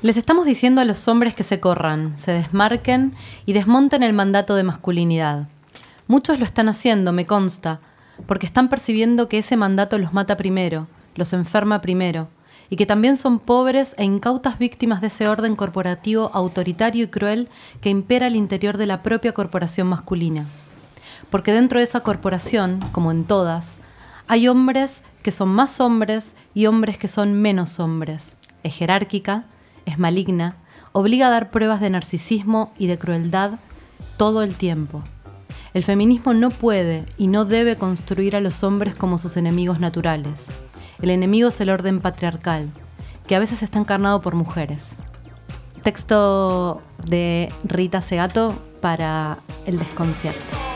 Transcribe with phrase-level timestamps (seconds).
[0.00, 3.14] Les estamos diciendo a los hombres que se corran, se desmarquen
[3.46, 5.48] y desmonten el mandato de masculinidad.
[6.06, 7.80] Muchos lo están haciendo, me consta,
[8.26, 12.28] porque están percibiendo que ese mandato los mata primero, los enferma primero,
[12.70, 17.48] y que también son pobres e incautas víctimas de ese orden corporativo autoritario y cruel
[17.80, 20.46] que impera al interior de la propia corporación masculina.
[21.28, 23.78] Porque dentro de esa corporación, como en todas,
[24.28, 28.36] hay hombres que son más hombres y hombres que son menos hombres.
[28.62, 29.44] Es jerárquica,
[29.88, 30.56] es maligna,
[30.92, 33.58] obliga a dar pruebas de narcisismo y de crueldad
[34.16, 35.02] todo el tiempo.
[35.74, 40.46] El feminismo no puede y no debe construir a los hombres como sus enemigos naturales.
[41.02, 42.70] El enemigo es el orden patriarcal,
[43.26, 44.96] que a veces está encarnado por mujeres.
[45.82, 50.67] Texto de Rita Segato para El desconcierto.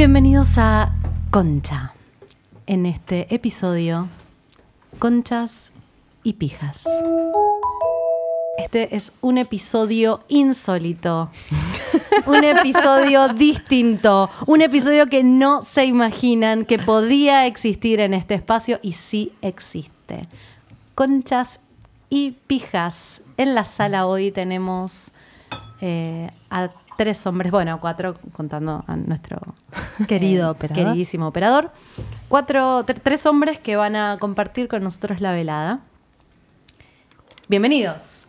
[0.00, 0.94] Bienvenidos a
[1.30, 1.92] Concha.
[2.66, 4.08] En este episodio,
[4.98, 5.72] Conchas
[6.22, 6.84] y Pijas.
[8.56, 11.28] Este es un episodio insólito.
[12.24, 14.30] un episodio distinto.
[14.46, 20.28] Un episodio que no se imaginan que podía existir en este espacio y sí existe.
[20.94, 21.60] Conchas
[22.08, 23.20] y Pijas.
[23.36, 25.12] En la sala hoy tenemos
[25.82, 29.38] eh, a tres hombres, bueno, cuatro contando a nuestro
[30.06, 30.84] Querido operador.
[30.84, 31.72] queridísimo operador.
[32.28, 35.80] Cuatro, tr- tres hombres que van a compartir con nosotros la velada.
[37.48, 38.26] Bienvenidos.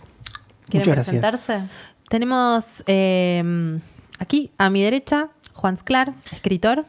[0.70, 1.22] ¿Quieren Muchas gracias.
[1.36, 1.70] presentarse?
[2.08, 3.82] Tenemos eh,
[4.20, 6.86] aquí a mi derecha Juan Sclar, escritor.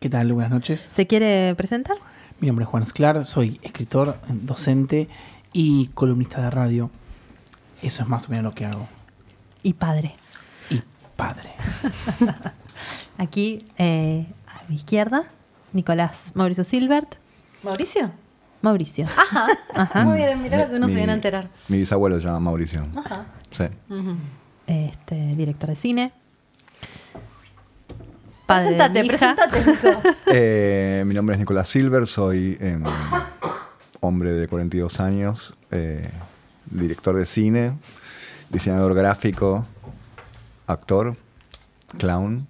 [0.00, 0.32] ¿Qué tal?
[0.32, 0.80] Buenas noches.
[0.80, 1.96] ¿Se quiere presentar?
[2.40, 5.08] Mi nombre es Juan Sclar, soy escritor, docente
[5.52, 6.90] y columnista de radio.
[7.82, 8.88] Eso es más o menos lo que hago.
[9.62, 10.16] Y padre.
[11.18, 11.50] Padre.
[13.18, 15.24] Aquí eh, a mi izquierda,
[15.72, 17.16] Nicolás Mauricio Silbert.
[17.64, 18.12] ¿Mauricio?
[18.62, 19.04] Mauricio.
[19.74, 20.04] Ajá.
[20.04, 21.48] Muy bien, mirá lo que uno se Mi- viene a enterar.
[21.66, 22.86] Mi bisabuelo se llama Mauricio.
[23.50, 23.64] Sí.
[24.68, 26.12] Este, director de cine.
[28.46, 30.00] Padre de Preséntate, mi hija.
[30.32, 32.84] Eh, mi nombre es Nicolás Silver, soy em,
[34.00, 36.08] hombre de 42 años, eh,
[36.70, 37.72] director de cine,
[38.50, 39.66] diseñador gráfico,
[40.68, 41.16] actor,
[41.98, 42.46] clown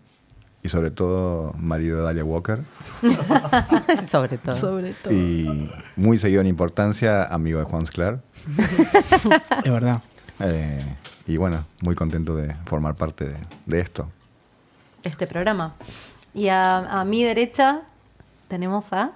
[0.63, 2.65] y sobre todo marido de Dalia Walker.
[4.07, 4.57] Sobre todo.
[4.57, 5.15] Sobre todo.
[5.15, 8.21] Y muy seguido en importancia, amigo de Juan Sclar.
[9.65, 10.03] Es verdad.
[10.41, 10.85] Eh,
[11.27, 13.37] y bueno, muy contento de formar parte de,
[13.67, 14.09] de esto.
[15.05, 15.75] Este programa.
[16.35, 17.83] Y a, a mi derecha
[18.49, 19.13] tenemos a...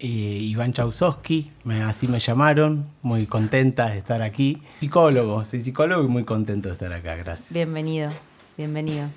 [0.00, 4.62] Eh, Iván Chausowski, me- así me llamaron, muy contenta de estar aquí.
[4.78, 7.52] Psicólogo, soy psicólogo y muy contento de estar acá, gracias.
[7.52, 8.12] Bienvenido,
[8.56, 9.08] bienvenido.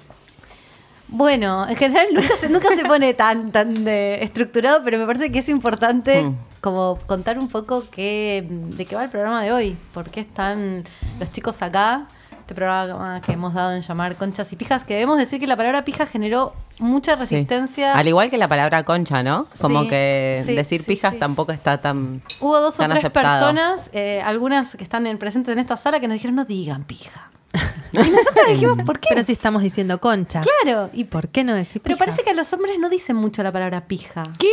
[1.07, 5.31] Bueno, en general nunca se, nunca se pone tan, tan de- estructurado, pero me parece
[5.31, 6.35] que es importante Mm.
[6.61, 9.77] como contar un poco qué, de qué va el programa de hoy.
[9.93, 10.83] ¿Por qué están
[11.19, 12.07] los chicos acá?
[12.41, 15.55] Este programa que hemos dado en llamar Conchas y Pijas, que debemos decir que la
[15.55, 17.19] palabra pija generó mucha Sí.
[17.21, 17.93] resistencia.
[17.93, 19.47] Al igual que la palabra concha, ¿no?
[19.61, 21.19] Como Sí, que sí, decir sí, pijas sí.
[21.19, 22.21] tampoco está tan.
[22.39, 23.45] Hubo dos o tres aceptado.
[23.45, 26.83] personas, eh, algunas que están en, presentes en esta sala, que nos dijeron no digan
[26.83, 27.29] pija.
[27.93, 29.09] y nosotros dijimos, ¿por qué?
[29.11, 30.41] Pero si estamos diciendo concha.
[30.63, 32.05] Claro, y ¿Y por qué no decir Pero pija?
[32.05, 34.23] parece que a los hombres no dicen mucho la palabra pija.
[34.39, 34.49] ¿Qué?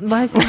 [0.00, 0.46] Vos decís,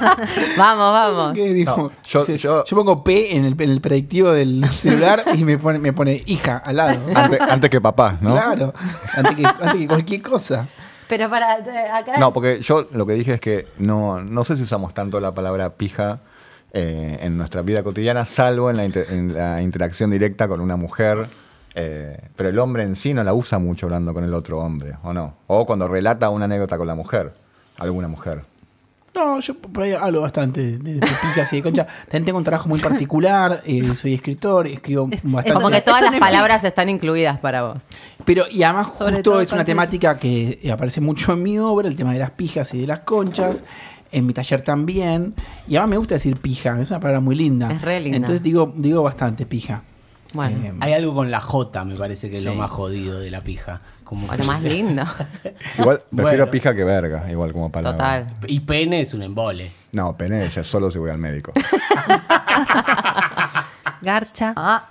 [0.56, 1.32] Vamos, vamos.
[1.34, 1.76] ¿Qué digo?
[1.76, 5.58] No, yo- Sí, yo- pongo P en el, en el predictivo del celular y me
[5.58, 6.98] pone, me pone hija al lado.
[7.14, 8.32] Antes, antes que papá, ¿no?
[8.32, 8.72] Claro,
[9.16, 10.68] antes que, antes que cualquier cosa.
[11.08, 12.18] Pero para eh, acá.
[12.18, 15.32] No, porque yo lo que dije es que no, no sé si usamos tanto la
[15.34, 16.20] palabra pija
[16.72, 20.76] eh, en nuestra vida cotidiana, salvo en la, inter- en la interacción directa con una
[20.76, 21.26] mujer.
[21.74, 24.94] eh, pero el hombre en sí no la usa mucho hablando con el otro hombre,
[25.02, 25.34] ¿o no?
[25.48, 27.34] O cuando relata una anécdota con la mujer,
[27.78, 28.42] alguna mujer.
[29.20, 31.86] No, yo por ahí hablo bastante de, de pijas y de concha.
[32.04, 35.52] También tengo un trabajo muy particular, eh, soy escritor, escribo bastante.
[35.52, 37.82] Como que todas las palabras están incluidas para vos.
[38.24, 41.58] Pero, y además Sobre justo todo es una temática que eh, aparece mucho en mi
[41.58, 43.62] obra, el tema de las pijas y de las conchas.
[44.12, 45.34] En mi taller también.
[45.68, 47.70] Y además me gusta decir pija, es una palabra muy linda.
[47.70, 48.16] Es re linda.
[48.16, 49.82] Entonces digo, digo bastante pija.
[50.32, 53.30] Bueno, Eh, Hay algo con la J, me parece que es lo más jodido de
[53.30, 53.80] la pija.
[54.10, 55.04] Como bueno, más lindo.
[55.78, 56.50] Igual prefiero Bueno.
[56.50, 58.24] pija que verga, igual como palabra.
[58.24, 58.36] Total.
[58.48, 59.70] Y pene es un embole.
[59.92, 61.52] No, pene ya solo si voy al médico.
[64.02, 64.52] garcha.
[64.56, 64.84] Ah.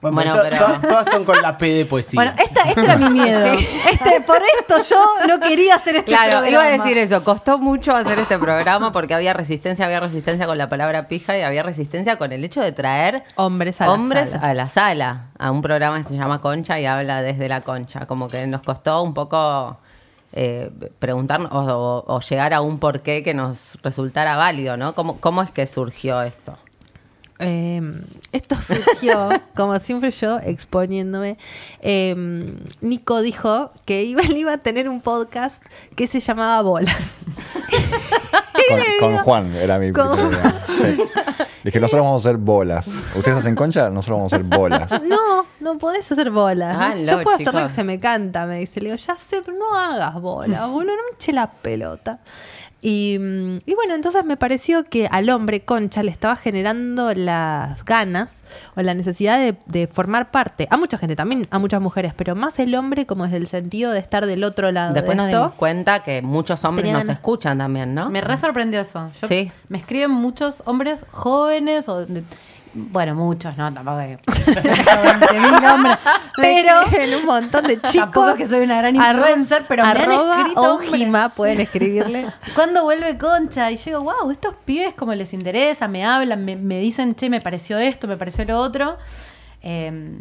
[0.00, 2.18] Bueno, to- pero- to- todas son con la P de poesía.
[2.20, 3.52] Bueno, esta, este era mi miedo.
[3.90, 6.50] Este, por esto yo no quería hacer este Claro, programa.
[6.50, 7.24] iba a decir eso.
[7.24, 11.42] Costó mucho hacer este programa porque había resistencia, había resistencia con la palabra pija y
[11.42, 13.96] había resistencia con el hecho de traer Hombres a la
[14.26, 14.40] sala.
[14.50, 18.06] a la sala, a un programa que se llama Concha y habla desde la concha.
[18.06, 19.78] Como que nos costó un poco
[20.32, 21.58] eh, preguntarnos o,
[22.06, 24.94] o- o llegar a un porqué que nos resultara válido, ¿no?
[24.94, 26.58] ¿Cómo, cómo es que surgió esto?
[27.38, 27.82] Eh,
[28.32, 31.36] esto surgió, como siempre yo, exponiéndome.
[31.80, 32.14] Eh,
[32.80, 35.62] Nico dijo que iba, él iba a tener un podcast
[35.94, 37.16] que se llamaba Bolas.
[38.68, 38.80] Con,
[39.14, 40.32] con Juan era mi Con-.
[40.80, 40.96] Sí.
[41.62, 42.86] Dije, nosotros vamos a hacer bolas.
[43.16, 43.90] ¿Ustedes hacen concha?
[43.90, 45.02] Nosotros vamos a hacer bolas.
[45.02, 46.76] No, no podés hacer bolas.
[46.78, 48.80] Ah, yo no, puedo hacer lo que se me canta, me dice.
[48.80, 52.20] Le digo, ya sé, pero no hagas bolas, boludo, no me eche la pelota.
[52.82, 53.14] Y,
[53.64, 58.42] y bueno, entonces me pareció que al hombre concha le estaba generando las ganas
[58.76, 60.68] o la necesidad de, de formar parte.
[60.70, 63.90] A mucha gente, también a muchas mujeres, pero más el hombre como desde el sentido
[63.92, 64.92] de estar del otro lado.
[64.94, 65.38] Después de nos esto.
[65.40, 68.10] dimos cuenta que muchos hombres Tenían nos escuchan también, ¿no?
[68.10, 69.10] Me re sorprendió eso.
[69.20, 69.50] Yo- Sí.
[69.68, 72.04] Me escriben muchos hombres jóvenes o...
[72.06, 72.22] de-
[72.74, 74.18] bueno, muchos, no, tampoco que...
[74.26, 75.96] 20.000 hombres.
[76.36, 77.92] Pero en un montón de chicos.
[77.94, 82.26] Tampoco que soy una gran Arro- influencer, pero me han arroba escrito Ojima, pueden escribirle.
[82.54, 83.70] ¿Cuándo vuelve Concha?
[83.70, 87.40] Y digo, wow, estos pibes como les interesa, me hablan, me, me dicen, che, me
[87.40, 88.98] pareció esto, me pareció lo otro.
[89.62, 90.18] Eh,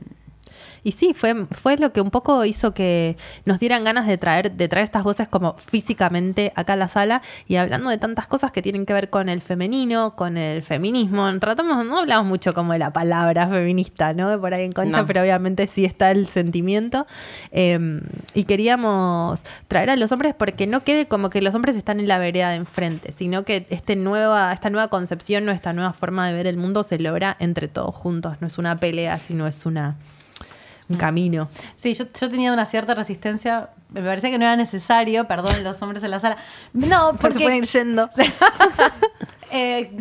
[0.86, 4.52] Y sí, fue, fue lo que un poco hizo que nos dieran ganas de traer,
[4.52, 8.52] de traer estas voces como físicamente acá a la sala y hablando de tantas cosas
[8.52, 11.28] que tienen que ver con el femenino, con el feminismo.
[11.40, 14.40] Tratamos, no hablamos mucho como de la palabra feminista, ¿no?
[14.40, 15.08] Por ahí en concha, No.
[15.08, 17.08] pero obviamente sí está el sentimiento.
[17.52, 18.00] Eh,
[18.36, 22.08] y queríamos traer a los hombres porque no quede como que los hombres están en
[22.08, 26.34] la vereda de enfrente, sino que este nueva, esta nueva concepción, esta nueva forma de
[26.34, 28.38] ver el mundo se logra entre todos juntos.
[28.40, 29.96] No es una pelea, sino es una
[30.90, 31.50] un camino.
[31.76, 35.82] sí, yo, yo tenía una cierta resistencia, me parecía que no era necesario, perdón los
[35.82, 36.38] hombres en la sala.
[36.74, 38.10] No, Porque se pueden ir yendo.
[39.52, 39.96] Eh,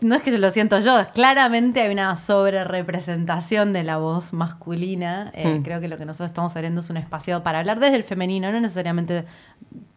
[0.00, 4.32] no es que yo lo siento yo, claramente hay una sobre representación de la voz
[4.32, 5.30] masculina.
[5.34, 5.62] Eh, Mm.
[5.62, 8.50] Creo que lo que nosotros estamos abriendo es un espacio para hablar desde el femenino,
[8.52, 9.24] no necesariamente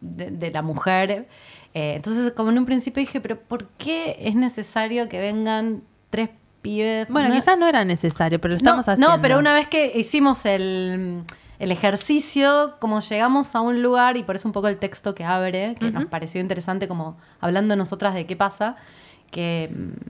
[0.00, 1.28] de, de la mujer.
[1.74, 6.28] Eh, entonces, como en un principio dije, pero ¿por qué es necesario que vengan tres
[6.62, 7.08] pibes?
[7.08, 9.16] Bueno, No- quizás no era necesario, pero lo estamos no, haciendo.
[9.16, 11.22] No, pero una vez que hicimos el,
[11.58, 15.24] el ejercicio, como llegamos a un lugar, y por eso un poco el texto que
[15.24, 18.76] abre, que nos pareció interesante, como hablando nosotras de qué pasa,
[19.30, 20.08] que mm,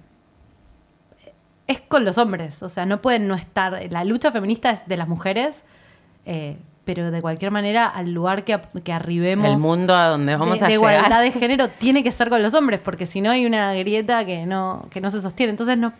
[1.68, 3.80] es con los hombres, o sea, no pueden no estar.
[3.90, 5.64] La lucha feminista es de las mujeres,
[6.26, 9.46] eh, pero de cualquier manera, al lugar que, que arribemos.
[9.54, 10.94] El mundo a donde vamos de, a de llegar.
[10.96, 14.24] igualdad de género tiene que ser con los hombres, porque si no hay una grieta
[14.24, 15.50] que no, que no se sostiene.
[15.50, 15.92] Entonces, no,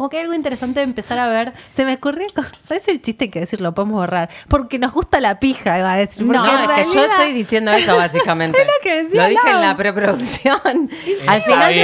[0.00, 2.26] como que hay algo interesante de empezar a ver Se me ocurrió,
[2.66, 5.96] parece el chiste que decir lo podemos borrar, porque nos gusta la pija, iba a
[5.98, 6.24] decir.
[6.24, 8.58] No, No, es que yo estoy diciendo eso básicamente.
[8.62, 10.90] Es lo que decía Lo dije en la preproducción.
[11.28, 11.74] Al final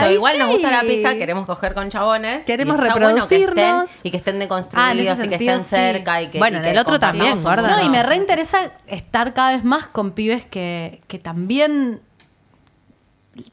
[0.00, 2.44] todo igual nos gusta la pija, queremos coger con chabones.
[2.44, 4.00] Queremos y está bueno que estén- reproducirnos.
[4.04, 5.68] y que estén Ah, deconstruidos ese y que sentido, estén sí.
[5.76, 6.22] cerca.
[6.22, 7.60] Y que, Bueno, y en que el otro también, gorda.
[7.62, 7.76] mundo.
[7.76, 12.00] No, y me reinteresa estar cada vez más con pibes que, que también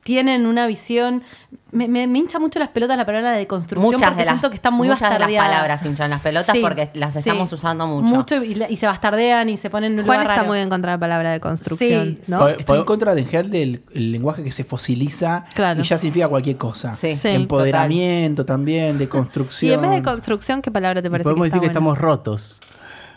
[0.04, 1.24] tienen una visión.
[1.72, 4.34] Me, me- me hincha mucho las pelotas la palabra de construcción Muchas porque de las,
[4.36, 7.20] siento que está muy muchas de las palabras hinchan las pelotas Sí, porque las sí.
[7.20, 8.08] estamos usando mucho.
[8.08, 10.48] Mucho y, la- y se bastardean y se ponen en un Juan lugar está raro.
[10.48, 12.34] muy en contra de la palabra de construcción, Sí.
[12.58, 15.82] Estoy en contra de en del el lenguaje que se fosiliza Claro.
[15.82, 16.94] y ya significa cualquier cosa.
[16.94, 17.16] Sí.
[17.18, 19.74] Sí, Empoderamiento también, de Y construcción.
[19.84, 21.72] en vez de construcción, ¿qué palabra te Y parece podemos que decir que buena?
[21.72, 22.62] estamos rotos.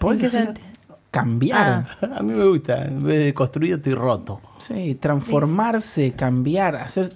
[0.00, 0.69] ¿Podés ¿En qué decir?
[1.10, 1.86] Cambiar.
[2.16, 4.40] A mí me gusta, en vez de construido estoy roto.
[4.58, 7.10] Sí, transformarse, cambiar, hacer,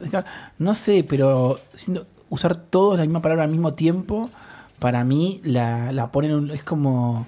[0.59, 4.29] no sé, pero siendo- usar todos la misma palabra al mismo tiempo,
[4.79, 7.27] para mí la, la ponen, un- es como,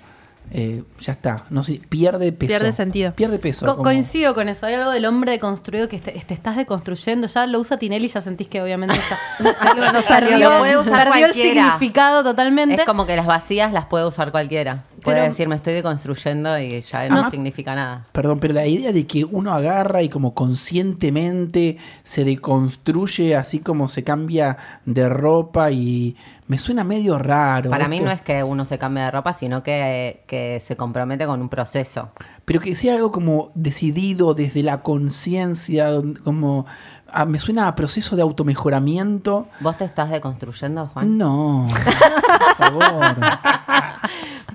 [0.52, 2.48] eh, ya está, no sé, pierde peso.
[2.50, 3.12] Pierde sentido.
[3.14, 3.66] Pierde peso.
[3.66, 4.66] Co- como- coincido con eso.
[4.66, 7.26] Hay algo del hombre deconstruido que te, te estás deconstruyendo.
[7.26, 8.94] Ya lo usa Tinelli y ya sentís que obviamente
[9.40, 10.60] ya Algo no salió perdió, bien.
[10.60, 11.62] Puede usar perdió el cualquiera.
[11.64, 12.76] significado totalmente.
[12.76, 14.84] Es como que las vacías las puede usar cualquiera.
[15.06, 17.30] Puede Pero- decir, me estoy deconstruyendo y ya no Ah.
[17.30, 18.04] significa nada.
[18.12, 23.88] Perdón, pero la idea de que uno agarra y como conscientemente se deconstruye, así como
[23.88, 26.16] se cambia de ropa y
[26.48, 27.70] me suena medio raro.
[27.70, 28.06] Para mí esto.
[28.06, 31.48] no es que uno se cambie de ropa, sino que, que se compromete con un
[31.48, 32.10] proceso.
[32.44, 35.88] Pero que sea algo como decidido desde la conciencia,
[36.24, 36.66] como
[37.08, 39.48] ah, me suena a proceso de automejoramiento.
[39.60, 41.18] ¿Vos te estás deconstruyendo, Juan?
[41.18, 41.66] No,
[42.56, 43.16] por favor.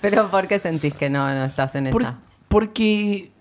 [0.01, 2.17] ¿Pero por qué sentís que no, no estás en Por- esa?
[2.47, 3.31] porque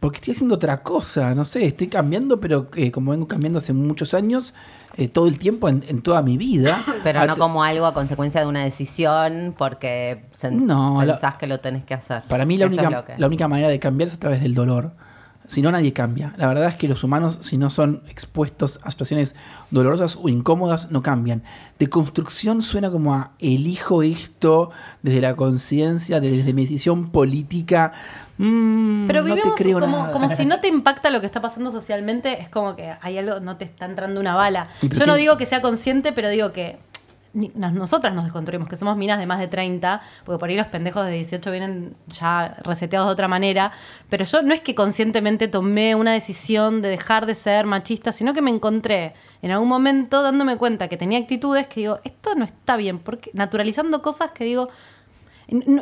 [0.00, 3.72] porque estoy haciendo otra cosa, no sé, estoy cambiando, pero eh, como vengo cambiando hace
[3.72, 4.52] muchos años,
[4.96, 6.82] eh, todo el tiempo en, en toda mi vida.
[7.04, 11.60] Pero no como algo a consecuencia de una decisión porque No, la- pensás que lo
[11.60, 12.22] tenés que hacer.
[12.28, 14.52] Para mí la Eso única, que- la única manera de cambiar es a través del
[14.54, 14.92] dolor.
[15.52, 16.32] Si no, nadie cambia.
[16.38, 19.36] La verdad es que los humanos, si no son expuestos a situaciones
[19.70, 21.42] dolorosas o incómodas, no cambian.
[21.78, 24.70] De construcción suena como a elijo esto
[25.02, 27.92] desde la conciencia, desde mi decisión política.
[28.38, 30.12] Mm, Pero no te vivimos creo como, nada.
[30.12, 33.40] como si no te impacta lo que está pasando socialmente, es como que hay algo,
[33.40, 34.68] no te está entrando una bala.
[34.80, 36.78] Yo no digo que sea consciente, pero digo que
[37.34, 41.06] nosotras nos desconstruimos, que somos minas de más de 30, porque por ahí los pendejos
[41.06, 43.72] de 18 vienen ya reseteados de otra manera,
[44.10, 48.34] pero yo no es que conscientemente tomé una decisión de dejar de ser machista, sino
[48.34, 52.44] que me encontré en algún momento dándome cuenta que tenía actitudes que digo, esto no
[52.44, 54.68] está bien, porque naturalizando cosas que digo,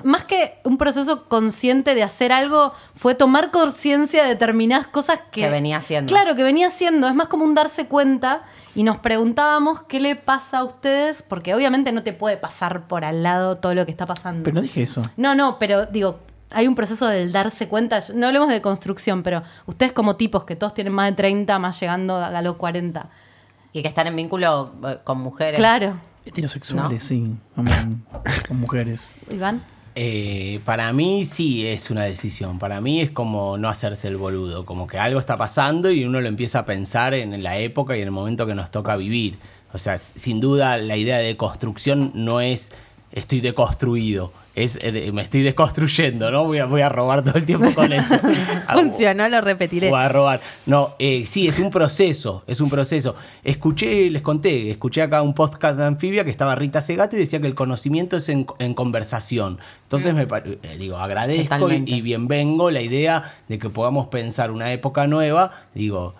[0.05, 5.43] Más que un proceso consciente de hacer algo, fue tomar conciencia de determinadas cosas que,
[5.43, 6.13] Que venía haciendo.
[6.13, 7.09] Claro, que venía haciendo.
[7.09, 8.43] Es más como un darse cuenta
[8.75, 13.05] y nos preguntábamos qué le pasa a ustedes, porque obviamente no te puede pasar por
[13.05, 14.45] al lado todo lo que está pasando.
[14.45, 15.03] Pero no dije eso.
[15.17, 16.19] No, no, pero digo,
[16.51, 18.03] hay un proceso del darse cuenta.
[18.15, 21.79] No hablemos de construcción, pero ustedes como tipos que todos tienen más de 30, más
[21.81, 23.09] llegando a los 40.
[23.73, 25.59] Y que están en vínculo eh, con mujeres.
[25.59, 27.35] Claro, Heterosexuales, sí.
[27.55, 27.67] Con,
[28.47, 29.13] con mujeres.
[29.31, 29.63] Iván.
[29.95, 32.59] Eh, para mí sí es una decisión.
[32.59, 34.65] Para mí es como no hacerse el boludo.
[34.65, 38.01] Como que algo está pasando y uno lo empieza a pensar en la época y
[38.01, 39.39] en el momento que nos toca vivir.
[39.73, 42.73] O sea, sin duda la idea de construcción no es
[43.13, 44.33] estoy deconstruido.
[44.63, 46.45] Es eh, me estoy desconstruyendo, ¿no?
[46.45, 48.15] Voy a, voy a robar todo el tiempo con eso.
[48.73, 49.91] Funcionó, lo repetiré.
[49.91, 50.41] O a robar.
[50.67, 53.15] No, eh, sí, es un proceso, es un proceso.
[53.45, 57.41] Escuché, les conté, escuché acá un podcast de Anfibia que estaba Rita Segato y decía
[57.41, 59.59] que el conocimiento es en, en conversación.
[59.85, 64.51] Entonces, me pare- eh, digo, agradezco y, y bienvengo la idea de que podamos pensar
[64.51, 66.15] una época nueva, digo,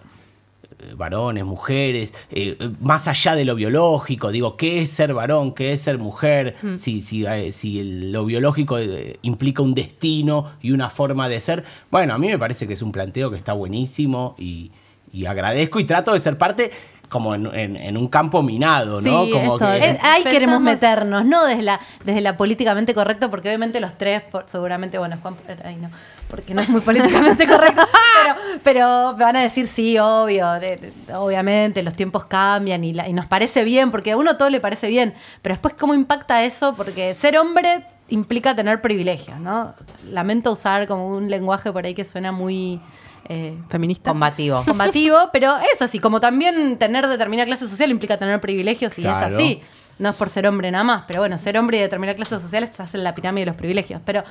[0.97, 5.53] varones, mujeres, eh, eh, más allá de lo biológico, digo, ¿qué es ser varón?
[5.53, 6.57] ¿Qué es ser mujer?
[6.75, 11.65] Si, si, eh, si lo biológico eh, implica un destino y una forma de ser.
[11.91, 14.71] Bueno, a mí me parece que es un planteo que está buenísimo y,
[15.13, 16.71] y agradezco y trato de ser parte
[17.11, 19.25] como en, en- en un campo minado, ¿no?
[19.25, 23.31] Sí, como eso, que- ahí Pensamos- queremos meternos, no desde la, desde la políticamente correcto,
[23.31, 25.91] porque obviamente los tres, por- seguramente, bueno, Juan, ahí no,
[26.31, 27.83] porque no es muy políticamente correcto,
[28.25, 32.93] pero, pero me van a decir sí, obvio, de- de- obviamente los tiempos cambian y,
[32.95, 35.13] la- y nos parece bien, porque a uno todo le parece bien,
[35.43, 39.75] pero después cómo impacta eso, porque ser hombre implica tener privilegios, ¿no?
[40.09, 42.81] Lamento usar como un lenguaje por ahí que suena muy...
[43.31, 44.11] eh, Feminista.
[44.11, 44.63] Combativo.
[44.67, 49.29] combativo, pero es así, como también tener determinada clase social implica tener privilegios y Claro.
[49.29, 49.61] es así.
[49.99, 52.65] No es por ser hombre nada más, pero bueno, ser hombre y determinada clase social
[52.65, 54.01] estás en la pirámide de los privilegios.
[54.05, 54.25] Pero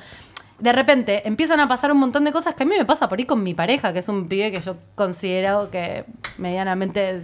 [0.58, 3.18] de repente empiezan a pasar un montón de cosas que a mí me pasa por
[3.18, 6.04] ahí con mi pareja, que es un pibe que yo considero que
[6.38, 7.22] medianamente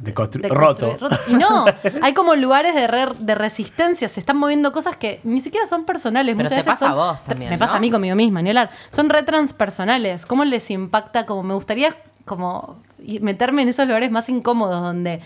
[0.00, 0.96] deconstru- de roto.
[0.98, 1.64] construir- Y no,
[2.02, 5.84] hay como lugares de, re- de resistencia, se están moviendo cosas que ni siquiera son
[5.84, 6.34] personales.
[6.36, 8.42] Pero Muchas te veces pasa son- a vos también, Me pasa a mí conmigo misma,
[8.42, 8.70] ni hablar.
[8.90, 10.26] Son re transpersonales.
[10.26, 11.26] ¿Cómo les impacta?
[11.26, 12.82] Como me gustaría como
[13.20, 15.20] meterme en esos lugares más incómodos donde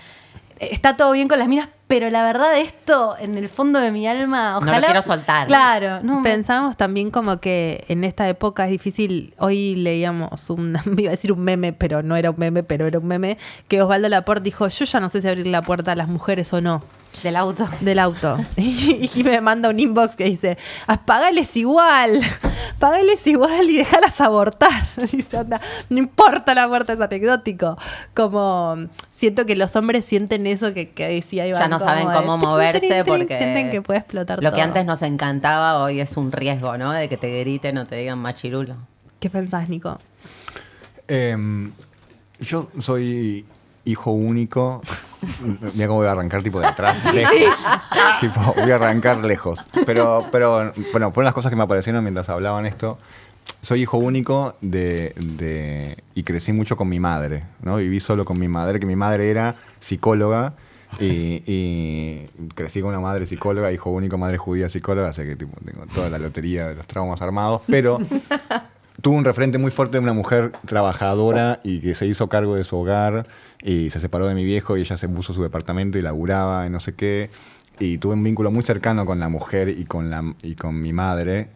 [0.60, 4.08] está todo bien con las minas, pero la verdad esto en el fondo de mi
[4.08, 5.46] alma, No lo ojalá quiero soltar.
[5.46, 6.22] Claro, no.
[6.22, 9.34] Pensamos también como que en esta época es difícil.
[9.36, 12.98] Hoy leíamos un, iba a decir un meme, pero no era un meme, pero era
[12.98, 13.36] un meme,
[13.68, 16.50] que Osvaldo Laporte dijo, yo ya no sé si abrir la puerta a las mujeres
[16.54, 16.82] o no.
[17.22, 17.68] del auto.
[17.80, 18.38] del auto.
[18.56, 20.56] Y, y me manda un inbox que dice,
[20.86, 22.20] "Ah, pagales igual,
[22.78, 24.86] pagales igual y déjalas abortar.
[25.12, 27.76] Dice, "Onda, no importa la muerte, es anecdótico.
[28.14, 28.76] Como
[29.10, 31.60] siento que los hombres sienten eso que, que decía Iván.
[31.60, 35.82] Ya no saben cómo moverse porque sienten que puede explotar lo que antes nos encantaba
[35.82, 36.92] hoy es un riesgo, ¿no?
[36.92, 38.76] De que te griten o te digan machirulo.
[39.20, 39.98] ¿Qué pensás, Nico?
[41.08, 41.72] Em,
[42.40, 43.44] yo soy
[43.84, 44.82] hijo único.
[45.74, 47.54] Mira cómo voy a arrancar tipo de atrás, lejos.
[48.20, 49.60] tipo, voy a arrancar lejos.
[49.86, 52.98] Pero, pero, bueno, fueron las cosas que me aparecieron mientras hablaban esto.
[53.60, 57.76] Soy hijo único de, de- y crecí mucho con mi madre, ¿no?
[57.76, 60.54] Viví solo con mi madre, que mi madre era psicóloga
[61.00, 65.56] y, y crecí con una madre psicóloga, hijo único, madre judía psicóloga, así que tipo,
[65.64, 67.98] tengo toda la lotería de los traumas armados, pero
[69.00, 72.64] tuvo un referente muy fuerte de una mujer trabajadora y que se hizo cargo de
[72.64, 73.26] su hogar
[73.62, 76.70] y se separó de mi viejo y ella se puso su departamento y laburaba y
[76.70, 77.30] no sé qué.
[77.80, 80.92] Y tuve un vínculo muy cercano con la mujer y con, la, y con mi
[80.92, 81.48] madre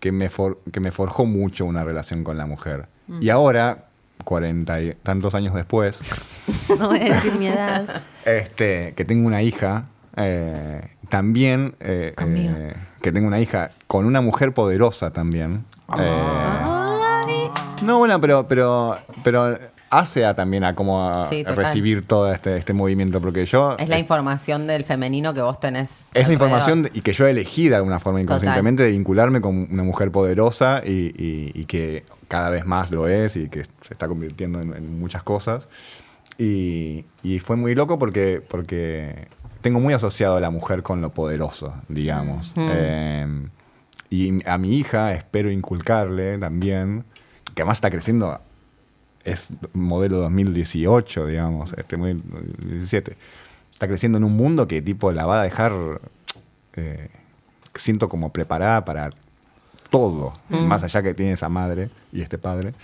[0.00, 2.86] que me, for- que me forjó mucho una relación con la mujer.
[3.20, 3.87] Y ahora,
[4.24, 6.00] cuarenta y tantos años después,
[6.78, 8.02] No voy a decir mi edad.
[8.24, 9.84] este, que tengo una hija,
[10.16, 15.64] eh, también, eh, eh, que tengo una hija con una mujer poderosa también.
[15.98, 17.48] Eh,
[17.84, 19.58] no, bueno, pero, pero, pero
[19.90, 23.76] hace a también a cómo a Sí, recibir todo este, este movimiento, porque yo...
[23.78, 26.08] Es la información del femenino que vos tenés.
[26.12, 28.36] Es la información y que yo elegí de alguna forma Total.
[28.36, 33.08] inconscientemente de vincularme con una mujer poderosa y, y- y que cada vez más lo
[33.08, 35.66] es y que se está convirtiendo en, en muchas cosas.
[36.38, 39.26] Y, y fue muy loco porque, porque
[39.60, 42.52] tengo muy asociado a la mujer con lo poderoso, digamos.
[42.54, 42.68] Mm.
[42.72, 43.48] Eh,
[44.10, 47.04] y a mi hija espero inculcarle también,
[47.54, 48.40] que además está creciendo,
[49.24, 53.16] es modelo 2018, digamos, este muy- 2017.
[53.72, 55.72] Está creciendo en un mundo que tipo la va a dejar,
[56.74, 57.08] eh,
[57.74, 59.10] siento como preparada para
[59.90, 62.72] todo, más allá que tiene esa madre y este padre.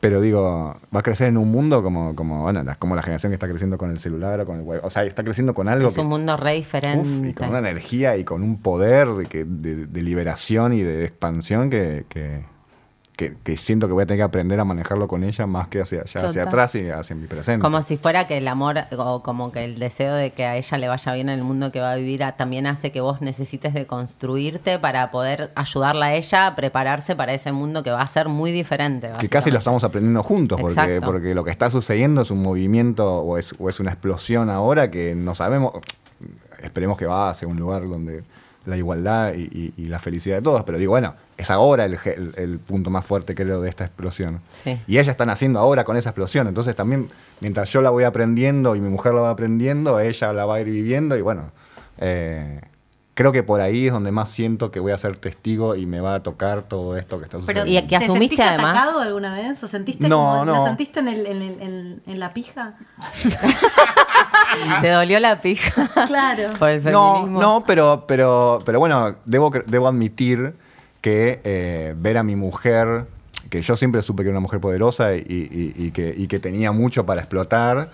[0.00, 3.30] Pero digo, va a crecer en un mundo como, como, bueno, la- como la generación
[3.30, 4.80] que está creciendo con el celular o con el web.
[4.84, 7.08] O sea, está creciendo con algo Es que, un mundo re diferente.
[7.08, 10.82] Uf, y con una energía y con un poder de, que- de- de liberación y
[10.82, 12.44] de expansión que, que-
[13.16, 15.80] que- que siento que voy a tener que aprender a manejarlo con ella más que
[15.80, 17.62] hacia allá, hacia atrás y hacia mi presente.
[17.62, 20.78] Como si fuera que el amor o como que el deseo de que a ella
[20.78, 23.20] le vaya bien en el mundo que va a vivir a- también hace que vos
[23.20, 28.02] necesites de construirte para poder ayudarla a ella a prepararse para ese mundo que va
[28.02, 29.10] a ser muy diferente.
[29.20, 31.06] que casi lo estamos aprendiendo juntos, porque, Exacto.
[31.06, 34.90] porque lo que está sucediendo es un movimiento o es, o es una explosión ahora
[34.90, 35.72] que no sabemos,
[36.62, 38.22] esperemos que va hacia un lugar donde
[38.66, 41.98] la igualdad y, y- y la felicidad de todos, pero digo, bueno, es ahora el,
[42.04, 44.40] el- el punto más fuerte creo de esta explosión.
[44.50, 44.80] Sí.
[44.86, 47.08] Y ella está naciendo ahora con esa explosión, entonces también
[47.40, 50.60] mientras yo la voy aprendiendo y mi mujer la va aprendiendo, ella la va a
[50.60, 51.50] ir viviendo y bueno,
[51.98, 52.60] eh,
[53.14, 56.00] creo que por ahí es donde más siento que voy a ser testigo y me
[56.00, 57.70] va a tocar todo esto que está Pero, sucediendo.
[57.78, 59.62] y que ¿te asumiste sentiste además- atacado alguna vez?
[59.62, 60.56] ¿O sentiste No, como- no.
[60.56, 62.74] ¿Lo sentiste en, el- en el- en- en la pija?
[64.80, 65.88] Te dolió la pija.
[66.06, 66.50] Claro.
[66.58, 67.40] Por el No, feminismo.
[67.40, 70.54] no, pero, pero, pero bueno, debo, debo admitir
[71.00, 73.06] que eh, ver a mi mujer,
[73.50, 76.38] que yo siempre supe que era una mujer poderosa y, y- y que, y que
[76.38, 77.90] tenía mucho para explotar.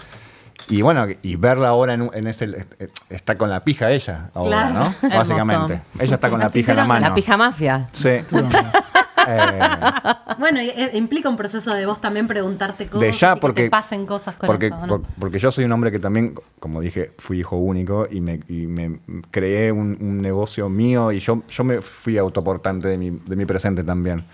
[0.68, 2.44] Y bueno, y verla ahora en, un- en ese.
[2.78, 4.74] eh, Está con la pija ella, ahora, Claro.
[4.74, 4.94] ¿no?
[5.08, 5.18] Hermoso.
[5.34, 5.80] Básicamente.
[5.98, 7.08] Ella está con la Así pija en la mano.
[7.08, 7.86] La pija mafia.
[7.92, 8.08] Sí.
[9.28, 9.60] Eh,
[10.38, 13.62] Bueno, y- e- implica un proceso de vos también preguntarte cosas de ya y porque
[13.62, 14.76] que te pasen cosas con porque, eso.
[14.78, 14.86] ¿no?
[14.86, 18.40] por- porque yo soy un hombre que también como dije fui hijo único y me,
[18.48, 18.98] y me
[19.30, 23.44] creé un, un negocio mío y yo, yo me fui autoportante de mi, de mi
[23.44, 24.24] presente también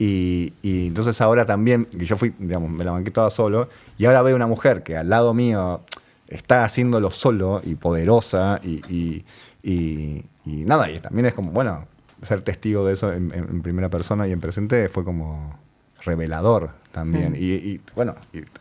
[0.00, 4.06] y, y entonces ahora también que yo fui digamos me la banqué toda solo y
[4.06, 5.82] ahora veo una mujer que al lado mío
[6.26, 9.24] está haciéndolo solo y poderosa y, y,
[9.62, 11.84] y- y nada y también es como bueno
[12.22, 15.58] ser testigo de eso en, primera persona y en presente fue como
[16.02, 17.36] revelador también.
[17.36, 18.14] Y, y, bueno,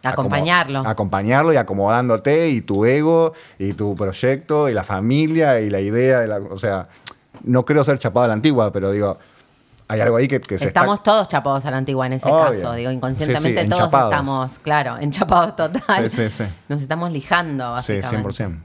[0.04, 0.80] Acompañarlo.
[0.86, 6.20] acompañarlo y acomodándote y tu ego y tu proyecto y la familia y la idea.
[6.20, 6.88] De la, o sea,
[7.44, 9.18] no creo ser chapado a la antigua, pero digo,
[9.90, 11.12] hay algo ahí que, que se Estamos está...
[11.12, 12.54] todos chapados a la antigua en ese Obvio.
[12.62, 12.74] caso.
[12.74, 14.12] Digo, inconscientemente Sí, sí, todos enchapados.
[14.14, 16.10] estamos, claro, enchapados total.
[16.10, 16.44] Sí, sí, sí.
[16.70, 18.30] Nos estamos lijando, Sí, básicamente.
[18.46, 18.58] 100%.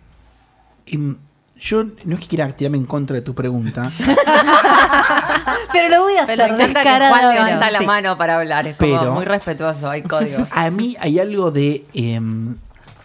[0.86, 1.16] Em,
[1.58, 3.90] yo no es que quiera tirarme en contra de tu pregunta,
[5.72, 7.86] Pero lo voy a Pero hacer me encanta que descarado, Juan levanta la sí.
[7.86, 8.66] mano para hablar.
[8.66, 10.48] Es como Pero- muy respetuoso, hay códigos.
[10.52, 12.56] A mí hay algo de, em,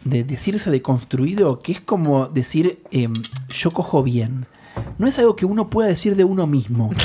[0.03, 3.13] de decirse deconstruido que es como decir em,
[3.49, 4.45] yo cojo bien.
[4.97, 6.91] No es algo que uno pueda decir de uno mismo.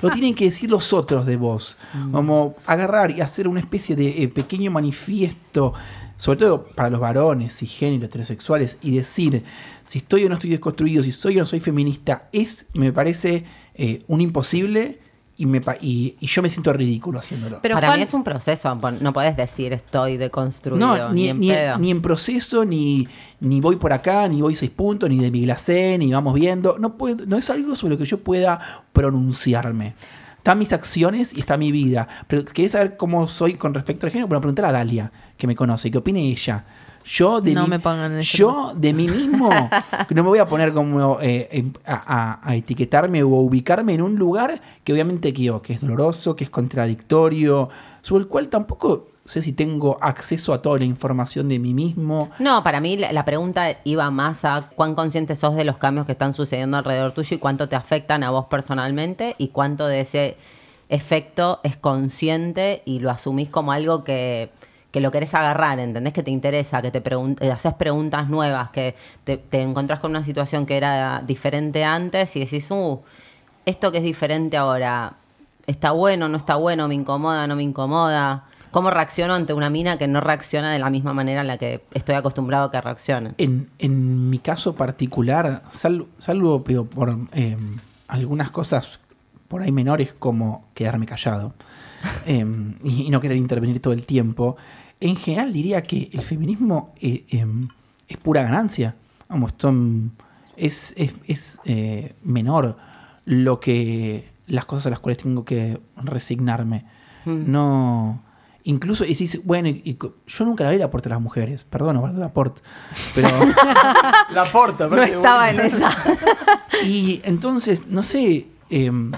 [0.00, 1.76] Lo tienen que decir los otros de vos.
[2.10, 5.72] Como agarrar y hacer una especie de eh, pequeño manifiesto,
[6.16, 9.44] sobre todo para los varones, cisgéneros, heterosexuales, y decir
[9.84, 13.44] si estoy o no estoy desconstruido, si soy o no soy feminista, es, me parece,
[13.74, 15.00] eh, un imposible
[15.38, 17.58] y, me, pa- y, y yo me siento ridículo haciéndolo.
[17.62, 18.78] Pero Para Juan- mí es un proceso.
[19.00, 20.78] No podés decir estoy deconstruido.
[20.96, 21.78] no, ni, ni, en ni- pedo.
[21.78, 23.08] ni en proceso, ni,
[23.40, 26.76] ni voy por acá, ni voy seis puntos, ni de mi glacé, ni vamos viendo.
[26.78, 28.60] No, puedo, no es algo sobre lo que yo pueda
[28.92, 29.94] pronunciarme.
[30.38, 32.08] Están mis acciones y está mi vida.
[32.26, 35.54] Pero querés saber cómo soy con respecto al género, bueno, preguntar a Dalia, que me
[35.54, 36.64] conoce, qué opine ella.
[37.04, 39.48] Yo de, No mí, me pongan en ese yo de mí mismo
[40.08, 43.94] que no me voy a poner como eh, em, a, a- a etiquetarme o ubicarme
[43.94, 47.68] en un lugar que obviamente que, que es doloroso, que es contradictorio,
[48.00, 52.30] sobre el cual tampoco sé si tengo acceso a toda la información de mí mismo.
[52.40, 56.06] No, para mí la, la pregunta iba más a cuán consciente sos de los cambios
[56.06, 60.00] que están sucediendo alrededor tuyo y cuánto te afectan a vos personalmente y cuánto de
[60.00, 60.36] ese
[60.88, 64.50] efecto es consciente y lo asumís como algo que,
[64.92, 66.12] que lo querés agarrar, ¿entendés?
[66.12, 70.10] Que te interesa, que te pregun- eh, haces preguntas nuevas, que te, te encontrás con
[70.12, 73.00] una situación que era diferente antes y decís, uh,
[73.66, 75.14] esto que es diferente ahora,
[75.66, 78.44] ¿está bueno, no está bueno, me incomoda, no me incomoda?
[78.70, 81.82] ¿Cómo reacciono ante una mina que no reacciona de la misma manera en la que
[81.92, 83.34] estoy acostumbrado a que reaccionen?
[83.38, 87.56] En, en mi caso particular, sal- salvo pero por eh,
[88.08, 88.98] algunas cosas
[89.48, 91.52] por ahí menores como quedarme callado
[92.26, 94.56] y, y no querer intervenir todo el tiempo,
[95.02, 97.46] en general diría que el feminismo eh, eh,
[98.08, 98.94] es pura ganancia.
[99.28, 100.12] Vamos, son-
[100.56, 102.76] es, es, es, eh, menor
[103.24, 106.84] lo que las cosas a las cuales tengo que resignarme.
[107.24, 108.20] No.
[108.64, 111.64] Incluso, y decís, bueno, y- yo nunca la vi el aporte a las mujeres.
[111.64, 112.60] Perdón, Osvaldo Laporte.
[113.14, 113.28] Pero.
[114.34, 115.90] La porta, No estaba en esa.
[116.84, 119.12] Y entonces, no sé, em,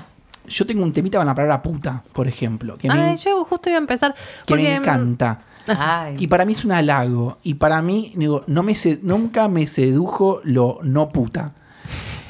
[0.46, 3.70] yo tengo un temita con la palabra puta, por ejemplo, que, me, Ay, yo justo
[3.70, 4.14] iba a empezar.
[4.44, 5.38] que me porque, mm, encanta.
[5.68, 6.16] Ay.
[6.18, 7.38] Y para mí es un halago.
[7.42, 11.54] Y para mí, digo, no me nunca me sedujo lo no puta.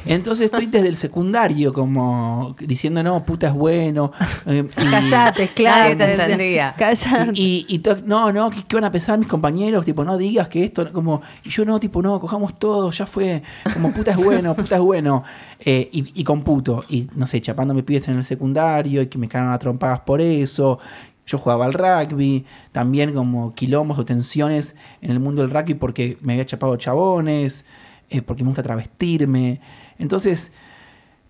[0.07, 4.13] Entonces estoy desde el secundario como diciendo, no, puta es bueno.
[4.47, 5.95] eh, y- Callate, claro.
[5.95, 6.75] Nadie te entendía.
[6.77, 7.31] Callate.
[7.35, 9.85] Y, no, no, ¿qué, qué van a pensar mis compañeros?
[9.85, 13.43] Tipo, no digas que esto, como, y yo no, tipo, no, cojamos todo, ya fue,
[13.73, 15.25] como puta es bueno, puta es bueno.
[15.59, 19.17] Eh, y, y con puto, y no sé, chapándome pibes en el secundario, y que
[19.17, 20.79] me cagaron a trompadas por eso.
[21.27, 26.19] Yo jugaba al rugby, también como quilombos o tensiones en el mundo del rugby porque
[26.21, 27.65] me había chapado chabones,
[28.11, 29.61] eh, porque me gusta travestirme.
[29.99, 30.53] Entonces,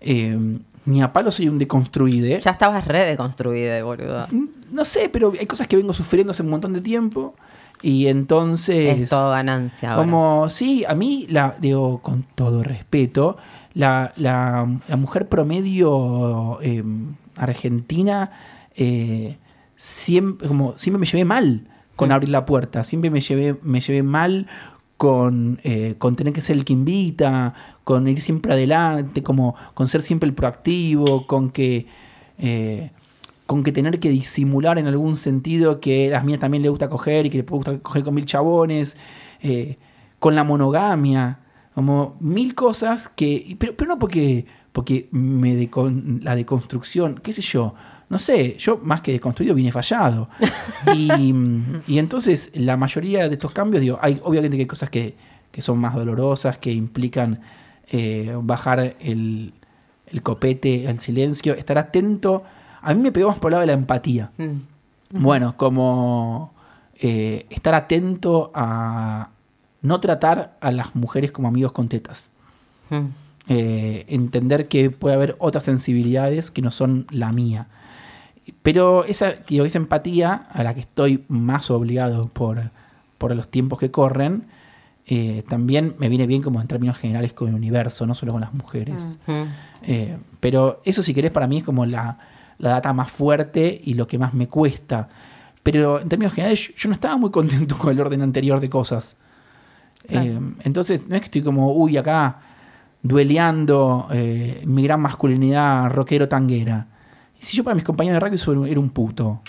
[0.01, 0.37] eh,
[0.85, 2.37] ni a palo soy un deconstruide.
[2.39, 4.27] Ya estabas re deconstruida, boludo.
[4.71, 7.33] No sé, pero hay cosas que vengo sufriendo hace un montón de tiempo.
[7.81, 9.01] Y entonces.
[9.03, 10.03] Es todo ganancia ahora.
[10.05, 13.37] Como, sí, a mí, la, digo, con todo respeto,
[13.73, 16.83] la, la- la mujer promedio eh,
[17.35, 18.31] argentina
[18.75, 19.37] eh,
[19.75, 22.83] siempre, como, siempre me llevé mal con abrir la puerta.
[22.83, 24.47] Siempre me llevé, me llevé mal
[24.97, 29.87] con, eh, con tener que ser el que invita, con ir siempre adelante, como con
[29.87, 31.87] ser siempre el proactivo, con que.
[32.37, 32.91] eh,
[33.45, 36.89] con que tener que disimular en algún sentido que a las mías también le gusta
[36.89, 38.97] coger y que le gusta coger con mil chabones,
[39.39, 39.77] eh,
[40.17, 41.41] con la monogamia,
[41.75, 47.43] como mil cosas que, pero, pero no porque, porque me decon- la deconstrucción, qué sé
[47.43, 47.75] yo,
[48.09, 50.29] no sé, yo más que deconstruido vine fallado.
[50.93, 51.33] Y,
[51.87, 55.15] y entonces la mayoría de estos cambios, digo, hay obviamente que hay cosas que,
[55.51, 57.41] que son más dolorosas, que implican
[57.87, 59.53] eh, bajar el,
[60.07, 62.43] el copete, el silencio, estar atento.
[62.81, 64.31] A mí me pegó más por el lado de la empatía.
[64.37, 64.55] Mm.
[65.11, 66.53] Bueno, como
[66.99, 69.29] eh, estar atento a
[69.81, 72.31] no tratar a las mujeres como amigos con tetas.
[72.89, 73.05] Mm.
[73.47, 77.67] Eh, entender que puede haber otras sensibilidades que no son la mía.
[78.61, 82.71] Pero esa, digo, esa empatía a la que estoy más obligado por,
[83.17, 84.45] por los tiempos que corren,
[85.07, 88.41] eh, también me viene bien como en términos generales con el universo, no solo con
[88.41, 89.19] las mujeres.
[89.27, 89.43] Mm.
[89.83, 92.17] Eh, pero eso, si querés, para mí es como la,
[92.57, 95.09] la data más fuerte y lo que más me cuesta.
[95.63, 98.69] Pero en términos generales, yo, yo no estaba muy contento con el orden anterior de
[98.69, 99.17] cosas.
[100.07, 100.25] Claro.
[100.25, 102.41] Eh, entonces, no es que estoy como, uy, acá
[103.01, 106.87] dueleando eh, mi gran masculinidad rockero tanguera.
[107.45, 109.41] Si yo para mis compañeros de rugby soy- era un puto.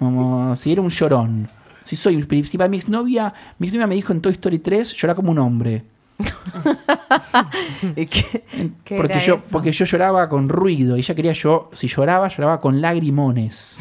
[0.00, 1.48] Como si era un llorón.
[1.84, 5.14] Si soy si para mi exnovia, mi exnovia me dijo en Toy Story 3, llora
[5.14, 5.84] como un hombre.
[7.96, 9.44] ¿Y qué, En- qué porque yo eso?
[9.50, 13.78] porque yo lloraba con ruido y ella quería yo si lloraba lloraba con lagrimones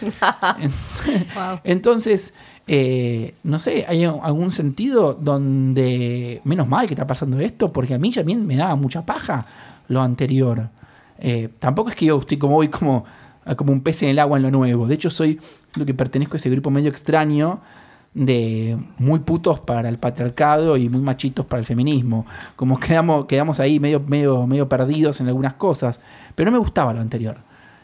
[1.34, 1.60] Wow.
[1.64, 2.32] entonces
[2.68, 7.98] eh, no sé hay algún sentido donde menos mal que está pasando esto porque a
[7.98, 9.44] mí también me daba mucha paja
[9.88, 10.68] lo anterior
[11.18, 13.04] Eh, tampoco es que yo estoy como hoy como
[13.56, 15.40] como un pez en el agua en lo nuevo de hecho soy
[15.74, 17.60] lo que pertenezco a ese grupo medio extraño
[18.14, 22.26] de muy putos para el patriarcado y muy machitos para el feminismo.
[22.56, 26.00] Como quedamos, quedamos ahí medio, medio, medio perdidos en algunas cosas.
[26.34, 27.36] Pero no me gustaba lo anterior.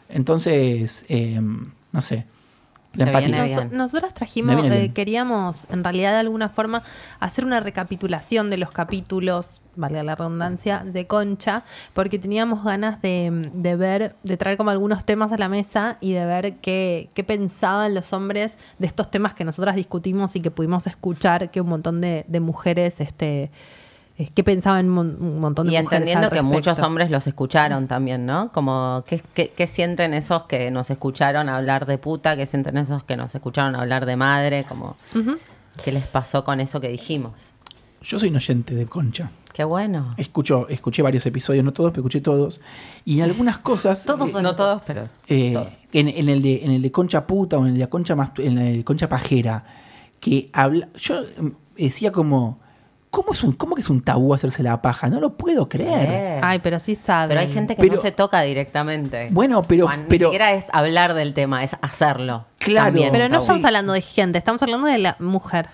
[0.09, 1.39] Entonces, eh,
[1.91, 2.25] no sé.
[2.95, 3.27] La Te empatía.
[3.27, 3.77] viene Nos- bien.
[3.77, 6.83] nosotras trajimos, viene eh, queríamos en realidad de alguna forma
[7.19, 13.49] hacer una recapitulación de los capítulos, valga la redundancia, de Concha, porque teníamos ganas de,
[13.53, 17.23] de ver, de traer como algunos temas a la mesa y de ver qué, qué
[17.25, 21.67] pensaban los hombres de estos temas que nosotras discutimos y que pudimos escuchar que un
[21.67, 23.51] montón de, de mujeres, este, eh,
[24.33, 25.91] qué pensaban un, mon- un montón de Y mujeres.
[25.91, 28.51] entendiendo al que muchos hombres los escucharon también, ¿no?
[28.53, 32.35] Como, ¿qué, qué, qué sienten esos que nos escucharon hablar de puta?
[32.37, 34.63] ¿Qué sienten esos que nos escucharon hablar de madre?
[34.67, 34.95] Como,
[35.83, 37.51] ¿Qué les pasó con eso que dijimos?
[38.01, 39.31] Yo soy un oyente de Concha.
[39.51, 40.13] Qué bueno.
[40.17, 42.59] Escucho, escuché varios episodios, no todos, pero escuché todos.
[43.05, 44.03] Y en algunas cosas.
[44.05, 45.67] Todos, eh, no todos, pero eh, todos.
[45.93, 48.57] en, en el de, en el de Concha Puta o en el de Concha, en
[48.57, 49.63] el de Concha Pajera,
[50.19, 50.87] que habla.
[50.97, 51.47] Yo mm,
[51.77, 52.59] decía como.
[53.15, 55.07] ¿Cómo, es un, ¿Cómo que es un tabú hacerse la paja?
[55.07, 56.41] No lo puedo creer.
[56.43, 57.29] Ay, pero sí saben.
[57.29, 59.29] Pero hay gente que Pero- no se toca directamente.
[59.31, 62.43] Bueno, pero- Juan, pero- Ni siquiera es hablar del tema, es hacerlo.
[62.57, 62.87] Claro.
[62.87, 65.69] También, Pero no estamos hablando de gente, estamos hablando de la mujer.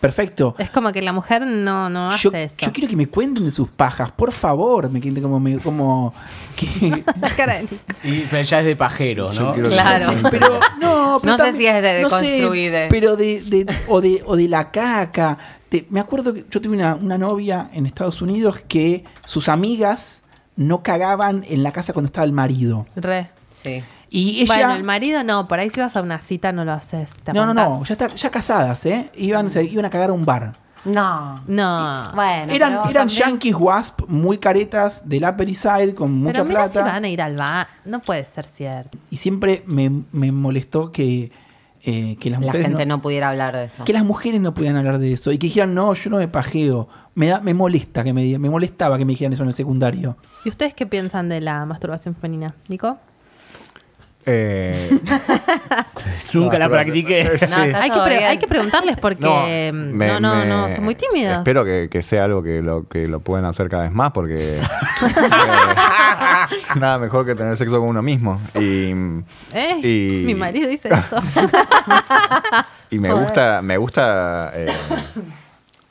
[0.00, 0.54] Perfecto.
[0.58, 2.56] Es como que la mujer no, no hace Yo, eso.
[2.58, 4.90] yo quiero que me cuenten de sus pajas, por favor.
[4.90, 5.40] Me queden como.
[5.40, 6.12] Me, como
[6.54, 7.74] que, La cara de Nico.
[8.04, 9.54] Y, pero ya es de pajero, ¿no?
[9.54, 10.12] que Claro.
[10.30, 12.88] Pero no, pero No sé si es de no sé, deconstruide.
[12.90, 15.38] pero de, de- o de o de la caca.
[15.68, 20.22] Te- me acuerdo que yo tuve una, una novia en Estados Unidos que sus amigas
[20.56, 22.86] no cagaban en la casa cuando estaba el marido.
[22.96, 23.30] Re.
[23.50, 23.82] Sí.
[24.10, 26.72] Y ella Bueno, el marido no, por ahí si vas a una cita no lo
[26.72, 27.12] haces.
[27.24, 29.10] te No, no, no, ya está ya casadas, ¿eh?
[29.16, 30.52] Iban se iban a cagar a un bar.
[30.84, 31.42] No.
[31.48, 32.12] No.
[32.14, 36.44] Bueno, Eran eran también- yankees wasp muy caretas del Upper East Side con mucha Pero
[36.44, 36.92] mira si plata.
[36.92, 37.66] van a ir al bar.
[37.84, 38.96] No puede ser cierto.
[39.10, 41.32] Y siempre me, me molestó que
[41.88, 43.84] eh, que las la mujeres gente no- no pudiera hablar de eso.
[43.84, 46.26] que las mujeres no podían hablar de eso y que dijeran no yo no me
[46.26, 49.54] pajeo me da me molesta que me me molestaba que me dijeran eso en el
[49.54, 52.54] secundario ¿Y ustedes qué piensan de la masturbación femenina?
[52.68, 52.98] ¿Nico?
[54.28, 54.90] Eh,
[56.32, 57.22] Nunca la practiqué.
[57.24, 57.44] No, Sí.
[57.44, 58.28] está Hay que, todo pre- bien.
[58.28, 61.38] hay que preguntarles porque me- no, no, me- no, son muy tímidos.
[61.38, 64.36] Espero que, que sea algo que lo, que lo puedan hacer cada vez más porque
[64.58, 64.60] eh,
[66.76, 68.40] nada mejor que tener sexo con uno mismo.
[68.54, 68.92] Y,
[69.54, 69.76] ¿Eh?
[69.82, 71.16] y- Mi marido dice eso.
[72.90, 74.66] y me gusta, me gusta, eh,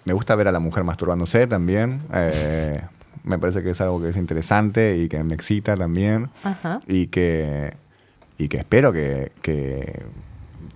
[0.03, 1.99] me gusta ver a la mujer masturbándose también.
[2.13, 2.79] Eh,
[3.23, 6.29] me parece que es algo que es interesante y que me excita también.
[6.43, 6.79] Ajá.
[6.87, 7.73] Y que,
[8.37, 10.03] y que espero que, que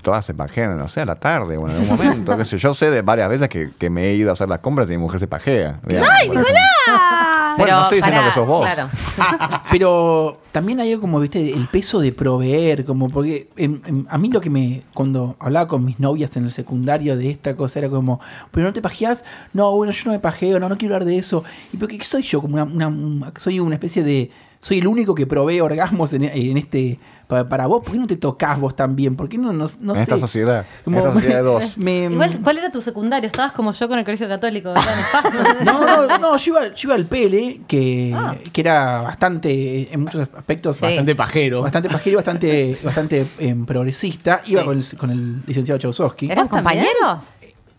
[0.02, 2.38] todas se pajeen, no sé, a la tarde o en algún momento.
[2.38, 2.74] qué sé yo.
[2.74, 4.98] Sé de varias veces que, que me he ido a hacer las compras y mi
[5.00, 5.80] mujer se pajea.
[5.86, 6.54] digamos, ¡Ay, por ejemplo.
[6.54, 7.58] Nicolás!
[7.58, 8.62] Bueno, no estoy diciendo pará, que sos vos.
[8.62, 8.90] Claro.
[9.72, 14.30] pero también hay como viste el peso de proveer como porque em, em, a mí
[14.30, 17.90] lo que me cuando hablaba con mis novias en el secundario de esta cosa era
[17.90, 18.20] como
[18.52, 21.18] pero no te pajeas no bueno yo no me pajeo no no quiero hablar de
[21.18, 21.44] eso
[21.74, 24.88] y pero qué soy yo como una, una- un- soy una especie de soy el
[24.88, 28.60] único que provee orgasmos en, en este pa- para, vos ¿por qué no te tocas
[28.60, 29.16] vos también?
[29.16, 31.78] ¿por qué no no, no en sé esta sociedad, en esta sociedad de dos.
[31.78, 33.28] me- Igual, ¿cuál era tu secundario?
[33.28, 34.74] Estabas como yo con el colegio católico.
[35.64, 38.16] No, no, no, yo iba, yo iba al Pele, que,
[38.52, 40.82] que era bastante, en muchos aspectos, Sí.
[40.86, 41.62] bastante, pajero.
[41.62, 44.42] bastante pajero, y bastante, bastante em, progresista.
[44.46, 44.66] Iba Sí.
[44.68, 46.32] con el, con el licenciado Chausowski.
[46.32, 47.34] ¿Eran compañeros?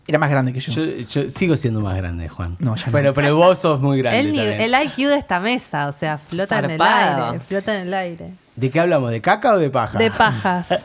[0.07, 0.71] Era más grande que yo.
[0.73, 2.55] Yo, yo sigo siendo más grande, Juan.
[2.59, 2.91] No, ya no.
[2.91, 4.19] pero, pero vos sos muy grande.
[4.19, 4.73] El, nive- también.
[4.73, 7.39] el IQ de esta mesa, o sea, flota en el aire.
[7.47, 8.29] Flota en el aire.
[8.55, 9.11] ¿De qué hablamos?
[9.11, 9.97] ¿De caca o de paja?
[9.99, 10.67] De pajas.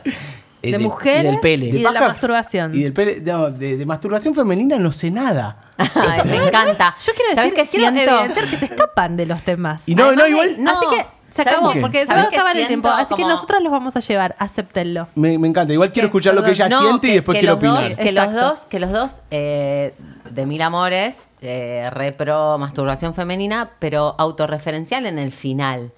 [0.63, 1.65] Eh, de de- mujeres y del pele.
[1.67, 2.73] y De de, la masturbación.
[2.75, 5.55] Y del pele, no, de, de masturbación femenina no sé nada.
[5.77, 6.95] Ay, me encanta.
[7.05, 8.15] Yo quiero ¿Sabes decir qué quiero siento?
[8.19, 9.83] evidenciar que se escapan de los temas.
[9.85, 10.55] Y no, Además, no, igual.
[10.63, 10.71] no.
[10.71, 11.05] Así que
[11.37, 11.81] se ¿Sabes acabó, qué?
[11.81, 12.89] porque se va ¿Sabes a qué acabar el siento?
[12.89, 12.89] tiempo.
[12.89, 15.07] Así que Como- nosotros los vamos a llevar, acéptenlo.
[15.15, 15.71] Me, me encanta.
[15.71, 16.83] Igual quiero escuchar lo que ella Perdón.
[16.83, 17.97] No, siente y después que quiero los dos- opinar.
[17.97, 18.47] que los Exacto.
[18.49, 19.93] dos, que los dos eh,
[20.29, 25.93] de mil amores, eh, repro masturbación femenina, pero autorreferencial en el final.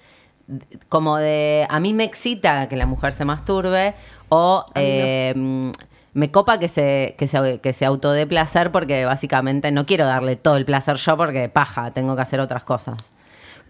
[0.88, 3.94] Como de, a mí me excita que la mujer se masturbe
[4.30, 5.70] o eh, mm,
[6.14, 10.34] me copa que se, que, se, que se autodé placer porque básicamente no quiero darle
[10.34, 12.96] todo el placer yo porque paja, tengo que hacer otras cosas.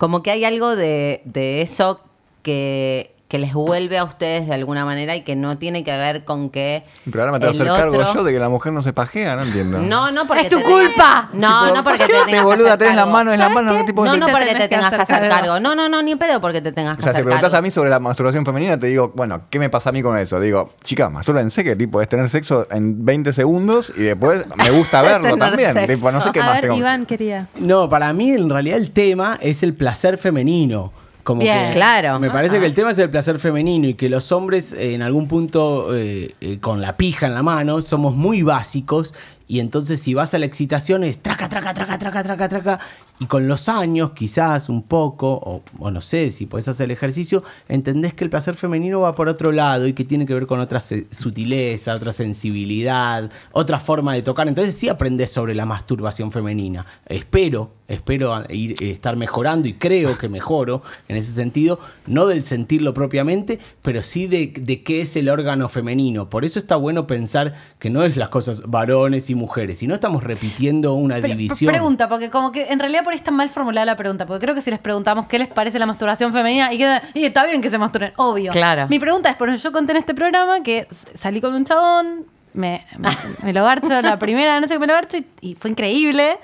[0.00, 1.20] Como que hay algo de,
[1.60, 2.00] eso
[2.42, 6.24] que, que les vuelve a ustedes de alguna manera y que no tiene que ver
[6.24, 6.82] con que.
[7.04, 8.82] Pero ahora me tengo que el hacer cargo otro- yo de que la mujer no
[8.82, 9.78] se pajea, no entiendo.
[9.78, 11.28] No, no porque ¡Es tu te- culpa!
[11.32, 13.12] No, Tipo, no porque te "Pajéate, tengas que boluda, hacer tenés las cargo.
[13.16, 13.78] manos en las ¿Sabes manos, qué?
[13.78, 15.34] no tipo No, no porque te tengas que hacer hacer cargo.
[15.46, 15.60] cargo.
[15.60, 17.58] No, no, no, ni pedo porque te tengas que O sea, si hacer preguntas cargo.
[17.58, 20.18] a mí sobre la masturbación femenina, te digo, bueno, ¿qué me pasa a mí con
[20.18, 20.40] eso?
[20.40, 25.02] Digo, chica, mastúrbense que tipo es tener sexo en 20 segundos y después me gusta
[25.02, 25.72] verlo también.
[25.72, 25.86] sexo.
[25.94, 26.74] Tipo, no sé qué a más ver, tengo.
[26.76, 27.46] Iván quería.
[27.60, 30.92] No, para mí en realidad el tema es el placer femenino.
[31.22, 31.68] Como Bien.
[31.68, 32.18] que Claro.
[32.18, 35.02] Me parece que el tema es el placer femenino y que los hombres eh, en
[35.02, 39.14] algún punto eh, eh, con la pija en la mano somos muy básicos
[39.46, 42.80] Y entonces si vas a la excitación es traca, traca, traca, traca, traca, traca.
[43.20, 46.92] Y con los años, quizás un poco, o, o no sé si podés hacer el
[46.92, 50.46] ejercicio, entendés que el placer femenino va por otro lado y que tiene que ver
[50.46, 54.48] con otra sutileza, otra sensibilidad, otra forma de tocar.
[54.48, 56.86] Entonces sí aprendés sobre la masturbación femenina.
[57.04, 62.42] Espero, espero ir, eh, estar mejorando y creo que mejoro en ese sentido, no del
[62.44, 66.30] sentirlo propiamente, pero sí de, de qué es el órgano femenino.
[66.30, 70.24] Por eso está bueno pensar que no es las cosas varones y mujeres, sino estamos
[70.24, 71.70] repitiendo una Pero, división.
[71.70, 74.54] Pregunta, porque como que en realidad por ahí está mal formulada la pregunta, porque creo
[74.54, 77.60] que si les preguntamos qué les parece la masturbación femenina y, que, y está bien
[77.60, 78.52] que se masturben, obvio.
[78.52, 78.86] Claro.
[78.88, 82.26] Mi pregunta es, por ejemplo, yo conté en este programa que salí con un chabón,
[82.52, 83.08] me, me,
[83.42, 86.38] me lo garcho la primera noche que me lo garcho y, y fue increíble.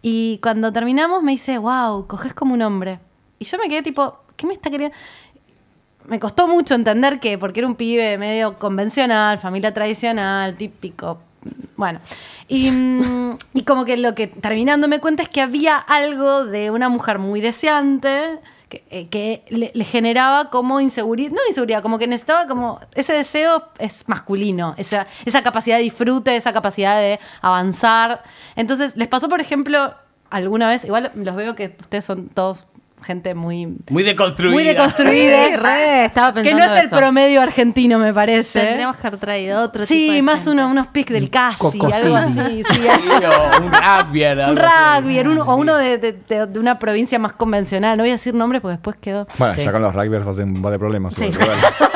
[0.00, 3.00] Y cuando terminamos me dice, wow, coges como un hombre.
[3.40, 4.96] Y yo me quedé tipo, ¿qué me está queriendo?
[6.04, 11.18] me costó mucho entender que, porque era un pibe medio convencional, familia tradicional, típico.
[11.76, 12.00] Bueno,
[12.48, 16.70] y, mm, y como que lo que terminando me cuenta es que había algo de
[16.70, 18.40] una mujer muy deseante
[18.80, 24.08] que, eh, le generaba como inseguridad, no inseguridad, como que necesitaba como ese deseo es
[24.08, 28.22] masculino, esa, esa capacidad de disfrute, esa capacidad de avanzar.
[28.56, 29.94] Entonces, ¿les pasó, por ejemplo,
[30.30, 32.66] alguna vez, igual los veo que ustedes son todos
[33.02, 34.52] gente muy Muy deconstruida.
[34.52, 35.46] muy deconstruida.
[35.48, 36.96] Sí, re, estaba que no pensando es el eso.
[36.96, 38.60] promedio argentino, me parece.
[38.60, 40.50] Tendríamos que haber traído otro tipo Sí, de más gente.
[40.50, 42.62] uno- unos pics del casi, algo así.
[42.62, 44.24] sí, Sí, o un rugby.
[44.24, 45.00] un así.
[45.02, 47.96] rugby, o uno de, de- de- de una provincia más convencional.
[47.96, 49.26] No voy a decir nombres porque después quedó.
[49.38, 49.64] Bueno, Sí.
[49.64, 51.14] ya con los rugbyers va a un par de problemas.
[51.14, 51.32] Sí.
[51.32, 51.52] seguro.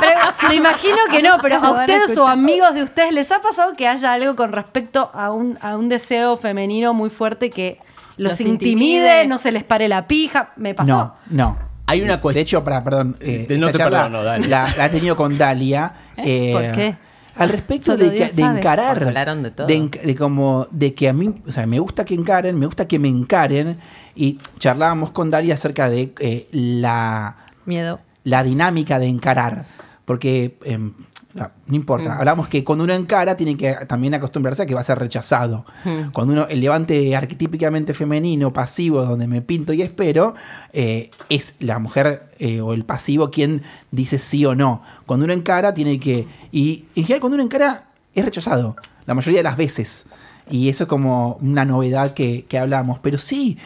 [0.00, 3.74] Pero me imagino que no, pero a ustedes o amigos de ustedes les ha pasado
[3.76, 7.78] que haya algo con respecto a un, a un deseo femenino muy fuerte que
[8.20, 9.26] los, Los intimide, intimide.
[9.26, 10.50] no se les pare la pija.
[10.56, 10.86] Me pasó.
[10.88, 11.58] No, no.
[11.86, 12.42] Hay una De cuestión.
[12.42, 14.46] hecho, para, perdón, eh, De- no te charla perdono, dale.
[14.46, 15.92] La, la he tenido con Dalia.
[16.18, 16.96] eh, ¿Por qué?
[17.36, 19.02] Al respecto Solo de, que- de encarar.
[19.02, 19.66] Hablaron de todo.
[19.66, 22.86] De, de como, de que a mí, o sea, me gusta que encaren, me gusta
[22.86, 23.78] que me encaren.
[24.14, 28.00] Y charlábamos con Dalia acerca de eh, la, Miedo.
[28.24, 29.64] la dinámica de encarar.
[30.04, 30.92] Porque, em,
[31.32, 34.80] no, no importa, hablamos que cuando uno encara tiene que también acostumbrarse a que va
[34.80, 35.64] a ser rechazado.
[36.12, 40.34] Cuando uno, el levante arquetípicamente femenino, pasivo, donde me pinto y espero,
[40.72, 43.62] eh, es la mujer eh, o el pasivo quien
[43.92, 44.82] dice sí o no.
[45.06, 46.26] Cuando uno encara tiene que...
[46.50, 48.74] Y en general cuando uno encara es rechazado,
[49.06, 50.06] la mayoría de las veces.
[50.50, 52.98] Y eso es como una novedad que, que hablamos.
[52.98, 53.56] Pero sí,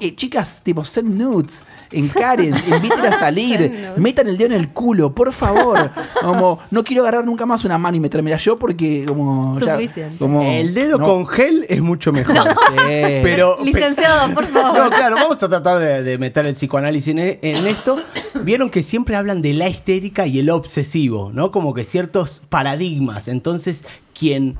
[0.00, 5.14] eh, chicas, tipo, send nudes, encaren, inviten a salir, metan el dedo en el culo,
[5.14, 5.90] por favor.
[6.20, 9.58] Como, no quiero agarrar nunca más una mano y metérmela yo porque como...
[9.60, 9.78] ya-
[10.18, 12.36] como El dedo no, con gel es mucho mejor.
[12.42, 12.76] sí.
[13.22, 14.78] Pero, Licenciado, por favor.
[14.78, 18.02] No, claro, vamos a tratar de, de meter el psicoanálisis en, en esto.
[18.42, 21.52] Vieron que siempre hablan de la histérica y el obsesivo, ¿no?
[21.52, 23.28] Como que ciertos paradigmas.
[23.28, 23.84] Entonces,
[24.18, 24.56] quien,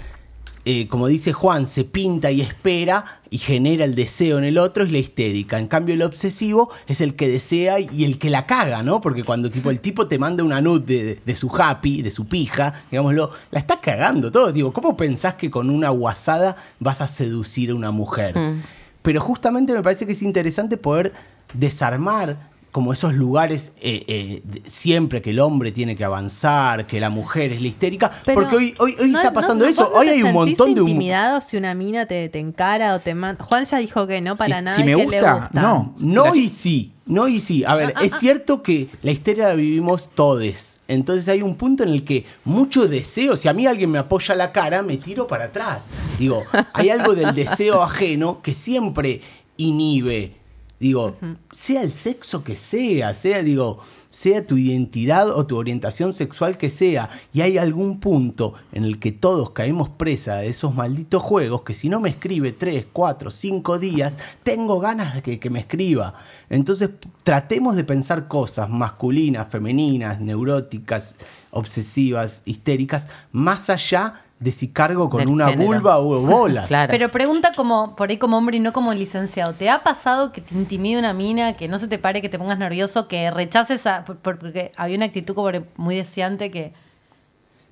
[0.67, 4.85] eh, como dice Juan, se pinta y espera y genera el deseo en el otro
[4.85, 5.59] es la histérica.
[5.59, 9.03] En cambio, el obsesivo es el que desea y el que la caga, ¿no?
[9.03, 12.27] Porque cuando tipo, el tipo te manda una nude de, de su happy, de su
[12.27, 14.53] pija, digámoslo, la está cagando todo.
[14.53, 18.35] Digo, ¿cómo pensás que con una guasada vas a seducir a una mujer?
[19.03, 21.13] Pero justamente me parece que es interesante poder
[21.53, 27.09] desarmar como esos lugares eh, eh, siempre que el hombre tiene que avanzar, que la
[27.09, 29.85] mujer es la histérica, Pero porque hoy, hoy, hoy no- está pasando no- eso.
[29.85, 30.81] ¿vos no hoy hay un montón de...
[30.83, 33.45] hum- intimidado si una mina te, te encara o te manda?
[33.45, 35.63] Juan ya dijo que no para Si- nada si y me que gusta, le gusta.
[35.63, 35.95] no.
[36.01, 37.63] No Si la y sí, no y sí.
[37.65, 40.81] A ver, Ah, ah, es cierto que la histeria la vivimos todes.
[40.89, 44.35] Entonces hay un punto en el que mucho deseo, si a mí alguien me apoya
[44.35, 45.91] la cara, me tiro para atrás.
[46.19, 49.21] Digo, hay algo del deseo ajeno que siempre
[49.57, 50.43] inhibe.
[50.81, 51.17] Digo,
[51.53, 56.69] sea el sexo que sea, sea, digo, sea tu identidad o tu orientación sexual que
[56.69, 61.63] sea, y hay algún punto en el que todos caemos presa de esos malditos juegos
[61.63, 65.61] que si no me escribe 3, 4, 5 días, tengo ganas de que, que me
[65.61, 66.15] escriba.
[66.51, 66.91] Entonces
[67.23, 71.17] tratemos de pensar cosas masculinas, femeninas, neuróticas,
[71.51, 75.67] obsesivas, histéricas, más allá de si cargo con Del una género.
[75.67, 76.67] vulva o bolas.
[76.69, 76.91] Claro.
[76.91, 79.55] Pero pregunta como por ahí como hombre y no como licenciado.
[79.55, 82.39] ¿Te ha pasado que te intimide una mina, que no se te pare, que te
[82.39, 86.73] pongas nervioso, que rechaces a, por- por- porque había una actitud como muy deseante que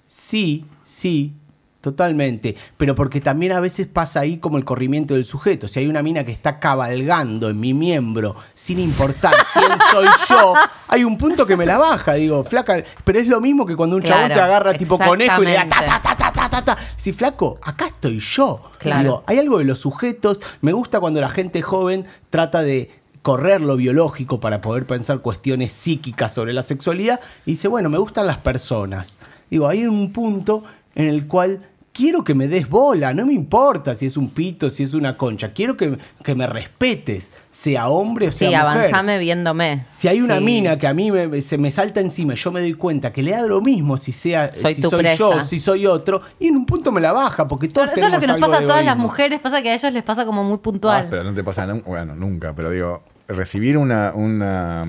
[0.06, 1.32] Sí, sí,
[1.80, 2.54] totalmente.
[2.76, 5.68] Pero porque también a veces pasa ahí como el corrimiento del sujeto.
[5.68, 10.54] Si hay una mina que está cabalgando en mi miembro sin importar quién soy yo,
[10.88, 12.14] hay un punto que me la baja.
[12.14, 15.42] Digo, flaca, pero es lo mismo que cuando un chabón Claro, te agarra tipo conejo
[15.42, 16.16] y le da ta, ta, ta,
[16.48, 16.82] ta, ta, ta, ta.
[16.96, 18.62] Si flaco, acá estoy yo.
[18.78, 19.02] Claro.
[19.02, 20.40] Digo, hay algo de los sujetos.
[20.60, 22.90] Me gusta cuando la gente joven trata de
[23.22, 27.98] correr lo biológico para poder pensar cuestiones psíquicas sobre la sexualidad y dice, bueno, me
[27.98, 29.18] gustan las personas.
[29.50, 30.64] Digo, hay un punto
[30.94, 31.60] en el cual
[31.92, 35.16] quiero que me des bola, no me importa si es un pito, si es una
[35.18, 38.78] concha, quiero que, que me respetes, sea hombre o sea Sí, mujer.
[38.78, 39.86] avanzame viéndome.
[39.90, 40.44] Si hay una Sí.
[40.44, 43.22] mina que a mí me- se me salta encima y yo me doy cuenta que
[43.22, 45.16] le da lo mismo si sea Soy si soy presa.
[45.16, 48.12] yo, si soy otro, y en un punto me la baja, porque todos Eso es
[48.12, 50.42] lo que nos pasa a todas las mujeres, pasa que a ellos les pasa como
[50.44, 51.04] muy puntual.
[51.04, 54.86] Ah, pero no te pasa bueno, nunca, pero digo, recibir una, una,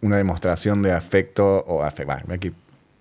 [0.00, 2.52] una demostración de afecto o afecto, que,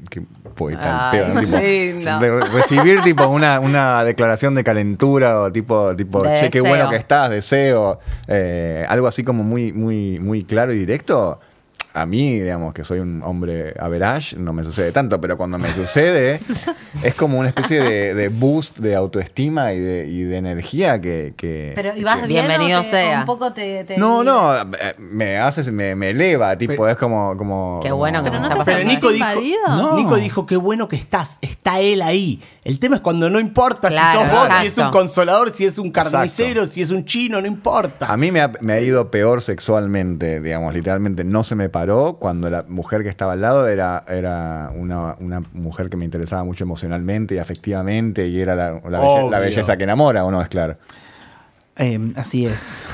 [0.10, 0.22] que
[0.56, 1.40] poeta Ay, pedo, ¿no?
[1.42, 6.60] Tipo, de recibir tipo una, una declaración de calentura o tipo, tipo De che, qué
[6.60, 6.70] deseo.
[6.70, 11.40] bueno que estás, deseo, eh, algo así como muy, muy, muy claro y directo.
[11.94, 15.70] A mí, digamos, que soy un hombre average, no me sucede tanto, pero cuando me
[15.74, 16.40] sucede,
[17.04, 21.34] es como una especie de, de boost de autoestima y de, y de energía que,
[21.36, 23.20] que- Pero ¿y vas que- bien Bienvenido o te- sea.
[23.20, 26.98] un poco te, te- no, no, eh, me haces, me, me eleva, tipo, Pero- es
[26.98, 27.80] como, como.
[27.84, 29.68] Qué bueno que no está te Pero Nico dijo, invadido.
[29.68, 29.98] No.
[29.98, 32.42] Nico dijo, qué bueno que estás, está él ahí.
[32.64, 35.66] El tema es cuando no importa Claro, si sos vos, si es un consolador, si
[35.66, 38.06] es un carnicero, si es un chino, no importa.
[38.12, 41.81] A mí me ha, me ha ido peor sexualmente, digamos, literalmente no se me paró
[42.20, 46.44] cuando la mujer que estaba al lado era, era una, una mujer que me interesaba
[46.44, 49.30] mucho emocionalmente y afectivamente y era la, la belle- Obvio.
[49.32, 50.42] la belleza que enamora, ¿o no?
[50.42, 50.78] Es claro.
[51.78, 52.88] Eh, así es.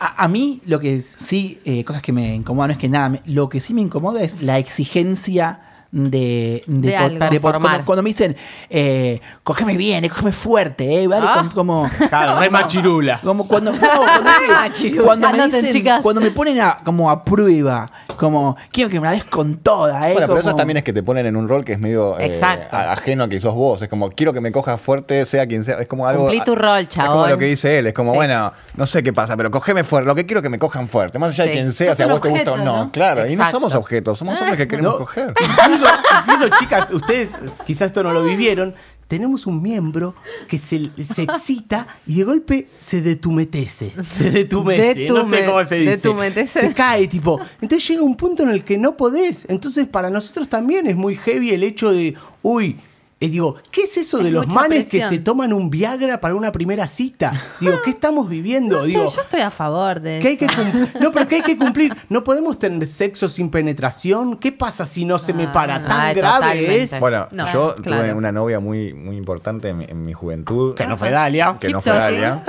[0.00, 3.08] a, a mí lo que sí, eh, cosas que me incomodan, no es que nada,
[3.10, 5.60] me- lo que sí me incomoda es la exigencia
[5.92, 7.18] de, De po- algo.
[7.18, 7.60] Performar.
[7.60, 8.36] cuando, cuando me dicen,
[8.68, 11.26] eh, cógeme bien, eh, cógeme fuerte, eh, ¿vale?
[11.28, 11.48] Ah.
[11.54, 13.18] Como- como, Claro, re machirula.
[13.22, 16.00] como cuando, no, cuando, cuando me dicen, chicas.
[16.02, 20.08] cuando me ponen a, como a prueba, como quiero que me la des con toda,
[20.08, 20.12] eh.
[20.12, 22.18] Bueno, pero eso como- también es que te ponen en un rol que es medio
[22.18, 22.76] eh, Exacto.
[22.76, 23.82] a- ajeno a que sos vos.
[23.82, 25.76] Es como, quiero que me cojas fuerte, sea quien sea.
[25.80, 26.22] Es como algo.
[26.22, 27.86] Cumplí tu rol, Es como lo que dice él.
[27.88, 28.16] Es como, Sí.
[28.16, 30.06] bueno, no sé qué pasa, pero cogeme fuerte.
[30.06, 31.18] Lo que quiero es que me cojan fuerte.
[31.18, 31.56] Más allá de Sí.
[31.58, 32.84] quien sea, si a vos te gusta o objeto, no.
[32.84, 32.92] ¿no?
[32.92, 33.56] Claro, y no Exacto.
[33.56, 34.98] somos objetos, somos hombres que queremos No.
[34.98, 35.34] coger.
[35.80, 37.30] Incluso, incluso, chicas, ustedes
[37.66, 38.74] quizás esto no lo vivieron.
[39.08, 40.14] Tenemos un miembro
[40.46, 43.92] que se, se excita y de golpe se detumetece.
[44.06, 45.08] Se detumece.
[45.08, 45.90] no sé cómo se dice.
[45.90, 46.60] detumetece.
[46.60, 47.40] Se cae, tipo.
[47.60, 49.46] Entonces llega un punto en el que no podés.
[49.48, 52.78] Entonces, para nosotros también es muy heavy el hecho de, uy.
[53.20, 55.10] Eh, digo, ¿qué es eso Es de los manes presión.
[55.10, 57.32] que se toman un Viagra para una primera cita?
[57.60, 58.78] Digo, ¿qué estamos viviendo?
[58.78, 60.56] No sé, Digo, yo estoy a favor de que hay que eso.
[60.56, 60.90] cumplir.
[61.00, 61.94] No, pero que hay que cumplir.
[62.08, 64.36] No podemos tener sexo sin penetración.
[64.38, 65.86] ¿Qué pasa si no se me para?
[65.86, 66.82] ¿Tan Ay, grave totalmente.
[66.82, 67.00] es?
[67.00, 68.02] Bueno, No, yo claro.
[68.02, 70.74] tuve una novia muy, muy importante en mi, en mi juventud.
[70.74, 71.56] Que no fue Dalia.
[71.60, 71.92] que Keep no fue.
[71.92, 72.42] Dalia.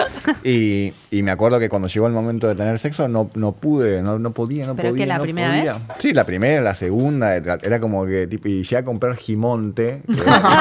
[0.43, 4.01] Y, y me acuerdo que cuando llegó el momento de tener sexo no, no pude,
[4.01, 5.03] no, no podía, no ¿Pero podía.
[5.03, 5.73] que la no primera podía.
[5.73, 5.81] vez?
[5.97, 10.13] Sí, la primera, la segunda, era como que tipo, y llegué a comprar Gimonte, que,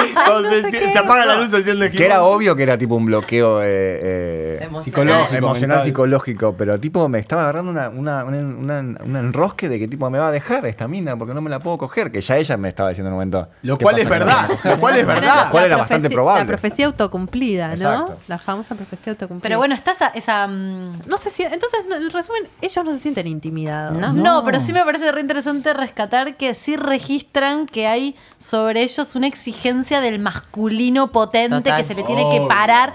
[0.70, 3.66] Se, se apaga la luz haciendo que era obvio que era tipo un bloqueo eh,
[3.68, 4.82] eh, Emocional.
[4.84, 5.84] psicológico, emocional, mental.
[5.86, 10.08] psicológico, pero tipo me estaba agarrando una, una, una, una- un enrosque de que tipo
[10.10, 12.56] me va a dejar esta mina porque no me la puedo coger, que ya ella
[12.56, 13.48] me estaba diciendo en un momento.
[13.62, 14.48] Lo ¿qué cual es no verdad.
[14.64, 15.44] Lo cual es verdad.
[15.46, 16.40] Lo cual era la bastante profecía- probable.
[16.42, 17.72] La profecía autocumplida, ¿no?
[17.74, 18.18] Exacto.
[18.28, 19.42] La famosa profecía autocumplida.
[19.48, 20.08] Pero bueno, está esa...
[20.08, 21.42] esa, mm, No sé si.
[21.42, 23.96] Entonces, no, en resumen, ellos no se sienten intimidados.
[23.96, 24.12] No.
[24.12, 29.14] No, pero sí me parece re interesante rescatar que sí registran que hay sobre ellos
[29.14, 31.78] una exigencia del masculino potente Total.
[31.78, 32.94] que se le tiene que parar.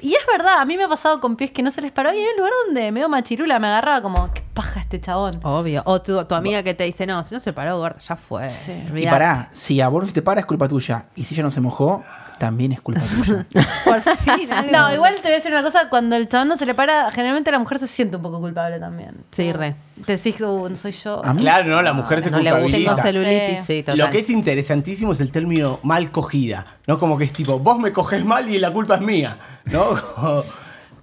[0.00, 2.12] Y es verdad, a mí me ha pasado con pies que no se les paró
[2.12, 5.40] y hay un lugar donde medio machirula me agarraba como, qué paja este chabón.
[5.42, 5.82] Obvio.
[5.86, 8.50] O tu, tu amiga que te dice, no, si no se paró, gorda, ya fue.
[8.50, 8.74] Sí.
[8.94, 11.06] Y pará, si a vos te para es culpa tuya.
[11.16, 12.04] Y si ella no se mojó,
[12.38, 13.46] también es culpa tuya.
[13.84, 14.52] Por fin.
[14.52, 14.70] algo.
[14.72, 17.10] No, igual te voy a decir una cosa, cuando el chabón no se le para,
[17.10, 19.16] generalmente la mujer se siente un poco culpable también.
[19.30, 19.76] Sí, re.
[20.06, 21.24] Te decís, "Uh, no soy yo.
[21.24, 22.60] A mí- Claro, no, la mujer se No le gusta.
[22.62, 22.94] culpabiliza.
[22.96, 23.60] Tengo celulitis.
[23.64, 23.82] Sí.
[23.82, 23.98] Total.
[23.98, 26.98] Lo que es interesantísimo es el término mal cogida, ¿no?
[26.98, 29.84] Como que es tipo, vos me coges mal y la culpa es mía, ¿no?
[30.16, 30.44] Como-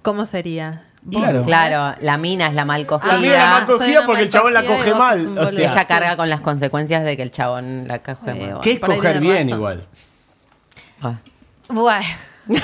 [0.02, 0.82] ¿Cómo sería?
[1.10, 1.42] Claro.
[1.44, 3.14] Claro, la mina es la mal cogida.
[3.14, 4.98] La mina es la mal soy cogida una porque el chabón la y coge vos
[5.00, 5.52] mal, sos un o boludo.
[5.56, 5.86] sea, Ella Sí.
[5.88, 8.38] carga con las consecuencias de que el chabón la coge Eh, mal.
[8.38, 8.60] bueno.
[8.60, 9.58] ¿Qué es Por ahí coger tiene bien razón.
[9.58, 9.86] igual?
[11.02, 11.18] Ah.
[11.68, 12.04] Bueno.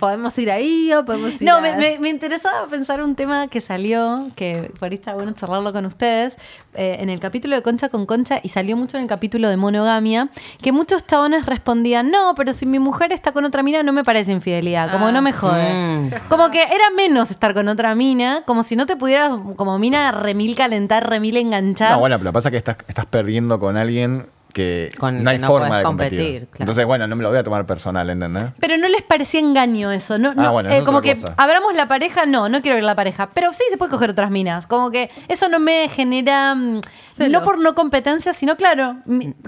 [0.00, 3.48] Podemos ir ahí o podemos ir No, a- me, me- me interesaba pensar un tema
[3.48, 6.36] que salió, que por ahí está bueno charlarlo con ustedes,
[6.74, 9.58] eh, en el capítulo de Concha con Concha y salió mucho en el capítulo de
[9.58, 10.28] Monogamia,
[10.62, 14.02] que muchos chabones respondían, no, pero si mi mujer está con otra mina no me
[14.04, 15.72] parece infidelidad, como Ah, no me jode.
[15.74, 16.10] Mm.
[16.30, 20.10] Como que era menos estar con otra mina, como si no te pudieras como mina
[20.12, 21.92] remil calentar, remil enganchar.
[21.92, 25.42] No, bueno, pero pasa que estás, estás perdiendo con alguien que Con no hay que
[25.42, 26.18] no forma de competir.
[26.18, 26.56] competir, claro.
[26.62, 28.44] Entonces, bueno, no me lo voy a tomar personal, ¿entendés?
[28.58, 30.16] Pero no les parecía engaño eso.
[30.18, 31.34] No, Ah, no, bueno, eh, es como otra que cosa.
[31.36, 33.28] abramos la pareja, no, no quiero ver la pareja.
[33.34, 34.66] Pero sí se puede coger otras minas.
[34.66, 36.54] Como que eso no me genera.
[36.54, 36.80] mm,
[37.12, 37.30] Celos.
[37.42, 38.96] No por no competencia, sino claro,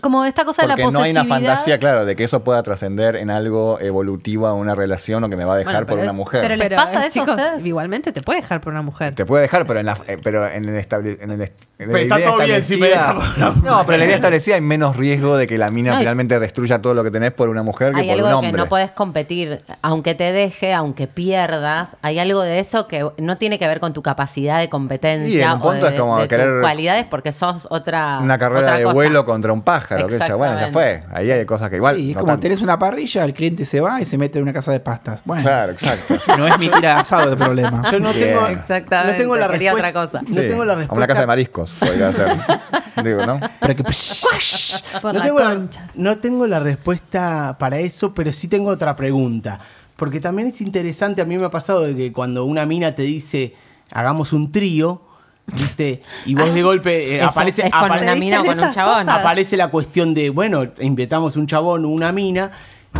[0.00, 1.24] como esta cosa de la Porque no hay posesividad.
[1.24, 5.28] una fantasía, claro, de que eso pueda trascender en algo evolutivo a una relación o
[5.28, 6.42] que me va a dejar Bueno, por pero una mujer.
[6.42, 7.66] pero ¿les pasa eh, eso a chicos, ustedes?
[7.66, 9.14] igualmente te puede dejar por una mujer.
[9.16, 11.90] Te puede dejar, pero en, la, eh, pero en el estable- en el est- en
[11.90, 13.64] Pero la está idea todo bien si me deja por una mujer.
[13.70, 15.99] No, pero en la idea establecida hay menos menos riesgo de que la mina No,
[15.99, 18.47] finalmente destruya todo lo que tenés por una mujer que Hay por un algo que
[18.47, 18.62] hombre.
[18.62, 23.59] no podés competir, aunque te deje, aunque pierdas, hay algo de eso que no tiene
[23.59, 26.61] que ver con tu capacidad de competencia en un o de, es como de tus
[26.61, 28.94] cualidades porque sos otra Una carrera otra de cosa.
[28.94, 31.03] vuelo contra un pájaro, que ya, bueno, ya fue.
[31.12, 31.97] Ahí hay cosas que igual.
[31.97, 32.42] Sí, es no como tanto.
[32.42, 35.22] tenés una parrilla, el cliente se va y se mete en una casa de pastas.
[35.24, 36.14] Bueno, Claro, exacto.
[36.38, 37.82] no es mi tira de asado el problema.
[37.90, 38.34] Yo no Bien.
[38.34, 39.88] tengo, Exactamente, no tengo la quería respuesta.
[39.99, 40.22] otra cosa.
[40.28, 40.94] No tengo la a respuesta.
[40.97, 42.36] Una casa de mariscos podría ser.
[43.05, 43.38] Digo, ¿no?
[43.61, 43.82] Pero que,
[45.03, 45.91] Por no, la tengo la, concha.
[45.95, 49.61] no tengo la respuesta para eso, pero sí tengo otra pregunta.
[49.97, 53.03] Porque también es interesante, a mí me ha pasado de que cuando una mina te
[53.03, 53.55] dice,
[53.91, 55.01] hagamos un trío,
[55.47, 56.03] ¿viste?
[56.26, 58.64] Y vos de golpe eh, Eso, aparece, es con apare- una mina o Dicen con
[58.64, 59.07] un esas chabón.
[59.07, 59.20] cosas.
[59.20, 62.51] aparece la cuestión de, bueno, invitamos un chabón o una mina.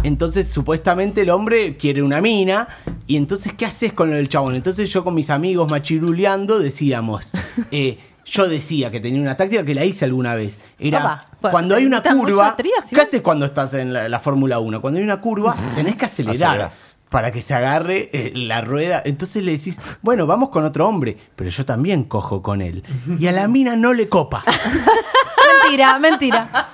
[0.03, 2.69] Entonces, supuestamente el hombre quiere una mina.
[3.07, 4.55] Y entonces, ¿qué haces con lo del chabón?
[4.55, 7.33] Entonces, yo con mis amigos machiruleando decíamos.
[7.71, 10.59] eh, yo decía que tenía una táctica que la hice alguna vez.
[10.79, 12.57] Era Opa, cuando hay una ¿te gustan curva.
[12.57, 14.81] trías, ¿Qué haces cuando estás en la, la Fórmula 1?
[14.81, 16.51] Cuando hay una curva, tenés que acelerar.
[16.51, 16.97] Acelerás.
[17.09, 19.01] Para que se agarre eh, la rueda.
[19.05, 21.17] Entonces le decís, bueno, vamos con otro hombre.
[21.37, 22.83] Pero yo también cojo con él.
[23.21, 24.43] Y a la mina no le copa.
[25.63, 26.69] Mentira, mentira.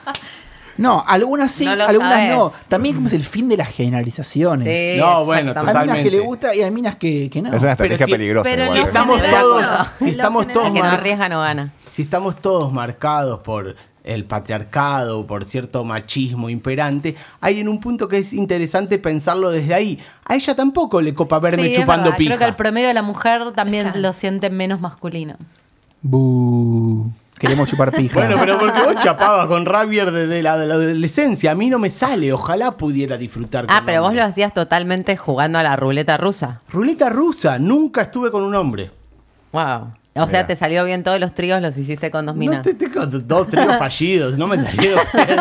[0.79, 2.53] No, algunas sí, No lo algunas no.
[2.69, 4.67] También como es el fin de las generalizaciones.
[4.95, 5.79] Sí, No, bueno, exactamente.
[5.81, 7.53] Hay minas que le gusta y hay minas que, que no.
[7.55, 8.45] Es una estrategia si- peligrosa.
[8.51, 8.83] pero igual, ¿eh?
[8.83, 9.67] estamos general- todos,
[9.97, 11.73] si estamos general- todos El que no mar- arriesga no gana.
[11.91, 18.09] si estamos todos marcados por el patriarcado, por cierto machismo imperante, hay en un punto
[18.09, 19.99] que es interesante pensarlo desde ahí.
[20.25, 22.17] A ella tampoco le copa verme Sí, es chupando verdad.
[22.19, 22.31] pija.
[22.31, 24.01] Creo que el promedio de la mujer también Claro.
[24.01, 25.37] lo siente menos masculino.
[26.03, 27.13] Bu.
[27.43, 28.21] Queremos chupar pija.
[28.21, 31.51] Bueno, pero porque vos chapabas con Ravier desde la, de la adolescencia.
[31.51, 32.33] A mí no me sale.
[32.33, 33.67] Ojalá pudiera disfrutar.
[33.69, 36.61] Ah, con pero vos lo hacías totalmente jugando a la ruleta rusa.
[36.71, 37.59] Ruleta rusa.
[37.59, 38.93] Nunca estuve con un hombre.
[39.51, 39.93] Wow.
[40.15, 42.63] O sea, te salió bien todos los tríos, los hiciste con dos No minas.
[42.63, 44.39] te, tengo dos tríos fallidos.
[44.39, 45.39] No me salieron bien.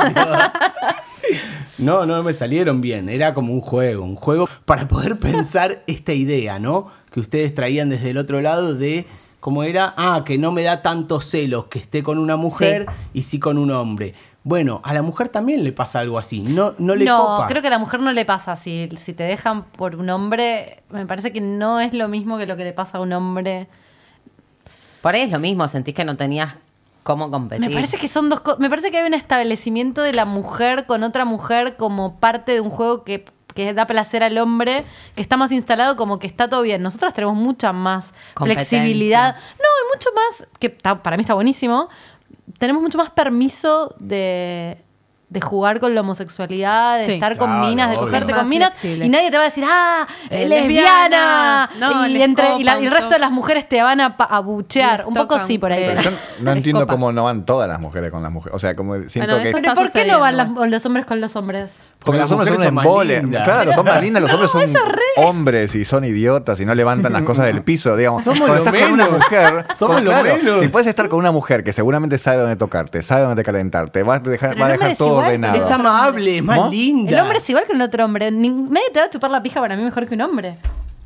[1.77, 3.09] No, no me salieron bien.
[3.09, 4.03] Era como un juego.
[4.03, 6.87] Un juego para poder pensar esta idea, ¿no?
[7.11, 9.05] Que ustedes traían desde el otro lado de...
[9.41, 9.95] ¿Cómo era?
[9.97, 13.57] Ah, que no me da tantos celos que esté con una mujer y sí con
[13.57, 14.13] un hombre.
[14.43, 16.41] Bueno, a la mujer también le pasa algo así.
[16.41, 17.47] No, no le no, copa.
[17.47, 18.55] creo que a la mujer no le pasa.
[18.55, 22.45] Si, si te dejan por un hombre, me parece que no es lo mismo que
[22.45, 23.67] lo que le pasa a un hombre.
[25.01, 26.59] Por ahí es lo mismo, sentís que no tenías
[27.01, 27.67] cómo competir.
[27.67, 28.59] Me parece que son dos cosas.
[28.59, 32.61] Me parece que hay un establecimiento de la mujer con otra mujer como parte de
[32.61, 34.83] un juego que, que da placer al hombre,
[35.15, 36.81] que está más instalado como que está todo bien.
[36.81, 38.13] Nosotros tenemos mucha más
[38.55, 39.35] flexibilidad.
[39.35, 41.89] No, y mucho más, que está- para mí está buenísimo.
[42.59, 44.83] Tenemos mucho más permiso de,
[45.31, 47.11] de jugar con la homosexualidad, de Sí.
[47.13, 48.07] estar con Claro, minas, de obvio.
[48.07, 48.71] cogerte con minas.
[48.77, 49.05] flexible.
[49.05, 51.69] Y nadie te va a decir, ah, Eh, es lesbiana.
[51.79, 54.25] No, y, entre, y, la- y el resto de las mujeres te van a, pa-
[54.25, 54.99] a buchear.
[54.99, 55.83] Les Un poco sí por ahí.
[55.87, 56.11] pero- Yo
[56.41, 56.93] no entiendo copa.
[56.93, 58.55] cómo no van todas las mujeres con las mujeres.
[58.55, 59.51] O sea, como siento Bueno, que.
[59.53, 61.71] Pero ¿por qué no van las- los hombres con los hombres?
[62.03, 63.21] Porque las los hombres son mujeres un son más embole.
[63.21, 63.43] lindas.
[63.43, 64.21] Claro, son más lindas.
[64.23, 64.81] Los hombres son
[65.17, 67.95] hombres y son idiotas y no levantan las cosas del piso.
[67.95, 70.61] Digamos, Somos cuando estás con una mujer, Somos claro, menos.
[70.61, 74.15] si puedes estar con una mujer que seguramente sabe dónde tocarte, sabe dónde calentarte, va
[74.15, 76.69] a dejar, va a dejar hombre es amable, es más ¿No?
[76.69, 77.11] linda.
[77.11, 78.31] El hombre es igual que un otro hombre.
[78.31, 80.57] Ni- nadie te va a chupar la pija para mí mejor que un hombre.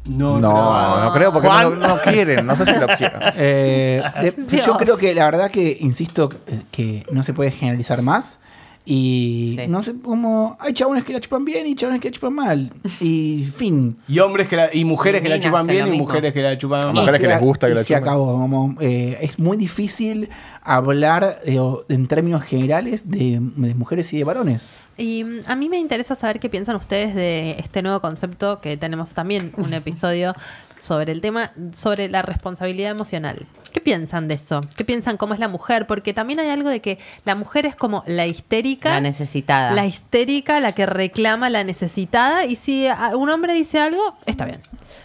[0.05, 2.45] No, No, no creo porque no, no quieren.
[2.45, 3.19] No sé si lo quieren.
[3.37, 4.65] Eh, de- Dios.
[4.65, 8.39] yo creo que la verdad que, insisto, eh, que no se puede generalizar más.
[8.87, 9.67] Y Sí.
[9.67, 10.57] no sé cómo.
[10.59, 12.71] Hay chabones que la chupan bien y chabones que la chupan mal.
[13.01, 13.97] Y fin.
[14.07, 16.81] Y hombres que la, y mujeres que la chupan bien y mujeres que la chupan
[16.81, 16.95] A mal.
[16.95, 18.03] mujeres que les gusta que y la se chupen.
[18.03, 18.33] acabó.
[18.33, 20.29] como, eh, es muy difícil
[20.61, 21.57] hablar eh,
[21.89, 24.69] en términos generales de, de mujeres y de varones.
[24.97, 28.77] Y mm, a mí me interesa saber qué piensan ustedes de este nuevo concepto que
[28.77, 30.33] tenemos también un episodio
[30.79, 33.45] sobre el tema, sobre la responsabilidad emocional.
[33.73, 34.61] ¿Qué piensan de eso?
[34.77, 35.85] ¿Qué piensan cómo es la mujer?
[35.87, 38.91] Porque también hay algo de que la mujer es como la histérica.
[38.91, 39.71] La necesitada.
[39.71, 42.45] La histérica, la que reclama la necesitada.
[42.45, 44.61] Y si un hombre dice algo, está bien.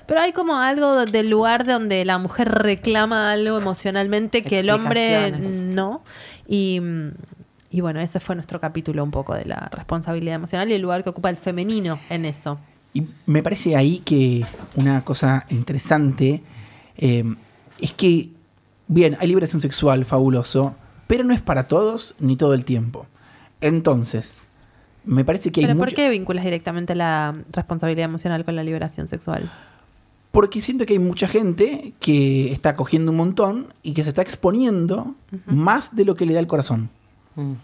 [0.07, 5.33] Pero hay como algo del lugar donde la mujer reclama algo emocionalmente que el hombre
[5.33, 6.03] no.
[6.47, 6.81] Y,
[7.71, 11.03] y bueno, ese fue nuestro capítulo un poco de la responsabilidad emocional y el lugar
[11.03, 12.59] que ocupa el femenino en eso.
[12.93, 14.45] Y me parece ahí que
[14.77, 16.43] una cosa interesante
[16.97, 17.25] eh,
[17.79, 18.31] es que,
[18.89, 20.75] bien, hay liberación sexual, fabuloso,
[21.07, 23.07] pero no es para todos ni todo el tiempo.
[23.61, 24.47] Entonces,
[25.05, 29.09] me parece que hay ¿Pero por qué vinculas directamente la responsabilidad emocional con la liberación
[29.09, 29.51] sexual?
[30.33, 34.23] Porque siento que hay mucha gente que está cogiendo un montón y que se está
[34.23, 35.15] exponiendo
[35.47, 36.89] más de lo que le da el corazón.
[37.35, 37.55] Mm.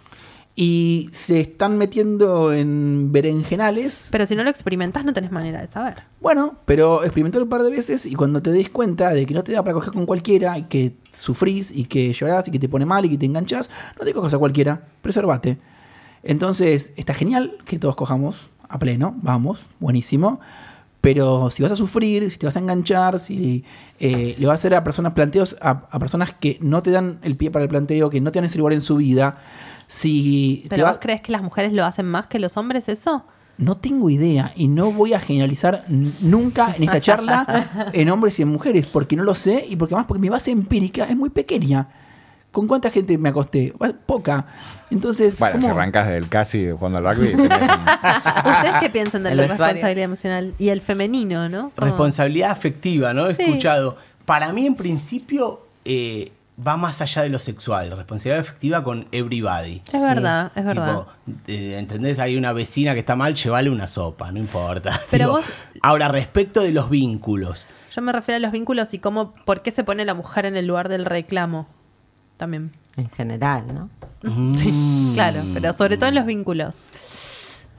[0.59, 4.09] Y se están metiendo en berenjenales.
[4.11, 5.97] Pero si no lo experimentas no tenés manera de saber.
[6.21, 9.45] Bueno, pero experimentar un par de veces y cuando te des cuenta de que no
[9.45, 12.71] te da para coger con cualquiera y que sufrís y que llorás y que te
[12.71, 15.59] pone mal y que te enganchás, no te cojas a cualquiera, preservate.
[16.23, 20.41] Entonces, está genial que todos cojamos a pleno, vamos, buenísimo.
[21.01, 23.63] Pero si vas a sufrir, si te vas a enganchar, si
[24.01, 27.21] eh, le vas a hacer a personas planteos, a, a personas que no te dan
[27.23, 29.39] el pie para el planteo, que no te dan ese lugar en su vida,
[29.87, 33.25] si ¿Pero va- vos crees que las mujeres lo hacen más que los hombres eso?
[33.59, 38.43] no tengo idea y no voy a generalizar nunca en esta charla en hombres y
[38.43, 41.31] en mujeres, porque no lo sé y porque más porque mi base empírica es muy
[41.31, 41.89] pequeña.
[42.53, 43.73] ¿Con cuánta gente me acosté?
[44.07, 44.47] Poca.
[44.91, 49.47] Entonces, Bueno, si arrancas del casi jugando al rugby, un- ¿Ustedes qué piensan de la
[49.47, 50.55] responsabilidad emocional?
[50.59, 51.73] Y el femenino, ¿no?
[51.77, 53.29] Responsabilidad afectiva, ¿no?
[53.29, 53.43] He Sí.
[53.43, 53.97] escuchado.
[54.27, 56.33] Para mí, en principio, eh,
[56.65, 57.91] va más allá de lo sexual.
[57.97, 59.83] Responsabilidad afectiva con everybody.
[59.93, 61.05] Es verdad, es verdad.
[61.27, 62.19] Tipo, eh, ¿entendés?
[62.19, 64.91] Hay una vecina que está mal, llévale una sopa, no importa.
[65.11, 65.45] Pero Tipo, vos-
[65.83, 67.67] Ahora, respecto de los vínculos.
[67.95, 70.57] Yo me refiero a los vínculos y cómo, por qué se pone la mujer en
[70.57, 71.67] el lugar del reclamo.
[72.37, 72.73] También.
[72.97, 73.91] En general, ¿no?
[74.23, 75.15] Mm.
[75.15, 76.89] Claro, pero sobre todo en los vínculos.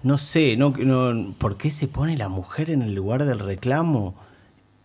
[0.03, 4.15] No sé, no, no, ¿por qué se pone la mujer en el lugar del reclamo?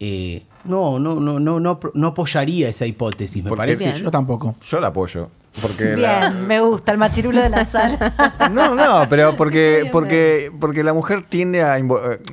[0.00, 3.84] Eh, no, no, no, no, no, no apoyaría esa hipótesis, me Porque parece.
[3.84, 3.96] Bien.
[3.96, 4.54] Yo tampoco.
[4.66, 5.28] Yo la apoyo.
[5.60, 8.14] Porque la- Bien, me gusta el machirulo de la sala.
[8.52, 11.78] No, no, pero porque, porque, porque la mujer tiende a...
[11.78, 11.84] eh,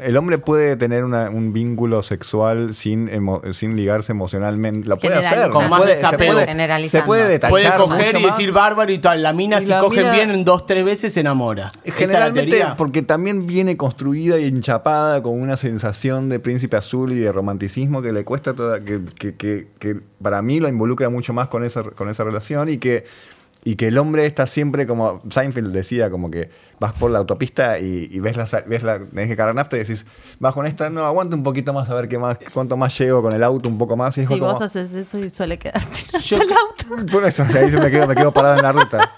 [0.03, 4.88] El hombre puede tener una- un vínculo sexual sin, emo- sin ligarse emocionalmente.
[4.88, 5.49] Lo puede hacer.
[5.49, 6.39] Con más puede, desapego.
[6.39, 8.38] se puede, se puede detachar Puede coger mucho y más.
[8.38, 9.22] decir bárbaro y tal.
[9.22, 11.72] La mina, Y si la cogen mina- bien en dos, tres veces, se enamora.
[11.84, 16.78] ¿Esa es la Generalmente porque también viene construida y enchapada con una sensación de príncipe
[16.78, 20.67] azul y de romanticismo que le cuesta toda, que, que- que- que para mí lo
[20.67, 23.05] involucra mucho más con esa, con esa relación y que,
[23.64, 26.49] y que el hombre está siempre como, Seinfeld decía, como que
[26.80, 29.80] vas por la autopista y, y ves la, ves la, tenés que cargar nafta y
[29.80, 30.05] decís,
[30.39, 33.22] vas con esta, no, aguanta un poquito más a ver qué más, cuánto más llego
[33.22, 34.18] con el auto, un poco más.
[34.18, 37.05] Y como, vos haces eso y suele quedarte Yo, el auto.
[37.12, 39.14] por eso, ahí se me quedo, me quedo parado en la ruta.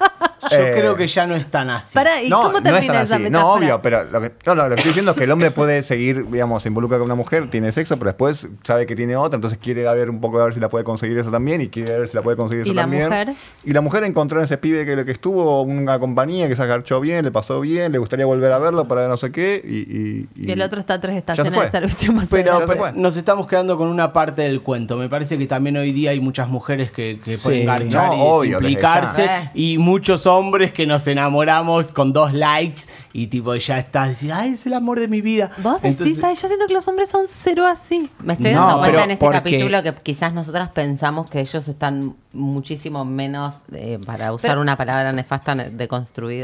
[0.50, 1.98] Yo Eh, creo que ya no es tan así.
[2.26, 3.24] ¿y no, cómo no es termina tan esa así.
[3.24, 3.50] metáfora?
[3.50, 5.52] No, obvio, pero lo que, no, no, lo que estoy diciendo es que el hombre
[5.52, 9.16] puede seguir, digamos, se involucra con una mujer, tiene sexo, pero después sabe que tiene
[9.16, 11.62] otra, entonces quiere a ver un poco a ver si la puede conseguir eso también
[11.62, 13.04] y quiere ver si la puede conseguir ¿Y eso la también.
[13.10, 13.34] mujer?
[13.64, 16.64] Y la mujer encontró en ese pibe que lo que estuvo una compañía que se
[16.64, 19.78] agarchó bien, le pasó bien, le gustaría volver a verlo para no sé qué y,
[19.80, 23.48] y- Y el otro está a tres estaciones de servicio más Pero, pero nos estamos
[23.48, 24.98] quedando con una parte del cuento.
[24.98, 27.44] Me parece que también hoy día hay muchas mujeres que, que Sí.
[27.44, 29.26] pueden garchar No, y obvio, implicarse.
[29.26, 29.52] ya.
[29.54, 30.31] Y muchos hombres
[30.74, 32.82] que nos enamoramos con dos likes
[33.14, 35.52] y tipo ya estás diciendo, ay, es el amor de mi vida.
[35.58, 38.10] Vos decís, ay, yo siento que los hombres son cero así.
[38.20, 41.68] Me estoy No, dando cuenta en este porque- capítulo que quizás nosotras pensamos que ellos
[41.68, 45.88] están muchísimo menos, eh, para usar Pero- una palabra nefasta, de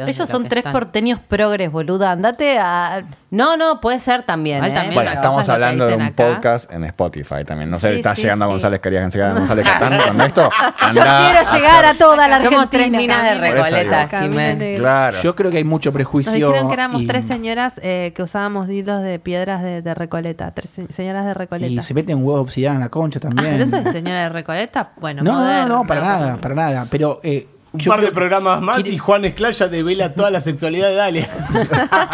[0.10, 0.74] Ellos lo son tres están.
[0.74, 2.12] porteños progres, boluda.
[2.12, 3.04] Andate a.
[3.32, 4.64] No, no, puede ser también.
[4.64, 4.72] ¿eh?
[4.72, 6.26] también Bueno, estamos hablando de un acá.
[6.36, 7.70] podcast en Spotify también.
[7.70, 8.52] No sé, Sí, está sí, llegando a sí.
[8.54, 10.50] González, querían llegar a González Catán con esto.
[10.94, 12.98] Yo quiero a llegar a toda la Somos tres Argentina.
[13.22, 13.96] minas de Recoleta, digo.
[14.10, 14.36] Jimé.
[14.48, 14.76] Camine.
[14.78, 15.18] Claro.
[15.22, 16.32] Yo creo que hay mucho prejuicio.
[16.32, 19.94] Nos dijeron que éramos y- tres señoras eh, que usábamos dildos de piedras de, de
[19.94, 20.52] Recoleta.
[20.52, 21.72] Tres se- señoras de Recoleta.
[21.72, 23.52] Y se meten huevos obsidiana en la concha Ah, también.
[23.54, 24.92] pero eso es señora de Recoleta.
[25.00, 26.88] Bueno, no, no, moderno, no, para pero- nada, para nada.
[26.90, 30.30] Pero eh, Un yo par de programas más quiere- y Juan Esclar ya devela toda
[30.32, 31.28] la sexualidad de Dalia.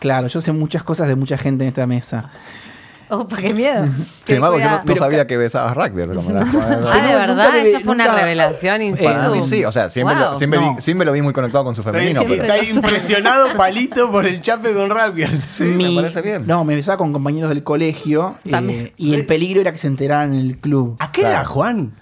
[0.00, 2.30] Claro, yo sé muchas cosas de mucha gente en esta mesa.
[3.18, 3.86] Opa, qué miedo.
[4.24, 6.06] Sin embargo, yo no, sabía que besabas rugby.
[6.14, 6.40] como la-
[6.92, 9.48] Ah, de verdad, eso fue una revelación in Para Para mí situ.
[9.56, 10.74] sí, o sea, siempre, lo, siempre, No.
[10.76, 12.20] vi, siempre lo vi muy conectado con su femenino.
[12.26, 15.42] Pero- Está impresionado Palito por el chape con Rapiers.
[15.44, 16.46] Sí, Mi- me parece bien.
[16.46, 20.32] No, me besaba con compañeros del colegio eh, y el peligro era que se enteraran
[20.32, 20.96] en el club.
[20.98, 21.48] ¿A qué edad, Claro.
[21.50, 21.92] Juan?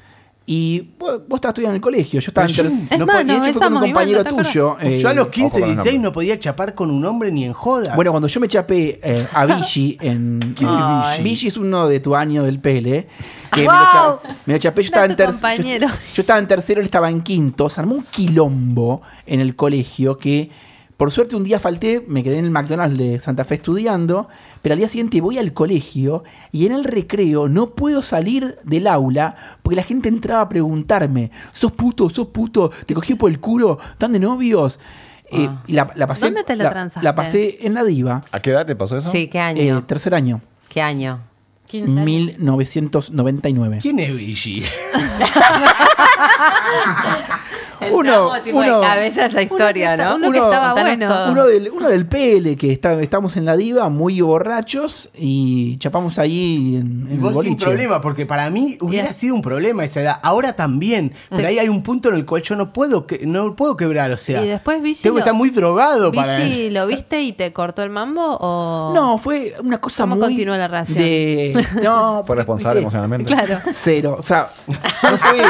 [0.50, 2.98] Y vos, vos estabas estudiando en el colegio, yo estaba en Pero yo- tercer- Es
[2.98, 4.76] No más, nos de hecho fue con un Iván, compañero ¿no tuyo.
[4.80, 6.02] eh, Yo a los ojo 15, con los 16 nombres.
[6.02, 7.94] no podía chapar con un hombre ni en joda.
[7.94, 10.38] Bueno, cuando yo me chapé eh, a Vichy en.
[10.56, 11.22] ¿Quién es Vichy?
[11.22, 13.06] Vichy es uno de tu año del PL.
[13.52, 13.74] Que me, ¡Wow!
[13.74, 15.88] lo cha- me lo chapé, yo estaba, en tu ter- compañero.
[15.88, 17.68] yo, yo estaba en tercero, él estaba en quinto.
[17.68, 20.48] Se armó un quilombo en el colegio que,
[20.98, 24.28] por suerte, un día falté, me quedé en el McDonald's de Santa Fe estudiando.
[24.60, 28.86] Pero al día siguiente voy al colegio y en el recreo no puedo salir del
[28.88, 32.10] aula porque la gente entraba a preguntarme: ¿Sos puto?
[32.10, 32.70] ¿Sos puto?
[32.84, 33.78] ¿Te cogí por el culo?
[33.92, 34.78] ¿Están de novios?
[35.30, 37.04] Eh, y la, la pasé, ¿Dónde te lo la- transaste?
[37.04, 38.24] La pasé en la diva.
[38.32, 39.10] ¿A qué edad te pasó eso?
[39.10, 39.84] Sí, ¿qué Eh, año?
[39.84, 41.20] tercer año, ¿Qué año?
[41.68, 42.04] 15 años.
[42.06, 43.78] 1999.
[43.82, 44.64] ¿Quién es Vichy?
[47.80, 50.16] Uno- Entramos tipo uno- de cabeza esa historia, está- ¿no?
[50.16, 51.30] uno que estaba bueno.
[51.30, 56.18] Uno del, uno del PL, que está, estamos en la diva, muy borrachos, y chapamos
[56.18, 59.84] ahí en, en Y el vos sin problema, porque para mí hubiera sido un problema
[59.84, 60.20] esa edad.
[60.22, 61.12] Ahora también.
[61.30, 64.10] Pero ahí hay un punto en el cual yo no puedo, que, no puedo quebrar.
[64.10, 66.38] O sea, Y después Vichy tengo que estar muy drogado para.
[66.38, 68.92] Vichy, ¿lo viste y te cortó el mambo o...?
[68.94, 70.24] No, fue una cosa ¿Cómo muy...
[70.26, 70.98] continuó la relación?
[70.98, 73.32] De, no, ¿Fue responsable emocionalmente?
[73.32, 73.58] Claro.
[73.72, 74.16] Cero.
[74.18, 75.42] O sea, no fue,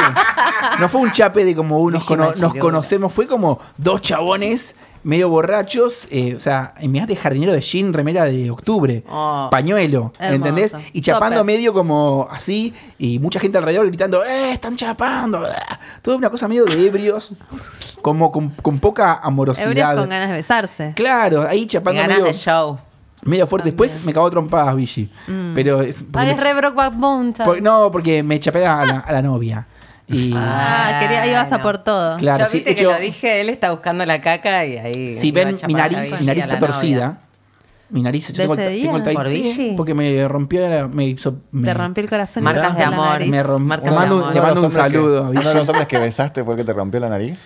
[0.79, 4.75] no fue un chape de como unos Vichy cono- nos conocemos, fue como dos chabones
[5.01, 9.47] medio borrachos, eh, o sea, en de jardinero de jean, remera de octubre, Oh.
[9.49, 10.35] pañuelo, Hermoso.
[10.35, 10.73] ¿entendés?
[10.91, 15.41] Y chapando medio como así, y mucha gente alrededor gritando, ¡eh, están chapando!
[16.01, 17.33] Toda una cosa medio de ebrios,
[18.01, 19.95] como con, con poca Ebrios amorosidad.
[19.95, 20.93] con ganas de besarse.
[20.97, 22.77] Claro, ahí chapando Ganas medio, de show.
[23.23, 23.69] medio fuerte.
[23.69, 25.09] Después me cago trompadas, Vichy.
[25.27, 25.53] Mm.
[25.53, 26.03] Pero es.
[26.13, 27.45] Ay, es re Brokeback Mountain.
[27.45, 29.65] por- no, porque me chapé a la, a la novia.
[30.09, 30.33] Y.
[30.35, 32.17] Ah, quería, ibas a por todo.
[32.17, 35.13] Claro, Yo sí, viste que hecho- lo dije, él está buscando la caca y ahí.
[35.13, 36.67] Si ven mi nariz, mi nariz está novia.
[36.67, 37.19] torcida.
[37.91, 41.37] Mi nariz, yo ¿De tengo, tengo el ¿Por sí, porque me rompió, la- me hizo,
[41.51, 42.43] me, Te rompió el corazón.
[42.43, 43.25] Marcas de rompió amor.
[43.25, 44.33] me rom- Marta le de mando, amor.
[44.35, 45.31] le mando un saludo.
[45.31, 47.39] que- Uno de los hombres que besaste fue el que te rompió la nariz.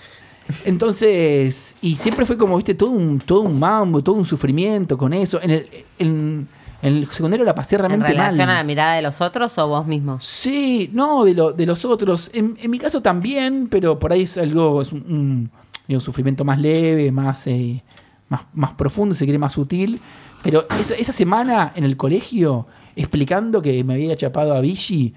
[0.66, 5.14] Entonces, y siempre fue como, viste, todo un, todo un mambo, todo un sufrimiento con
[5.14, 5.40] eso.
[5.42, 6.48] En el, en,
[6.84, 8.58] en el secundario la pasé ¿En realmente relación mal.
[8.58, 10.20] a la mirada de los otros o vos mismo?
[10.22, 12.30] Sí, no, de, lo, de los otros.
[12.34, 15.52] En, en mi caso también, pero por ahí es algo, es un, un-
[15.96, 17.82] un sufrimiento más leve, más, eh,
[18.30, 20.00] más, más profundo, si quiere, más sutil.
[20.44, 25.14] Pero eso- esa semana en el colegio, explicando que me había chapado a Vichy.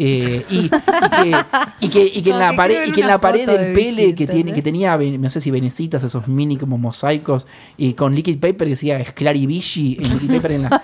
[0.00, 1.36] Eh, y, y que,
[1.80, 3.74] y que- y que en la que pared, y que en la pared del de
[3.74, 7.46] pele que tiene, que tenía, no sé si venecitas, esos mini como mosaicos,
[7.76, 10.82] y con liquid paper que decía Sclari Vichy, en liquid paper en, la,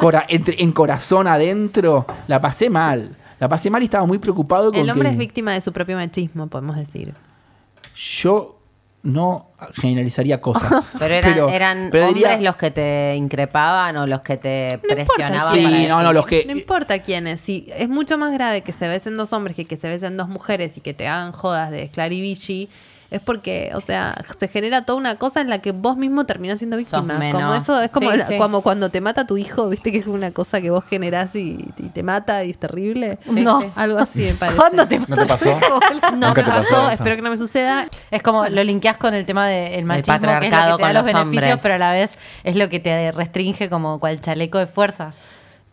[0.00, 3.16] cora- entre- en corazón adentro, la pasé mal.
[3.40, 5.96] La pasé mal y estaba muy preocupado con El hombre es víctima de su propio
[5.96, 7.12] machismo, podemos decir.
[7.94, 8.53] yo
[9.04, 10.94] no generalizaría cosas.
[10.98, 14.74] Pero eran, eran pero hombres diría- los que te increpaban o los que te No
[14.74, 15.54] importa presionaban.
[15.54, 16.44] Sí, para no, no, los que...
[16.46, 19.76] No importa quiénes, si es mucho más grave que se besen dos hombres que que
[19.76, 22.68] se besen dos mujeres y que te hagan jodas de Clarivici,
[23.10, 26.58] es porque, o sea, se genera toda una cosa en la que vos mismo terminás
[26.58, 27.18] siendo víctima.
[27.30, 28.38] Como eso, es como, Sí, la- sí.
[28.38, 31.64] como cuando te mata tu hijo, viste que es una cosa que vos generás y,
[31.78, 33.18] y te mata y es terrible.
[33.24, 33.66] Sí, no, sí.
[33.76, 34.56] algo así me parece.
[34.58, 35.60] ¿Cuándo te ¿No te pasó?
[36.14, 37.86] No ¿Nunca me te pasó espero que no me suceda.
[38.10, 40.82] Es como lo linkeás con el tema del machismo, que es lo patriarcado que te
[40.82, 41.62] da con los los beneficios, hombres.
[41.62, 45.12] pero a la vez es lo que te restringe como cual chaleco de fuerza.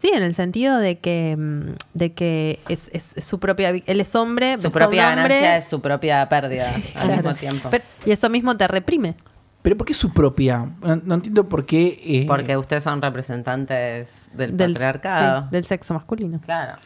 [0.02, 4.02] Sí, en el sentido de que, mm, de que es, es- es su propia, él
[4.02, 7.14] es homre, Su propia hombre, ganancia es su propia pérdida al claro.
[7.18, 7.70] mismo tiempo.
[7.70, 9.14] Pero- y eso mismo te reprime.
[9.62, 10.68] Pero ¿por qué su propia?
[10.82, 12.02] No, no entiendo por qué...
[12.04, 15.42] eh, Porque ustedes son representantes del, Del, patriarcado.
[15.44, 16.42] sí, del sexo masculino.
[16.42, 16.80] Claro.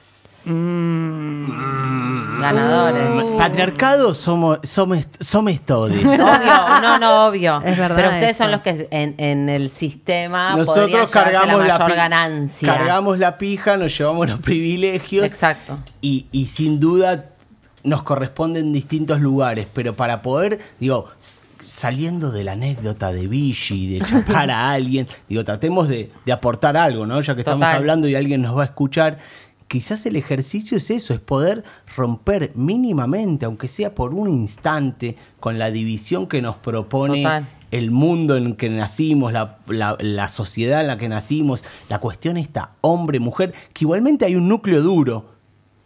[0.45, 3.25] Mm, Ganadores.
[3.37, 5.91] Patriarcado somos, somos, somos todos.
[5.97, 7.61] Obvio, no, no, obvio.
[7.65, 8.43] Es verdad Pero ustedes eso.
[8.43, 12.75] son los que en, en el sistema Nosotros cargamos la mayor ganancia.
[12.75, 15.25] Cargamos la pija, nos llevamos los privilegios.
[15.25, 15.79] Exacto.
[16.01, 17.29] Y, y sin duda
[17.83, 21.07] nos corresponden distintos lugares, pero para poder, digo,
[21.65, 26.77] saliendo de la anécdota de Vichy, de chapar a alguien, digo, tratemos de, de aportar
[26.77, 27.21] algo, ¿no?
[27.21, 29.17] Ya que estamos hablando y alguien nos va a escuchar.
[29.67, 31.63] Quizás el ejercicio es eso, es poder
[31.95, 37.49] romper mínimamente, aunque sea por un instante, con la división que nos propone Total.
[37.71, 41.99] el mundo en el que nacimos, la, la- la sociedad en la que nacimos, la
[41.99, 45.34] cuestión está hombre-mujer, que igualmente hay un núcleo duro.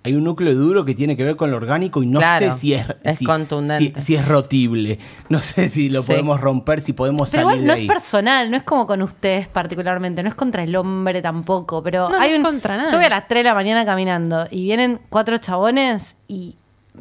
[0.09, 2.57] Hay un núcleo duro que tiene que ver con lo orgánico y no Claro, sé
[2.57, 3.99] si es, es si- contundente.
[4.01, 4.97] si- si es rotible.
[5.29, 6.07] No sé si lo Sí.
[6.13, 7.85] podemos romper, si podemos Pero salir igual no de ahí.
[7.85, 12.09] es personal, no es como con ustedes particularmente, no es contra el hombre tampoco, pero
[12.09, 12.83] No, no hay es un contra.
[12.89, 16.55] Yo voy a las 3 de la mañana caminando y vienen cuatro chabones y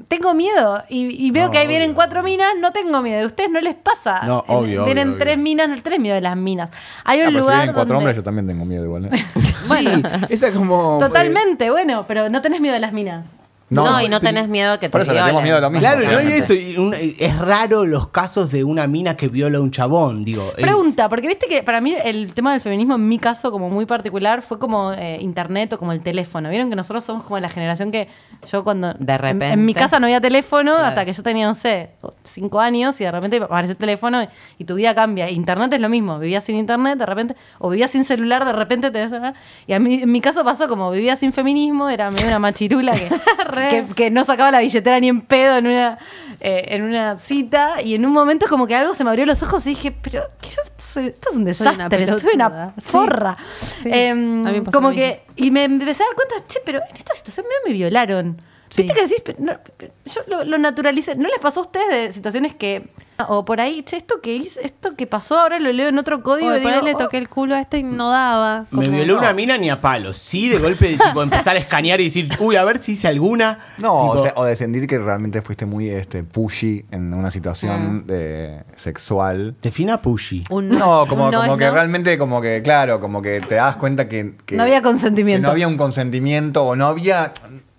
[0.09, 3.23] tengo miedo y, y veo No, que ahí vienen cuatro minas, no tengo miedo.
[3.23, 4.21] ¿A ustedes no les pasa?
[4.25, 5.43] No, obvio, Vienen obvio, tres obvio.
[5.45, 6.71] minas, no tres miedo de las minas.
[7.05, 9.07] Hay un Ah, pero si lugar vienen cuatro donde- hombres, yo también tengo miedo igual.
[9.07, 9.11] ¿eh?
[9.61, 9.87] Sí,
[10.29, 10.99] esa es como...
[11.01, 13.25] Totalmente, bueno, pero no tenés miedo de las minas.
[13.71, 15.81] No, y no tenés miedo que te Por eso le tenemos miedo a lo mismo.
[15.81, 16.21] Claro, ¿no?
[16.23, 19.71] y eso, y un- es raro los casos de una mina que viola a un
[19.71, 20.43] chabón, digo.
[20.57, 23.69] eh, Pregunta, porque viste que para mí el tema del feminismo en mi caso como
[23.69, 26.49] muy particular fue como eh, internet o como el teléfono.
[26.49, 28.09] Vieron que nosotros somos como la generación que
[28.51, 29.47] yo cuando De en- repente.
[29.51, 30.87] en, mi casa no había teléfono Claro.
[30.89, 31.91] hasta que yo tenía, no sé,
[32.25, 35.29] cinco años y de repente apareció el teléfono y, y tu vida cambia.
[35.31, 38.91] Internet es lo mismo, vivías sin internet de repente, o vivías sin celular, de repente
[38.91, 39.35] tenés celular.
[39.67, 42.95] Y a mí, en mi caso pasó como vivía sin feminismo, era medio una machirula
[42.95, 43.09] que,
[43.69, 45.99] que, que no sacaba la billetera ni en pedo en una,
[46.41, 49.43] eh, en una cita y en un momento como que algo se me abrió los
[49.43, 52.75] ojos y dije, pero que yo soy- esto es un Soy una desastre, soy una.
[52.79, 52.83] Sí.
[52.91, 53.37] forra.
[53.83, 53.89] Sí.
[53.93, 57.73] Em, como que, y me empecé a dar cuenta, che, pero en esta situación me
[57.73, 58.37] violaron.
[58.71, 58.83] Sí.
[58.83, 59.39] ¿Viste que decís?
[59.39, 59.53] No,
[60.05, 61.15] yo lo, lo naturalicé.
[61.17, 62.89] ¿No les pasó a ustedes de situaciones que,
[63.29, 66.23] o por ahí, che, esto que hice, esto que pasó, ahora lo leo en otro
[66.23, 68.11] código Oye, y por digo, ahí le oh, toqué el culo a este y no
[68.11, 68.67] daba.
[68.71, 69.21] Me violó no.
[69.21, 70.17] una mina ni a palos.
[70.19, 73.59] Sí, de golpe, tipo, empezar a escanear y decir, uy, a ver si hice alguna.
[73.79, 77.31] No, Tipo, o, sea, o de sentir que realmente fuiste muy este, pushy en una
[77.31, 79.57] situación de, sexual.
[79.63, 80.45] Defina pushy.
[80.51, 81.73] Un No, como, un no como es que no.
[81.73, 85.47] realmente, como que, claro, como que te das cuenta que, que- No había que consentimiento.
[85.47, 87.33] no había un consentimiento o no había.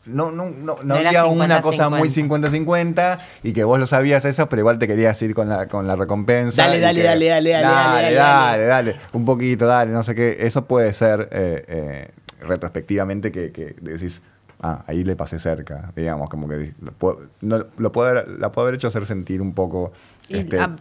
[0.09, 1.61] No, no, no, no había una 50-50.
[1.61, 5.47] cosa muy 50-50 y que vos lo sabías eso, pero igual te querías ir con
[5.49, 6.63] la, con la recompensa.
[6.63, 10.15] Dale, dale, que- dale, dale, dale, dale, dale, dale, dale, un poquito, dale, no sé
[10.15, 10.37] qué.
[10.41, 14.21] Eso puede ser eh, eh, retrospectivamente que, que decís,
[14.61, 18.51] ah, ahí le pasé cerca, digamos, como que lo puedo, no, lo puedo haber- la
[18.51, 19.91] puedo haber hecho hacer sentir un poco.
[20.27, 20.71] Y, este, ah,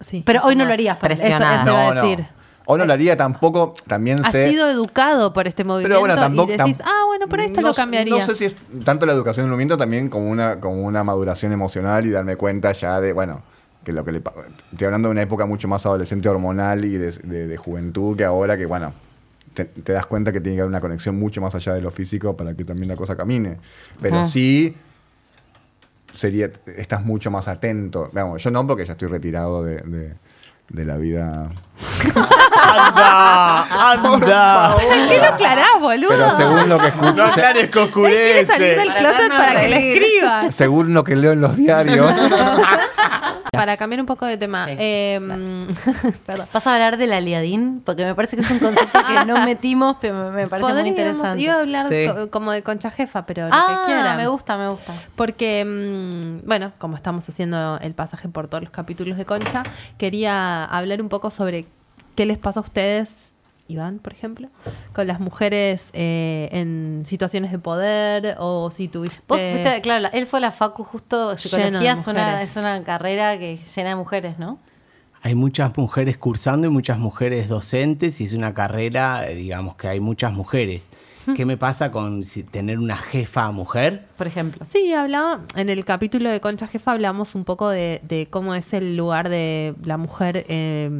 [0.00, 0.22] sí.
[0.24, 1.14] Pero hoy no lo harías, Pablo.
[1.14, 2.18] Eso, eso iba a decir.
[2.20, 2.43] no.
[2.66, 4.50] O no lo haría tampoco, también Has sé...
[4.50, 6.50] sido educado por este movimiento Pero bueno, tampoco.
[6.52, 8.14] y decís, ah, bueno, pero esto no, lo cambiaría.
[8.14, 11.52] No sé si es tanto la educación del movimiento, también como una, como una maduración
[11.52, 13.42] emocional y darme cuenta ya de, bueno,
[13.84, 14.22] que lo que le
[14.72, 18.24] Estoy hablando de una época mucho más adolescente hormonal y de, de- de juventud que
[18.24, 18.94] ahora que, bueno,
[19.52, 21.90] te, te das cuenta que tiene que haber una conexión mucho más allá de lo
[21.90, 23.58] físico para que también la cosa camine.
[24.00, 24.26] Pero Ujú.
[24.30, 24.74] sí
[26.14, 28.08] sería, estás mucho más atento.
[28.12, 30.14] Vamos, yo no porque ya estoy retirado de, de-
[30.68, 31.48] de la vida.
[32.14, 33.92] ¡Anda!
[33.92, 34.72] ¡Anda!
[34.74, 36.08] ¿Por qué lo aclarás, boludo?
[36.08, 38.88] Pero según lo que escucho, No aclares que Él quiere salir del oscurece.
[38.88, 40.40] Para closet para que le escriba.
[40.50, 42.14] según lo que leo en los diarios,
[43.56, 44.66] Para cambiar un poco de tema.
[44.66, 44.74] Sí.
[44.78, 45.20] eh,
[46.26, 46.46] perdón.
[46.52, 47.82] ¿Vas a hablar del aliadín?
[47.84, 50.86] Porque me parece que es un concepto que no metimos, pero me- parece muy Podríamos-
[50.88, 51.42] interesante.
[51.42, 52.06] Iba a hablar Sí.
[52.08, 54.16] co- como de concha jefa, pero lo que ah, quieran.
[54.16, 54.92] me gusta, me gusta.
[55.16, 59.62] Porque, mm, bueno, como estamos haciendo el pasaje por todos los capítulos de Concha,
[59.98, 61.66] quería hablar un poco sobre
[62.14, 63.32] qué les pasa a ustedes,
[63.74, 64.48] Iván, por ejemplo,
[64.94, 69.18] con las mujeres eh, en situaciones de poder o si tuviste...
[69.28, 72.82] Vos fuiste, claro, la- él fue a la Facu justo, psicología es una, es una
[72.84, 74.58] carrera que llena de mujeres, ¿no?
[75.22, 79.88] Hay muchas mujeres cursando y muchas mujeres docentes y es una carrera, eh, digamos, que
[79.88, 80.90] hay muchas mujeres.
[81.34, 84.06] ¿Qué me pasa con si- tener una jefa mujer?
[84.16, 84.64] Por ejemplo.
[84.68, 88.72] Sí, hablaba, en el capítulo de Concha Jefa hablamos un poco de, de cómo es
[88.74, 90.90] el lugar de la mujer, eh,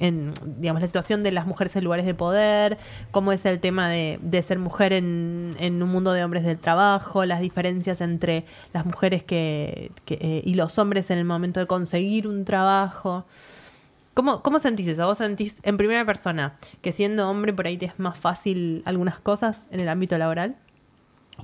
[0.00, 2.78] en, digamos, la situación de las mujeres en lugares de poder,
[3.10, 6.58] cómo es el tema de, de ser mujer en, en un mundo de hombres del
[6.58, 11.60] trabajo, las diferencias entre las mujeres que, que, eh, y los hombres en el momento
[11.60, 13.24] de conseguir un trabajo.
[14.14, 15.06] ¿Cómo, ¿Cómo sentís eso?
[15.06, 19.20] ¿Vos sentís en primera persona que siendo hombre por ahí te es más fácil algunas
[19.20, 20.56] cosas en el ámbito laboral?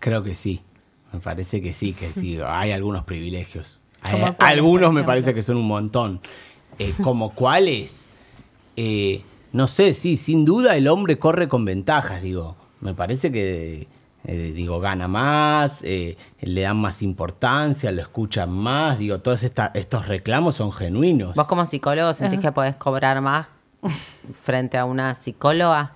[0.00, 0.60] Creo que sí.
[1.12, 2.38] Me parece que sí, que sí.
[2.46, 3.80] Hay algunos privilegios.
[4.02, 6.20] Hay- ¿Como cuáles, algunos me parece que son un montón.
[6.78, 8.08] Eh, ¿Como cuáles?
[8.76, 12.56] Eh, no sé, sí, sin duda el hombre corre con ventajas, digo.
[12.80, 13.88] Me parece que,
[14.24, 19.70] eh, digo, gana más, eh, le dan más importancia, lo escuchan más, digo, todos esta-
[19.74, 21.34] estos reclamos son genuinos.
[21.34, 23.46] Vos como psicólogo sentís que podés cobrar más
[24.42, 25.92] frente a una psicóloga.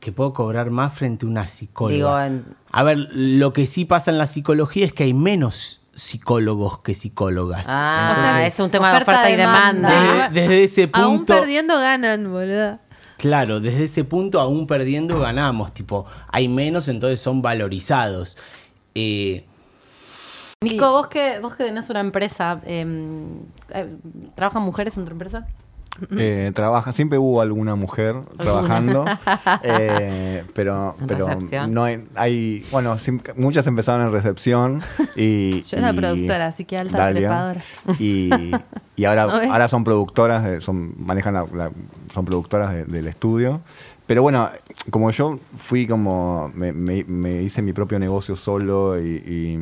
[0.00, 1.94] que puedo cobrar más frente a una psicóloga.
[1.94, 5.82] Digo, en- A ver, lo que sí pasa en la psicología es que hay menos
[5.92, 7.66] psicólogos que psicólogas.
[7.68, 9.90] Ah, Entonces, es un tema de oferta, y demanda.
[9.90, 10.28] demanda.
[10.30, 12.78] desde, desde ese Aún punto, perdiendo ganan, boludo.
[13.20, 18.38] Claro, desde ese punto aún perdiendo ganamos, tipo, hay menos, entonces son valorizados.
[18.94, 19.44] Eh,
[20.62, 22.84] Nico, vos que, vos que tenés una empresa, eh,
[23.74, 23.96] eh,
[24.34, 25.46] ¿trabajan mujeres en tu empresa?
[26.16, 29.04] Eh, trabaja, siempre hubo alguna mujer trabajando,
[29.62, 31.72] eh, pero, ¿En pero recepción?
[31.74, 34.82] no hay, hay- bueno, sim- muchas empezaron en recepción
[35.16, 37.20] y Yo era y- productora, así que alta Dalia.
[37.28, 37.60] trepadora.
[37.98, 38.30] y,
[38.96, 39.22] y ahora,
[39.52, 41.70] ahora son productoras, son manejan la- la-
[42.14, 43.60] son productoras de- del estudio.
[44.06, 44.48] Pero bueno,
[44.90, 49.58] como yo fui como me, me- me hice mi propio negocio solo y, y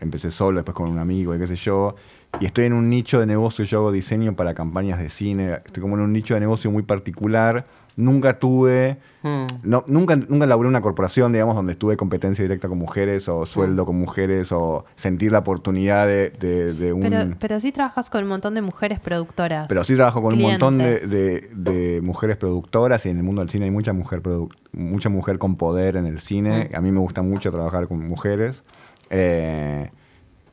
[0.00, 1.94] empecé solo, después con un amigo y qué sé yo.
[2.40, 5.80] Y estoy en un nicho de negocio, yo hago diseño para campañas de cine, estoy
[5.80, 7.66] como en un nicho de negocio muy particular.
[7.96, 9.46] Nunca tuve, Mm.
[9.64, 13.44] no, nunca, nunca laburé en una corporación, digamos, donde estuve competencia directa con mujeres o
[13.44, 17.00] sueldo con mujeres o sentir la oportunidad de, de- de un...
[17.00, 19.66] Pero, pero sí trabajas con un montón de mujeres productoras.
[19.66, 23.40] Pero sí trabajo con un montón de, de- de mujeres productoras y en el mundo
[23.40, 26.70] del cine hay mucha mujer produ- mucha mujer con poder en el cine.
[26.72, 28.62] A mí me gusta mucho trabajar con mujeres.
[29.10, 29.90] Eh,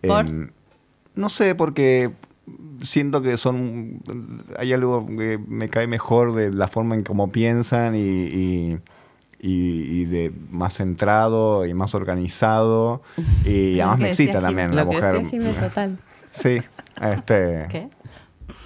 [0.01, 0.26] ¿Por?
[1.16, 2.11] No sé, porque
[2.84, 4.01] siento que son
[4.57, 8.78] hay algo que me cae mejor de la forma en cómo piensan y, y-
[9.39, 13.01] y- y de más centrado y más organizado
[13.45, 15.22] y además me excita también la Lo mujer.
[15.59, 15.97] total.
[16.32, 16.59] Sí,
[17.01, 17.89] este ¿Qué?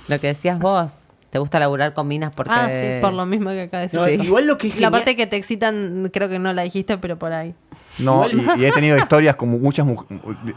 [0.08, 0.92] Lo que decías vos,
[1.30, 2.52] te gusta laburar con minas porque...
[2.54, 3.94] Ah, sí, por lo mismo que acá decís.
[4.00, 4.14] no, Sí.
[4.14, 6.98] Igual lo que es La genial- parte que te excitan, creo que no la dijiste,
[6.98, 7.54] pero por ahí.
[8.02, 10.04] No, y, y he tenido historias como muchas, mu-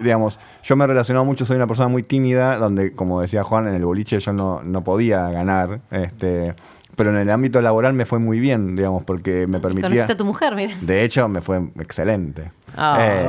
[0.01, 3.69] digamos, yo me he relacionado mucho, soy una persona muy tímida, donde, como decía Juan,
[3.69, 6.55] en el boliche yo no, no podía ganar, este,
[6.97, 9.89] pero en el ámbito laboral me fue muy bien, digamos, porque me permitía...
[9.89, 10.75] Conociste a tu mujer, mira.
[10.81, 12.53] De hecho, me fue excelente.
[12.77, 12.97] Ah.
[13.01, 13.27] Eh,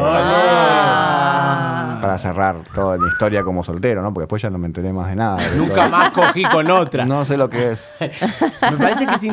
[0.95, 1.97] Ah.
[2.01, 4.13] Para cerrar toda mi historia como soltero, ¿no?
[4.13, 5.37] Porque después ya no me enteré más de nada.
[5.37, 5.89] de Nunca todo.
[5.89, 7.05] más cogí con otra.
[7.05, 7.89] No sé lo que es.
[7.99, 9.23] Me parece que es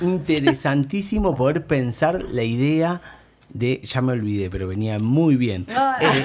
[0.00, 3.00] interesantísimo poder pensar la idea
[3.50, 5.66] de, ya me olvidé, pero venía muy bien.
[5.68, 6.24] Eh,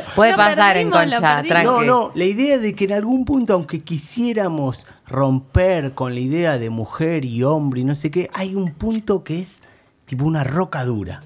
[0.16, 1.66] Puede pasar en perdimos, concha, tranqui.
[1.66, 6.58] no, no, la idea de que en algún punto, aunque quisiéramos romper con la idea
[6.58, 9.62] de mujer y hombre y no sé qué, hay un punto que es
[10.06, 11.22] tipo una roca dura.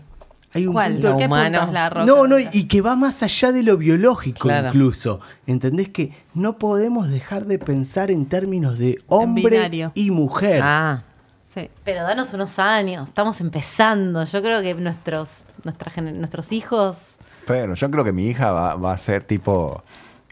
[0.53, 0.93] Hay un ¿Cuál?
[0.95, 1.59] punto ¿Qué humano.
[1.59, 2.07] punto es la roca?
[2.07, 4.69] no, no, y que va más allá de lo biológico Claro.
[4.69, 5.21] incluso.
[5.47, 10.61] ¿Entendés que no podemos dejar de pensar en términos de hombre y mujer?
[10.65, 11.03] Ah,
[11.57, 11.71] Sí.
[11.85, 14.25] Pero danos unos años, estamos empezando.
[14.25, 17.17] Yo creo que nuestros, nuestra nuestros hijos.
[17.47, 19.83] Pero yo creo que mi hija va, va a ser tipo.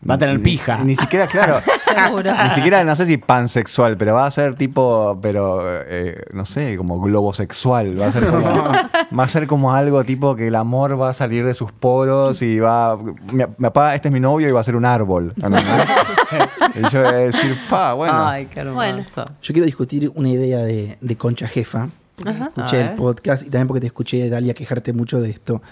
[0.08, 0.78] Va a tener ni- pija.
[0.84, 1.60] Ni, siquiera, claro.
[1.84, 2.30] Seguro.
[2.44, 6.76] Ni siquiera, no sé si pansexual, pero va a ser tipo, pero, eh, no sé,
[6.76, 7.98] como globosexual.
[8.00, 8.72] Va a ser como,
[9.18, 12.42] va a ser como algo tipo que el amor va a salir de sus poros
[12.42, 15.32] y va, mi, mi papá, este es mi novio y va a ser un árbol.
[16.74, 18.26] y yo voy a decir, pa, bueno.
[18.28, 18.74] ay, qué hermoso.
[18.76, 19.04] Bueno.
[19.42, 21.88] Yo quiero discutir una idea de, de Concha Jefa.
[22.24, 22.52] Ajá.
[22.56, 25.62] Escuché el podcast y también porque te escuché, Dalia, quejarte mucho de esto.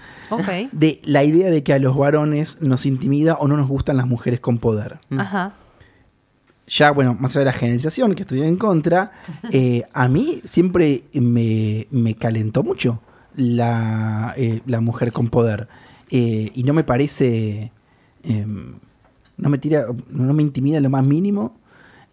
[0.72, 4.06] De la idea de que a los varones nos intimida o no nos gustan las
[4.06, 4.98] mujeres con poder.
[5.16, 5.54] Ajá.
[6.66, 9.12] ya, bueno, más allá de la generalización, que estoy en contra,
[9.52, 13.00] eh, a mí siempre me, me calentó mucho
[13.36, 15.68] la, eh, la mujer con poder.
[16.10, 17.72] Eh, y no me parece.
[18.24, 18.74] em,
[19.36, 19.86] no me tira.
[20.10, 21.56] No me intimida en lo más mínimo.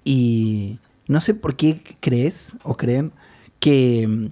[0.06, 3.12] Y no sé por qué crees o creen
[3.60, 4.30] que.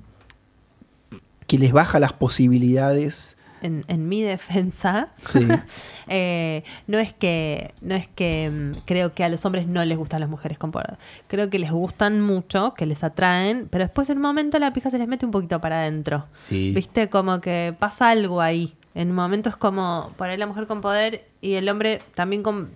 [1.47, 3.38] que les baja las posibilidades.
[3.61, 5.39] En, en mi defensa, Sí.
[6.07, 9.97] eh, no es que no es que mm, creo que a los hombres no les
[9.97, 10.97] gustan las mujeres con poder.
[11.28, 14.91] Creo que les gustan mucho, que les atraen, pero después en un momento la pija
[14.91, 16.28] se les mete un poquito para adentro.
[16.32, 16.71] Sí.
[16.75, 18.75] Viste, como que pasa algo ahí.
[18.93, 22.43] En un momento es como por ahí la mujer con poder y el hombre también
[22.43, 22.69] con,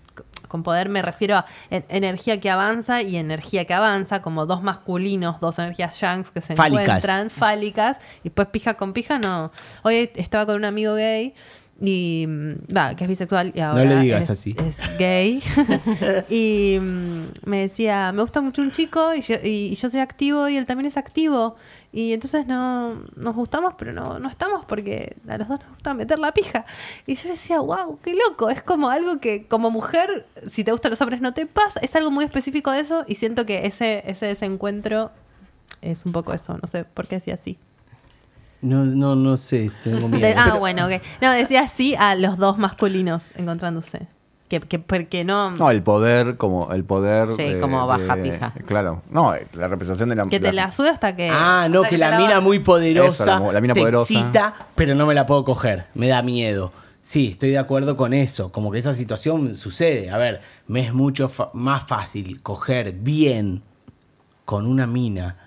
[0.52, 4.62] con poder me refiero a en- energía que avanza y energía que avanza, como dos
[4.62, 6.84] masculinos, dos energías yangs que se Fálicas.
[6.84, 9.52] encuentran, fálicas, y después pija con pija, no.
[9.84, 11.34] Hoy estaba con un amigo gay
[11.84, 14.56] y mm, va, que es bisexual y ahora le digas es, así.
[14.68, 15.42] es gay
[16.30, 20.48] y mm, me decía me gusta mucho un chico y yo, y yo soy activo
[20.48, 21.56] y él también es activo
[21.92, 25.94] y entonces no nos gustamos pero no, no estamos porque a los dos nos gusta
[25.94, 26.66] meter la pija
[27.08, 30.92] y yo decía wow qué loco es como algo que como mujer si te gustan
[30.92, 34.04] los hombres no te pasa es algo muy específico de eso y siento que ese
[34.06, 35.12] ese desencuentro
[35.82, 37.58] es un poco eso no sé por qué decía así
[38.62, 40.28] No, no, no sé, tengo miedo.
[40.38, 41.02] Ah, bueno, ok.
[41.20, 44.08] No, decía sí a los dos masculinos encontrándose.
[44.52, 45.52] Que, que porque no.
[45.52, 47.32] No, el poder, como el poder.
[47.32, 48.54] Sí, como baja pija.
[48.66, 49.02] Claro.
[49.10, 50.26] No, la representación de la.
[50.26, 51.30] que te la sube hasta que.
[51.32, 54.14] Ah, no, que que la la mina muy poderosa Eso, la- la mina te poderosa.
[54.14, 55.86] excita, pero no me la puedo coger.
[55.94, 56.74] Me da miedo.
[57.02, 58.52] Sí, estoy de acuerdo con eso.
[58.52, 60.10] Como que esa situación sucede.
[60.12, 63.64] A ver, me es mucho fa- más fácil coger bien
[64.44, 65.38] con una mina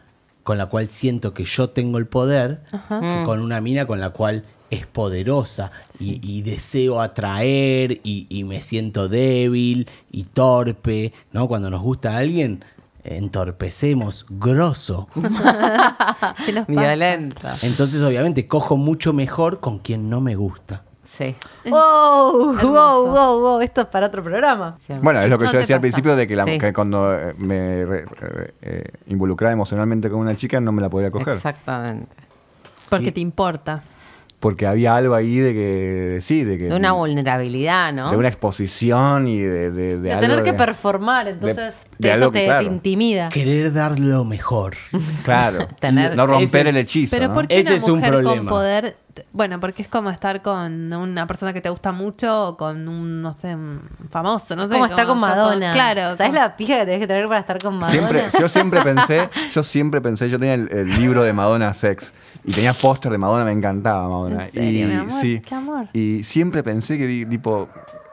[0.44, 4.11] con la cual siento que yo tengo el poder que con una mina con la
[4.11, 4.44] cual
[4.75, 11.49] es poderosa y, y deseo atraer y, y me siento débil y torpe, ¿no?
[11.49, 12.64] Cuando nos gusta a alguien,
[13.05, 15.09] entorpecemos grosso.
[16.68, 17.55] Violenta.
[17.62, 20.83] Entonces, obviamente, cojo mucho mejor con quien no me gusta.
[21.05, 21.35] Sí.
[21.68, 22.57] ¡Wow!
[22.57, 23.07] ¡Wow!
[23.07, 23.41] ¡Wow!
[23.41, 23.61] wow.
[23.61, 24.77] Esto es para otro programa.
[25.03, 26.59] Bueno, es lo que No yo decía al principio de que, la- Sí.
[26.59, 30.89] que cuando eh, me re- eh, eh, involucraba emocionalmente con una chica no me la
[30.89, 31.35] podía coger.
[31.35, 32.16] Exactamente.
[32.89, 33.85] Porque Y- te importa.
[34.45, 36.64] Porque había algo ahí de que, sí, de que...
[36.64, 38.11] De una vulnerabilidad, ¿no?
[38.11, 39.70] de una exposición y de...
[39.70, 42.66] De, de De, algo tener que performar, entonces de eso algo que, te, claro.
[42.68, 43.28] te intimida.
[43.28, 44.74] Querer dar lo mejor.
[45.24, 45.68] Claro.
[45.80, 47.34] Tener- no romper Ese- el hechizo, Pero ¿no?
[47.34, 48.51] ¿por qué Ese una es un mujer con problema.
[48.51, 48.97] poder?
[49.14, 52.88] t- Bueno, porque es como estar con una persona que te gusta mucho o con
[52.88, 53.80] un, no sé, un
[54.11, 54.74] famoso, no sé.
[54.74, 55.72] como estar con Madonna.
[55.72, 56.16] claro.
[56.16, 58.09] ¿Sabes como- la pija que tenés que tener para estar con Madonna?
[58.09, 62.12] Siempre, yo siempre pensé, yo siempre pensé, yo tenía el, el libro de Madonna Sex
[62.45, 64.47] y tenía póster de Madonna, me encantaba Madonna.
[64.47, 65.11] ¿En serio, y, mi amor?
[65.12, 65.86] Sí, Qué amor.
[65.92, 67.68] Y siempre pensé que, tipo,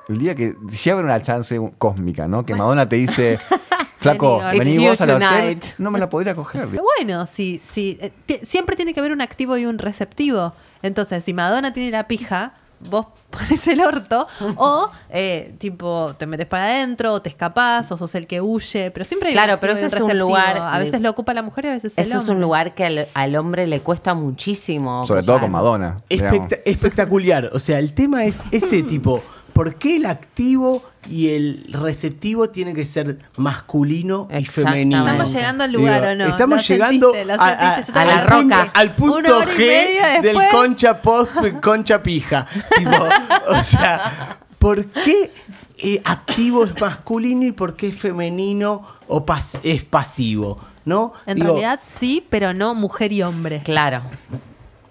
[0.07, 2.45] el día que si abre una chance cósmica, ¿no?
[2.45, 3.38] Que Madonna te dice,
[4.02, 6.68] flaco, Vení, vos al hotel, no me la podría coger.
[6.70, 7.97] Pero bueno, sí, sí.
[8.02, 8.12] eh,
[8.43, 10.54] siempre tiene que haber un activo y un receptivo.
[10.82, 14.28] Entonces, si Madonna tiene la pija, vos pones el orto,
[14.58, 18.91] o eh, tipo, te metes para adentro, o te escapás, o sos el que huye.
[18.91, 21.34] Pero siempre hay un Claro, pero y ese es un lugar A veces lo ocupa
[21.34, 22.41] la mujer y a veces el Eso es un hombre.
[22.41, 25.06] lugar que al, al hombre le cuesta muchísimo.
[25.06, 26.02] Sobre todo con Madonna.
[26.10, 27.52] espectacular.
[27.54, 29.22] O sea, el tema es ese tipo.
[29.62, 35.05] ¿Por qué el activo y el receptivo tiene que ser masculino y femenino?
[35.07, 36.26] Estamos llegando al lugar, ¿o no?
[36.26, 38.72] Estamos ¿Lo llegando a, la al punto- roca.
[38.74, 41.32] al punto G del concha post,
[41.62, 42.47] concha pija.
[42.76, 43.05] Tipo,
[43.49, 45.32] o sea, ¿por qué
[45.78, 50.59] eh, activo es masculino y por qué es femenino o pas- es pasivo?
[50.86, 51.14] ¿No?
[51.28, 53.62] En Digo, realidad sí, pero no mujer y hombre.
[53.64, 54.01] Claro.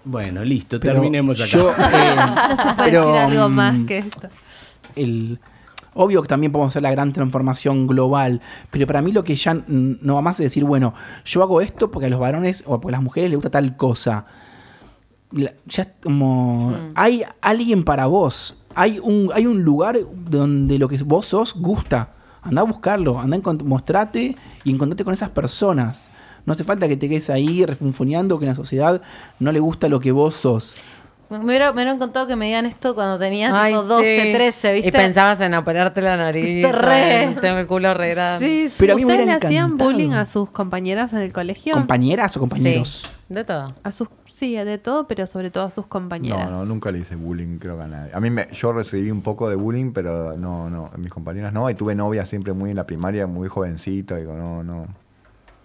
[0.03, 1.47] Bueno, listo, Pero terminemos acá.
[1.49, 4.29] yo, eh, No se puede pero, decir algo mm, más que esto.
[4.95, 5.39] El,
[5.93, 9.53] obvio que también podemos hacer la gran transformación global, pero para mí lo que ya
[9.53, 10.93] mm, no va más es decir, bueno,
[11.25, 13.75] yo hago esto porque a los varones o porque a las mujeres les gusta tal
[13.77, 14.25] cosa.
[15.31, 19.97] La- ya como hay alguien para vos, hay un, hay un lugar
[20.29, 22.13] donde lo que vos sos gusta.
[22.43, 26.09] Anda a buscarlo, anda a mostrate y encontrate con esas personas.
[26.45, 29.01] No hace falta que te quedes ahí refunfuneando que en la sociedad
[29.39, 30.75] no le gusta lo que vos sos.
[31.39, 34.33] Me hubiera, me hubieran contado que me digan esto cuando tenía Ay, tipo 12, sí.
[34.33, 34.87] 13, ¿viste?
[34.89, 36.69] Y pensabas en operarte la nariz.
[36.71, 37.23] Re.
[37.23, 38.45] en Tengo el culo re grande.
[38.45, 38.75] Sí, sí.
[38.79, 39.89] Pero a mí ¿Ustedes le hubiera hacían encantado.
[39.89, 41.73] bullying a sus compañeras en el colegio?
[41.73, 43.09] ¿Compañeras o compañeros?
[43.09, 43.67] Sí, de todo.
[43.81, 46.49] a sus, sí, de todo, pero sobre todo a sus compañeras.
[46.49, 48.11] No, no, nunca le hice bullying, creo que a nadie.
[48.13, 51.69] A mí me, yo recibí un poco de bullying, pero no, no, mis compañeras no.
[51.69, 54.17] Y tuve novia siempre muy en la primaria, muy jovencito.
[54.17, 54.85] Digo, no, no.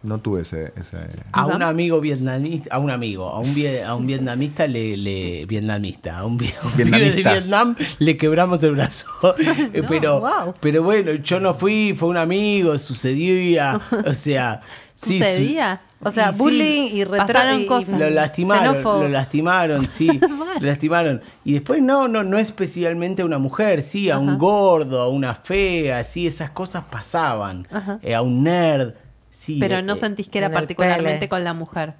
[0.02, 0.72] No tuve ese.
[0.76, 0.98] ese
[1.32, 5.46] A un amigo vietnamita, a un amigo, a un, vie- a un vietnamista le, le-
[5.46, 7.32] vietnamista, a un, de Vietnamista.
[7.32, 9.06] Vietnam le quebramos el brazo.
[9.72, 10.54] Eh, pero, wow.
[10.60, 14.60] pero bueno, yo no fui, fue un amigo, sucedía, o sea,
[14.94, 15.80] sí, ¿Sucedía?
[16.02, 17.32] O sea, sí, bullying y retraso.
[17.32, 17.98] pasaron cosas.
[17.98, 19.02] Lo lastimaron, xenófobo.
[19.02, 20.20] lo lastimaron, sí,
[20.60, 21.22] lo lastimaron.
[21.44, 25.34] Y después no, no, no especialmente a una mujer, sí, a un gordo, a una
[25.34, 27.66] fea, sí, esas cosas pasaban.
[28.02, 28.92] Eh, a un nerd,
[29.36, 29.58] sí.
[29.60, 31.28] Pero eh, no sentís que era particularmente pele.
[31.28, 31.94] con la mujer.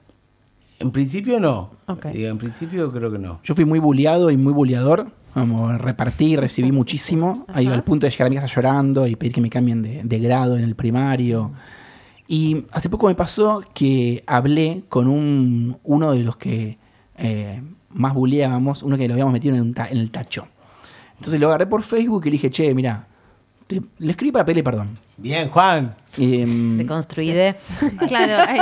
[0.78, 1.70] En principio no.
[1.86, 2.06] Ok.
[2.06, 3.40] Digo, en principio creo que no.
[3.44, 5.10] Yo fui muy bulliado y muy bulliador.
[5.34, 7.44] Como repartí recibí muchísimo.
[7.52, 10.02] Ahí al punto de llegar a mi casa llorando y pedir que me cambien de,
[10.02, 11.52] de grado en el primario.
[12.26, 16.78] Y hace poco me pasó que hablé con un, uno de los que
[17.18, 20.48] eh, más bulleábamos, uno que lo habíamos metido en, un ta- en el tacho.
[21.16, 23.05] Entonces lo agarré por Facebook y le dije, che, mira,
[23.66, 24.98] te- le escribí para pedirle perdón.
[25.16, 25.94] Bien, Juan.
[26.18, 27.56] Em, Deconstruide.
[28.06, 28.52] Claro,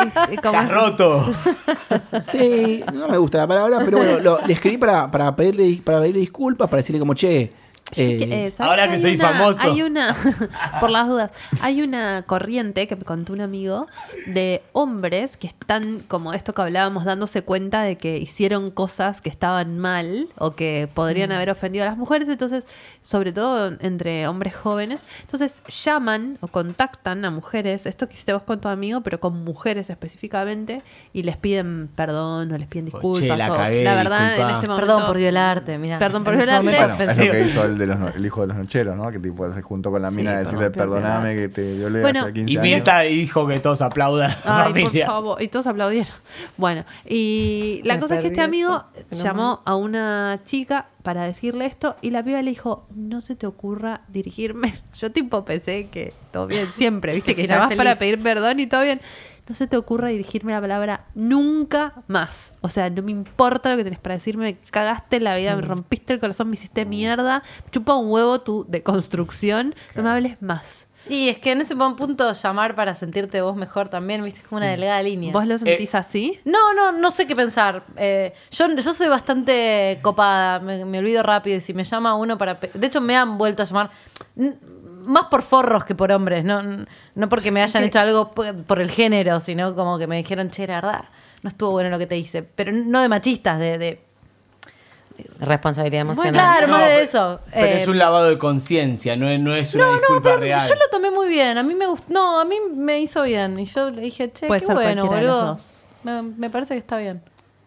[0.42, 1.34] como- Estás roto.
[2.20, 6.00] Sí, no me gusta la palabra, pero bueno, lo- le escribí para, para, pedirle, para
[6.00, 7.52] pedirle disculpas, para decirle como, che,
[7.98, 9.58] eh, que- eh, ¿sabes ahora que soy una- famoso.
[9.72, 10.16] Hay una,
[10.80, 11.30] por las dudas,
[11.60, 13.86] hay una corriente que me contó un amigo
[14.26, 19.28] de hombres que están, como esto que hablábamos, dándose cuenta de que hicieron cosas que
[19.28, 22.66] estaban mal o que podrían haber ofendido a las mujeres, entonces,
[23.02, 28.42] sobre todo entre hombres jóvenes, entonces llaman o contactan a mujeres, esto que hiciste vos
[28.42, 30.82] con tu amigo, pero con mujeres específicamente,
[31.12, 33.38] y les piden perdón o les piden Che, disculpas.
[33.38, 34.48] la o, cagué, la verdad, disculpa.
[34.50, 34.86] en este momento...
[34.86, 35.98] Perdón por violarte, mira.
[35.98, 36.64] Perdón por violarte.
[36.64, 38.96] momento Bueno, es lo que hizo el, de los, no- el hijo de los nocheros,
[38.96, 39.10] ¿no?
[39.10, 42.00] Que tipo se juntó con la Sí, mina a perdón, decirle perdoname que te violé
[42.02, 42.62] Bueno, hace 15 Y años.
[42.74, 45.06] Mirta dijo que todos aplaudan a la Ay, por familia.
[45.06, 45.42] favor.
[45.42, 46.12] Y todos aplaudieron.
[46.56, 49.22] Bueno, y la Me cosa es que este amigo eso.
[49.22, 53.46] Llamó a una chica para decirle esto y la piba le dijo, no se te
[53.46, 54.74] ocurra dirigirme.
[54.94, 57.98] Yo tipo pensé que todo bien, siempre, viste, que llamás para feliz.
[57.98, 59.00] pedir perdón y todo bien.
[59.46, 62.54] No se te ocurra dirigirme la palabra nunca más.
[62.62, 65.62] O sea, no me importa lo que tenés para decirme, me cagaste la vida, me
[65.62, 70.86] rompiste el corazón, me hiciste mierda, chupa un huevo tu deconstrucción, no me hables más.
[71.08, 74.58] Y es que en ese punto llamar para sentirte vos mejor también, viste, es como
[74.58, 75.32] una delgada línea.
[75.32, 76.40] ¿Vos lo sentís así?
[76.46, 77.84] No, no, no sé qué pensar.
[77.96, 82.38] Eh, yo, yo soy bastante copada, me, me olvido rápido y si me llama uno
[82.38, 82.54] para...
[82.54, 83.90] De hecho, me han vuelto a llamar
[85.06, 86.62] más por forros que por hombres, no,
[87.14, 90.66] no porque me hayan hecho algo por, el género, sino como que me dijeron, che,
[90.66, 91.04] la verdad,
[91.42, 92.42] no estuvo bueno lo que te hice.
[92.42, 93.78] Pero no de machistas, de...
[93.78, 94.00] de
[95.38, 96.32] Responsabilidad Bueno, emocional.
[96.32, 97.40] claro, No, más de pero- eso.
[97.52, 100.22] Pero Eh, es un lavado de conciencia, no es, no es una no, no, disculpa
[100.30, 100.68] pero real.
[100.68, 101.56] yo lo tomé muy bien.
[101.56, 102.12] A mí me gustó.
[102.12, 103.56] No, a mí me hizo bien.
[103.60, 105.56] Y yo le dije, che, Puede qué bueno, boludo.
[106.02, 107.22] Me, me parece que está bien.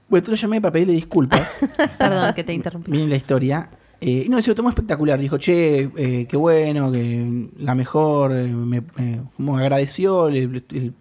[0.09, 1.59] bueno, tú lo llamé para pedirle disculpas.
[1.97, 2.91] Perdón que te interrumpí.
[2.91, 3.69] Viene la historia.
[3.99, 5.19] Eh, y no, se lo tomó espectacular.
[5.19, 8.83] Dijo, che, eh, qué bueno, que la mejor, eh, me,
[9.61, 10.91] agradeció, le- le-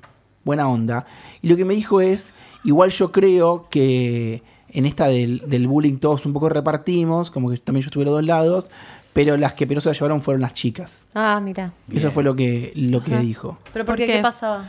[0.44, 1.04] buena onda.
[1.42, 2.32] Y lo que me dijo es,
[2.64, 7.58] igual yo creo que en esta del, del bullying todos un poco repartimos, como que
[7.58, 8.70] también yo estuve a los dos lados,
[9.12, 11.06] pero las que peor se la llevaron fueron las chicas.
[11.14, 11.72] Ah, mira.
[11.92, 13.22] Eso fue lo que, lo que Ajá.
[13.22, 13.58] dijo.
[13.72, 14.06] ¿Pero ¿Por qué?
[14.06, 14.68] ¿Qué pasaba?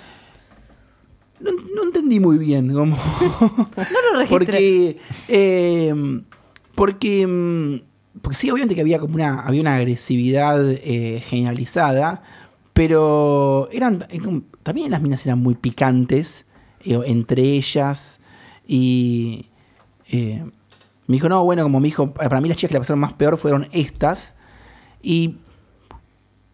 [1.39, 2.97] No, no entendí muy bien cómo...
[3.77, 4.27] No lo registré.
[4.29, 4.97] Porque,
[5.27, 5.93] eh,
[6.75, 7.75] porque, mm,
[8.21, 12.21] porque sí, obviamente que había como una, había una agresividad eh, generalizada,
[12.73, 14.19] pero eran eh,
[14.63, 16.45] también las minas eran muy picantes
[16.83, 18.19] eh, entre ellas
[18.67, 19.47] y
[20.09, 23.13] me dijo, no, bueno, como me dijo, para mí las chicas que la pasaron más
[23.13, 24.35] peor fueron estas
[25.01, 25.37] y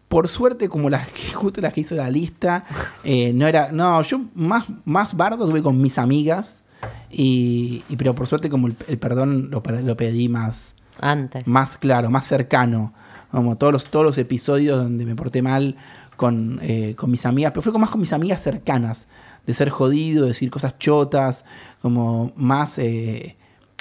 [0.08, 2.64] por suerte, como las que justo las que hizo la lista,
[3.04, 3.72] no era.
[3.72, 6.62] No, yo más, más bardo tuve con mis amigas.
[7.10, 11.46] Y, pero por suerte, como el, perdón lo, pe- lo pedí más, Antes.
[11.46, 12.92] más claro, más cercano.
[13.30, 15.76] Como todos los, todos los episodios donde me porté mal
[16.16, 17.50] con, eh, con mis amigas.
[17.52, 19.08] Pero fue como más con mis amigas cercanas.
[19.46, 21.44] De ser jodido, de decir cosas chotas.
[21.82, 22.78] Como más.
[22.78, 23.36] eh,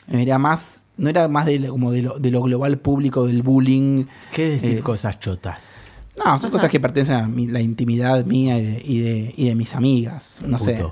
[0.10, 3.42] Era más, no era más de, lo- como de lo, de lo global público, del
[3.44, 4.06] bullying.
[4.34, 5.76] ¿Qué decir Eh, cosas chotas?
[6.24, 9.48] No, son cosas que pertenecen a mi- la intimidad mía y de, y de, y
[9.48, 10.42] de mis amigas.
[10.46, 10.84] No sé.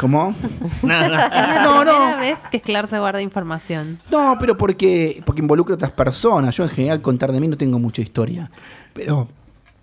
[0.00, 0.34] ¿Cómo?
[0.42, 1.92] Es la No, no.
[1.92, 3.98] primera vez que Clar se guarda información.
[4.10, 6.56] No, pero porque, porque involucra a otras personas.
[6.56, 8.50] Yo en general contar de mí no tengo mucha historia.
[8.92, 9.28] Pero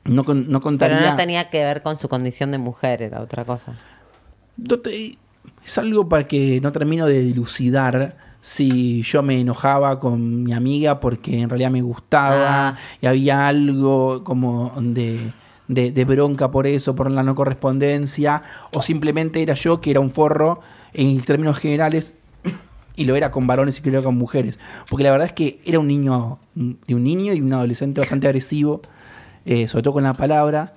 [0.04, 0.98] no, no contaría...
[0.98, 3.74] Pero no tenía que ver con su condición de mujer, era otra cosa.
[4.58, 5.18] no te-
[5.66, 11.00] es algo para que no termino de dilucidar si yo me enojaba con mi amiga
[11.00, 12.76] porque en realidad me gustaba Ah.
[13.02, 15.32] y había algo como de,
[15.68, 20.00] de- de bronca por eso, por la no correspondencia, o simplemente era yo que era
[20.00, 20.60] un forro
[20.94, 22.16] en términos generales
[22.96, 24.60] y lo era con varones y que lo era con mujeres.
[24.90, 28.28] Porque la verdad es que era un niño, de un niño y un adolescente bastante
[28.28, 28.82] agresivo,
[29.46, 30.74] eh, sobre todo con la palabra.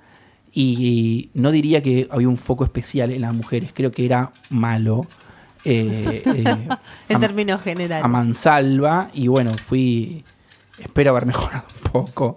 [0.53, 5.07] Y no diría que había un foco especial en las mujeres, creo que era malo.
[5.65, 6.69] eh, eh,
[7.11, 8.05] En términos generales.
[8.05, 10.25] a mansalva y bueno, fui,
[10.79, 12.37] espero haber mejorado un poco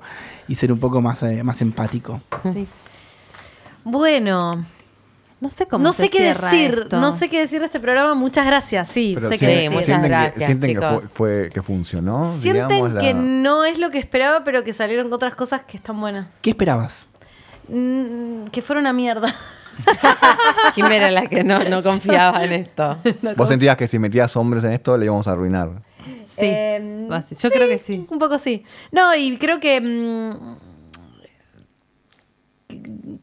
[0.49, 2.19] y ser un poco más, eh, más empático.
[2.43, 2.67] Sí.
[3.83, 4.65] Bueno,
[5.41, 6.99] No sé cómo no se sé qué cierra decir, esto.
[6.99, 8.13] no sé qué decir de este programa.
[8.13, 11.03] Muchas gracias, sí, Pero sé sí, qué sí, muchas sienten gracias, que, sienten que chicos.
[11.13, 12.35] fue, fue- que funcionó.
[12.41, 15.77] Sienten digamos, la- que no es lo que esperaba, pero que salieron otras cosas que
[15.77, 16.27] están buenas.
[16.41, 17.05] ¿Qué esperabas?
[17.69, 19.33] Mm, que fuera una mierda.
[20.75, 22.97] Jimena era la que no, no confiaba en esto.
[23.37, 25.69] Vos sentías que si metías hombres en esto le íbamos a arruinar.
[26.39, 28.05] Sí, Eh, basi- yo creo que sí.
[28.09, 28.63] Un poco sí.
[28.91, 29.79] No, y creo que.
[29.81, 30.57] mm,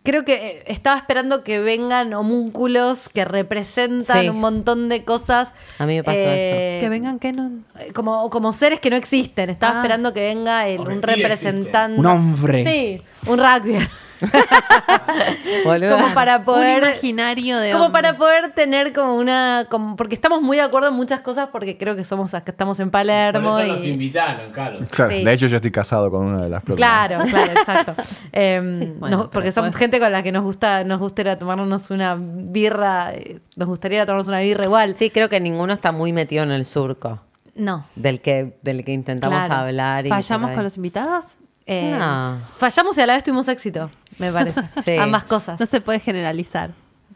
[0.02, 4.28] creo que eh, estaba esperando que vengan homúnculos que representan Sí.
[4.28, 5.54] un montón de cosas.
[5.78, 7.50] A mí me pasó eh, Que vengan que no.
[7.94, 9.50] Como, como seres que no existen.
[9.50, 9.82] Estaba Ah.
[9.82, 11.98] esperando que venga el- un sí representante.
[12.00, 12.64] Un hombre.
[12.64, 13.78] Sí, un rugby.
[15.90, 16.82] Como para poder.
[16.82, 18.02] un imaginario de Como hombre.
[18.02, 19.66] para poder tener como una.
[19.70, 22.78] como- porque estamos muy de acuerdo en muchas cosas, porque creo que somos acá estamos
[22.80, 23.58] en Palermo.
[23.60, 24.78] y- invitaron, claro.
[24.90, 25.24] Claro, Sí.
[25.24, 26.88] De hecho, yo estoy casado con una de las propias.
[26.88, 27.94] Claro, claro, exacto.
[28.32, 31.22] Em, Sí, bueno, nos- porque somos después- gente con la que nos gusta, nos gusta
[31.22, 34.94] ir a tomarnos una birra, eh, nos gustaría tomarnos una birra igual.
[34.94, 37.20] Sí, creo que ninguno está muy metido en el surco
[37.54, 37.86] No.
[37.94, 39.62] del que, del que intentamos Claro.
[39.62, 40.06] hablar.
[40.06, 41.24] Y ¿Fallamos por con los invitados?
[41.66, 42.38] Eh, No.
[42.54, 44.62] Fallamos y a la vez tuvimos éxito, me parece.
[44.84, 44.96] Sí.
[44.96, 45.58] Ambas cosas.
[45.58, 46.70] No se puede generalizar.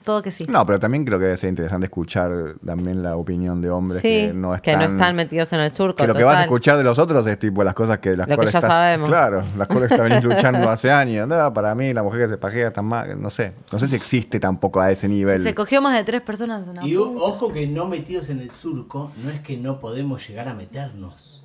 [0.05, 0.47] Todo que sí.
[0.49, 2.33] No, pero también creo que debe ser interesante escuchar
[2.65, 5.97] también la opinión de hombres Sí, que no están, están metidos en el surco.
[5.99, 8.27] Que lo que vas a escuchar de los otros es tipo las cosas que las
[8.27, 9.11] Lo que cuales ya estás, sabemos.
[9.11, 11.29] Claro, las cuales te venís luchando hace años.
[11.29, 13.53] No, para mí la mujer que se pajea está mal, no sé.
[13.71, 15.43] No sé si existe tampoco a ese nivel.
[15.43, 16.67] Se cogió más de tres personas.
[16.67, 16.87] no.
[16.87, 20.55] Y ojo que no metidos en el surco, no es que no podemos llegar a
[20.55, 21.40] meternos.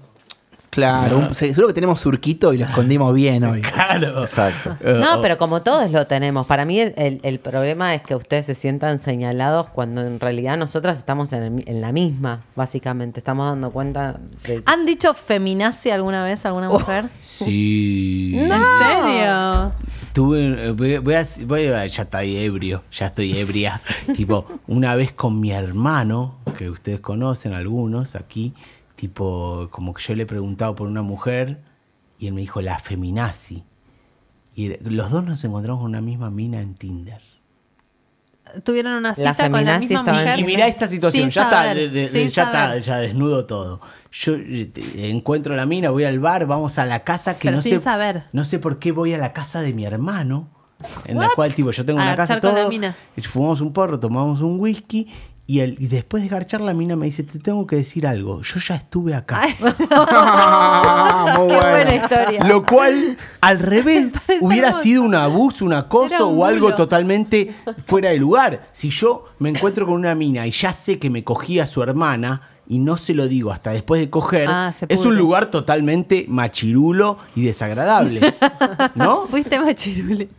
[0.76, 3.62] Claro, un- se- seguro que tenemos surquito y lo escondimos bien hoy.
[3.76, 4.22] Claro.
[4.22, 4.78] Exacto.
[4.84, 6.46] No, pero como todos lo tenemos.
[6.48, 10.98] Para mí el, el problema es que ustedes se sientan señalados cuando en realidad nosotras
[10.98, 13.20] estamos en, el- en la misma, básicamente.
[13.20, 14.62] Estamos dando cuenta de...
[14.66, 17.06] ¿Han dicho feminazi alguna vez alguna mujer?
[17.22, 18.34] Sí.
[18.38, 19.72] ¿En serio?
[20.14, 23.80] Tuve, eh, voy, voy a, voy a- ya estoy ebrio, ya estoy ebria.
[24.16, 28.54] tipo, una vez con mi hermano, que ustedes conocen algunos aquí,
[28.96, 31.60] tipo, como que yo le he preguntado por una mujer
[32.20, 33.64] y él me dijo la feminazi.
[34.56, 37.22] Y los dos nos encontramos con una misma mina en Tinder.
[38.64, 40.40] Tuvieron una La cita con la feminazi misma mujer.
[40.40, 43.82] Y mirá esta situación, ya saber, está, de- de- sin ya está, ya desnudo todo.
[44.12, 47.64] Yo eh, encuentro la mina, voy al bar, vamos a la casa que Pero no
[47.64, 47.82] sin sé.
[47.82, 48.26] saber.
[48.32, 50.48] No sé por qué voy a la casa de mi hermano.
[51.06, 52.70] En la cual, tipo, yo tengo A una casa la todo.
[53.24, 55.08] Fumamos un porro, tomamos un whisky.
[55.48, 58.42] Y, el- y después de garchar, la mina me dice: Te tengo que decir algo.
[58.42, 59.42] Yo ya estuve acá.
[59.44, 59.56] Ay,
[60.40, 62.40] Ah, muy Qué buena historia.
[62.48, 64.12] Lo cual, al revés,
[64.42, 64.84] hubiera hermoso.
[64.84, 67.54] sido un abuso, un acoso un o algo totalmente
[67.86, 68.68] fuera de lugar.
[68.72, 71.84] Si yo me encuentro con una mina y ya sé que me cogí a su
[71.84, 75.48] hermana y no se lo digo hasta después de coger, Ah, se es un lugar
[75.48, 78.34] totalmente machirulo y desagradable.
[78.96, 79.28] ¿No?
[79.28, 80.30] fuiste machirule.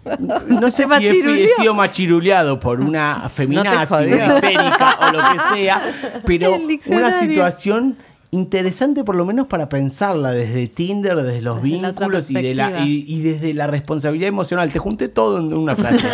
[0.48, 4.16] No sé si he, sido machiruleado por una feminazi, jodió.
[4.16, 5.82] una histérica o lo que sea,
[6.26, 7.96] pero una situación
[8.32, 12.34] interesante por lo menos para pensarla desde Tinder, desde los Desde la otra vínculos y,
[12.34, 14.70] de la, y, y desde la responsabilidad emocional.
[14.72, 16.06] Te junté todo en una frase.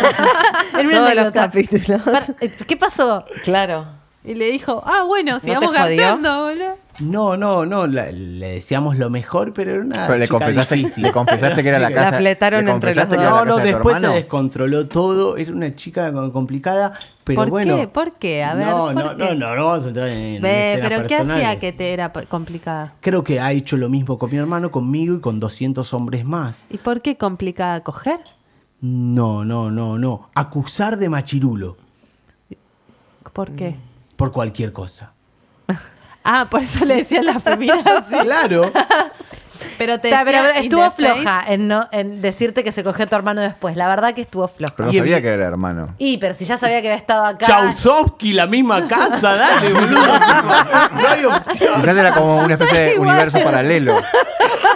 [0.77, 2.01] En una Todos los capítulos.
[2.41, 3.25] Eh, ¿Qué pasó?
[3.43, 4.02] Claro.
[4.25, 5.97] Y le dijo, ah, bueno, sigamos jodió?
[5.97, 6.77] garchando, boludo.
[6.99, 10.75] No, no, no, la- le decíamos lo mejor, pero era una Pero le chica confesaste,
[10.75, 11.03] difícil.
[11.03, 12.11] le confesaste que era la casa.
[12.11, 13.31] La fletaron le entre los confesaste que dos.
[13.31, 14.15] era la No, no, casa de tu después se hermano.
[14.15, 15.37] descontroló todo.
[15.37, 16.93] Era una chica complicada,
[17.25, 17.75] pero ¿Por bueno.
[17.77, 17.87] qué?
[17.87, 18.43] ¿Por qué?
[18.43, 19.23] A ver, no, ¿por no, qué?
[19.25, 20.41] no, no, no vamos a entrar en.
[20.41, 21.59] Ve, escenas pero ¿qué hacía personales.
[21.59, 22.93] que te era p- complicada?
[23.01, 26.67] Creo que ha hecho lo mismo con mi hermano, conmigo y con 200 hombres más.
[26.69, 28.19] ¿Y por qué complicada coger?
[28.79, 30.29] No, no, no, no.
[30.35, 31.75] Acusar de machirulo
[33.33, 33.75] ¿Por qué?
[34.23, 35.11] Por cualquier cosa.
[36.23, 38.15] Ah, por eso le decían la feminazi.
[38.21, 38.71] Claro.
[39.77, 43.15] Pero te Ta, decía estuvo floja en, no, en decirte que se cogió a tu
[43.15, 43.75] hermano después.
[43.75, 44.73] La verdad que estuvo floja.
[44.75, 45.95] Pero no Y sabía que era hermano.
[45.97, 47.45] Y, pero si ya sabía que había estado acá.
[47.45, 50.19] Chausovsky, la misma casa, dale, boludo.
[50.93, 51.75] No hay opción.
[51.81, 53.09] Quizás era como una especie de igual.
[53.09, 54.01] universo paralelo.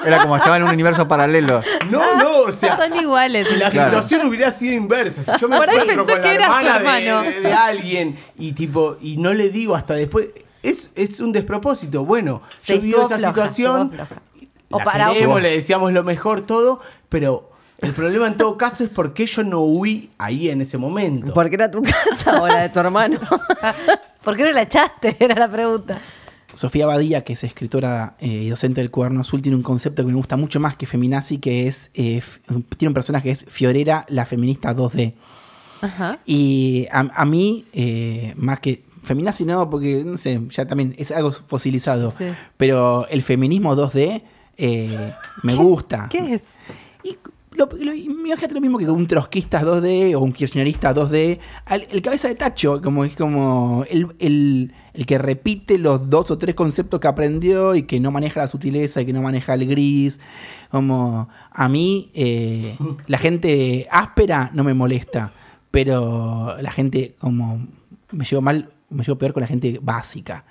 [0.06, 1.62] Era como estaba en un universo paralelo.
[1.90, 2.78] No, no, o sea.
[2.78, 3.48] Son iguales.
[3.48, 3.90] Si la Claro.
[4.02, 6.48] situación hubiera sido inversa, si yo me Por ahí encuentro pensé con que la eras
[6.48, 7.22] tu hermana de, hermano.
[7.32, 10.28] de- de alguien y tipo y no le digo hasta después,
[10.64, 12.04] es, es un despropósito.
[12.06, 14.22] Bueno, Sí, yo vivo estuvo esa floja, situación, estuvo floja.
[14.70, 16.80] O la para- queremos, le decíamos lo mejor todo,
[17.10, 20.78] pero el problema en todo caso es por qué yo no huí ahí en ese
[20.78, 21.34] momento.
[21.34, 23.20] Porque era tu casa o la de tu hermano.
[24.24, 25.16] ¿Por qué no la echaste?
[25.24, 26.00] Era la pregunta.
[26.54, 30.08] Sofía Badía, que es escritora eh, y docente del Cuaderno Azul, tiene un concepto que
[30.12, 32.22] me gusta mucho más que feminazi, que es, eh,
[32.78, 35.14] tiene un personaje que es Fiorera, la feminista 2D.
[35.82, 36.20] Ajá.
[36.26, 41.12] Y a, a mí, eh, más que feminazi no, porque no sé, ya también es
[41.12, 42.26] algo fosilizado, Sí.
[42.58, 44.24] pero el feminismo 2D
[44.58, 45.14] eh,
[45.44, 46.08] me gusta.
[46.10, 46.44] ¿Qué es?
[47.04, 47.18] Y
[47.56, 51.40] lo, lo- imagínate lo mismo que un trotskista 2D o un kirchnerista 2D.
[51.66, 56.32] Al- el cabeza de tacho, como es como el, el- el que repite los dos
[56.32, 59.54] o tres conceptos que aprendió y que no maneja la sutileza y que no maneja
[59.54, 60.20] el gris.
[60.72, 62.76] Como a mí, eh,
[63.08, 65.32] la gente áspera no me molesta,
[65.72, 67.66] pero la gente como
[68.12, 70.46] me llevo mal, me llevo peor con la gente básica.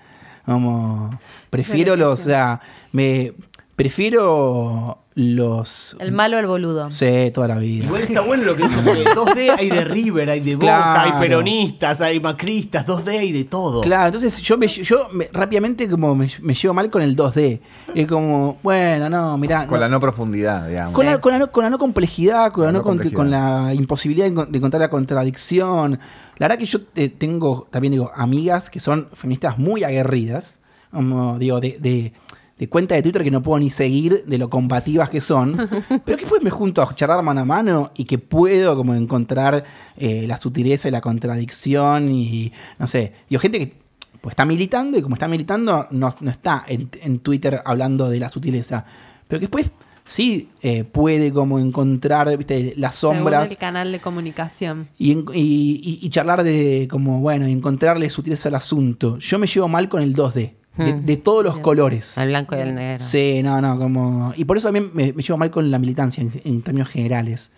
[0.44, 1.10] Como
[1.50, 2.60] prefiero los, o sea,
[2.92, 3.32] me
[3.76, 6.90] prefiero los El malo el boludo.
[6.90, 7.84] Sí, toda la vida.
[7.84, 11.00] Igual está bueno lo que dice, porque 2D hay de River, hay de Boca, Claro.
[11.14, 13.80] hay peronistas, hay macristas, 2D hay de todo.
[13.80, 17.60] Claro, entonces yo, me, yo me- rápidamente como me, me llevo mal con el 2D.
[17.94, 19.66] Es como, bueno, no, mirá.
[19.66, 19.80] Con no.
[19.80, 20.92] la no profundidad, digamos.
[20.92, 22.92] Con, la, con la no, con la no complejidad, con la, La no no con,
[22.98, 23.16] complejidad.
[23.16, 25.98] con la imposibilidad de, de encontrar la contradicción.
[26.38, 31.38] La verdad que yo eh, tengo también digo amigas que son feministas muy aguerridas, como
[31.38, 32.12] digo, de, de,
[32.58, 35.56] de cuenta de Twitter que no puedo ni seguir de lo combativas que son,
[36.04, 39.64] pero que después me junto a charlar mano a mano y que puedo como encontrar
[39.96, 43.74] eh, la sutileza y la contradicción y no sé, digo, gente que
[44.20, 48.18] pues está militando y como está militando no, no está en, en Twitter hablando de
[48.20, 48.84] la sutileza,
[49.28, 49.70] pero que después
[50.04, 52.72] sí eh, puede como encontrar ¿viste?
[52.76, 54.88] las Según sombras el canal de comunicación.
[54.98, 59.18] y, y- y- y charlar de como, bueno, y encontrarle sutileza al asunto.
[59.18, 61.04] Yo me llevo mal con el 2D, de, Hmm.
[61.06, 62.18] de todos los colores.
[62.18, 63.04] El blanco y el negro.
[63.04, 64.32] Sí, no, no, como...
[64.36, 67.50] Y por eso también me, me llevo mal con la militancia en, en términos generales.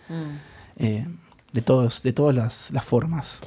[0.77, 1.05] Eh,
[1.51, 3.41] de todos, de todas las, las formas.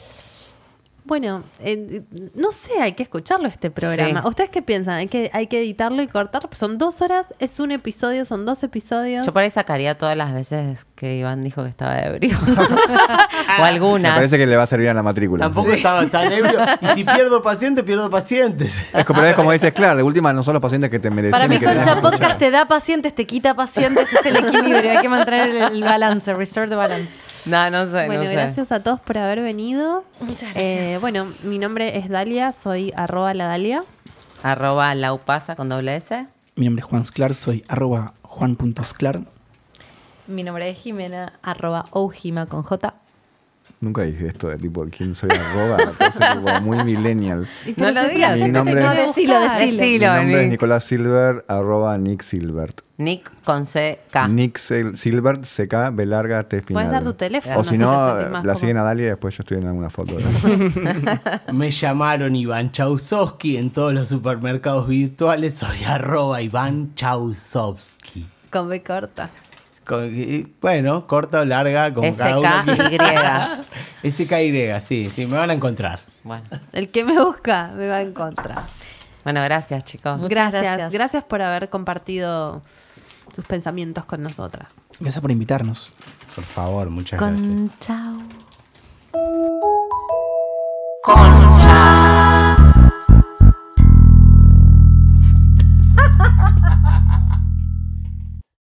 [1.04, 2.02] Bueno, eh,
[2.34, 4.22] no sé, hay que escucharlo este programa.
[4.22, 4.28] Sí.
[4.28, 4.94] ¿Ustedes qué piensan?
[4.94, 6.48] ¿Hay que, ¿Hay que editarlo y cortar?
[6.52, 9.26] Son dos horas, es un episodio, son dos episodios.
[9.26, 12.38] Yo por ahí sacaría todas las veces que Iván dijo que estaba ebrio.
[12.46, 14.14] o Me algunas.
[14.14, 15.44] parece que le va a servir a la matrícula.
[15.44, 16.60] Tampoco estaba tan ebrio.
[16.80, 18.80] Y si pierdo pacientes, pierdo pacientes.
[18.94, 21.10] Es como, pero es como dices, claro, de última no son los pacientes que te
[21.10, 21.32] merecen.
[21.32, 24.92] Para mí, Concha Podcast te da pacientes, te quita pacientes, es el equilibrio.
[24.92, 27.10] Hay que mantener el, el balance, restore the balance.
[27.47, 28.06] No, no sé.
[28.06, 28.32] Bueno, no sé.
[28.32, 30.05] gracias a todos por haber venido.
[30.20, 31.01] Muchas Eh, gracias.
[31.01, 33.85] bueno, mi nombre es Dalia, soy arroba la Dalia.
[34.43, 36.27] Arroba laupasa con doble S.
[36.56, 39.20] Mi nombre es Juan Sclar, soy arroba juan.sclar.
[40.27, 42.94] Mi nombre es Jimena, arroba ojima con J.
[43.82, 46.60] Nunca dije esto de tipo, ¿quién soy arroba?
[46.62, 47.48] Muy millennial.
[47.76, 48.38] No lo digas.
[48.38, 49.34] Mi nombre- No, decilo.
[49.34, 50.50] Mi nombre es Nick.
[50.52, 52.82] Nicolás Silver, arroba Nick Silbert.
[52.98, 54.28] Nick con CK.
[54.30, 56.84] Nick Sil- Silbert, CK, B larga, T final.
[56.86, 59.59] Puedes dar tu teléfono, O si no, la siguen a Dalia y después yo estoy
[59.59, 60.14] en alguna foto.
[60.16, 61.18] de-
[61.52, 65.54] Me llamaron Iván Chausovsky en todos los supermercados virtuales.
[65.54, 68.28] Soy arroba Iván Chausovsky.
[68.48, 69.28] Con B corta.
[69.86, 72.48] Con- y, bueno, corta o larga, como cada uno
[74.02, 74.10] SKY.
[74.10, 76.00] SKY, sí, sí, me van a encontrar.
[76.22, 76.44] Bueno.
[76.72, 78.62] El que me busca me va a encontrar.
[79.24, 80.14] bueno, gracias, chicos.
[80.20, 80.90] Muchas Gracias, gracias.
[80.90, 82.62] gracias por haber compartido
[83.34, 84.72] sus pensamientos con nosotras.
[85.00, 85.92] Gracias por invitarnos.
[86.34, 87.46] Por favor, muchas gracias.
[87.46, 88.16] Con chao.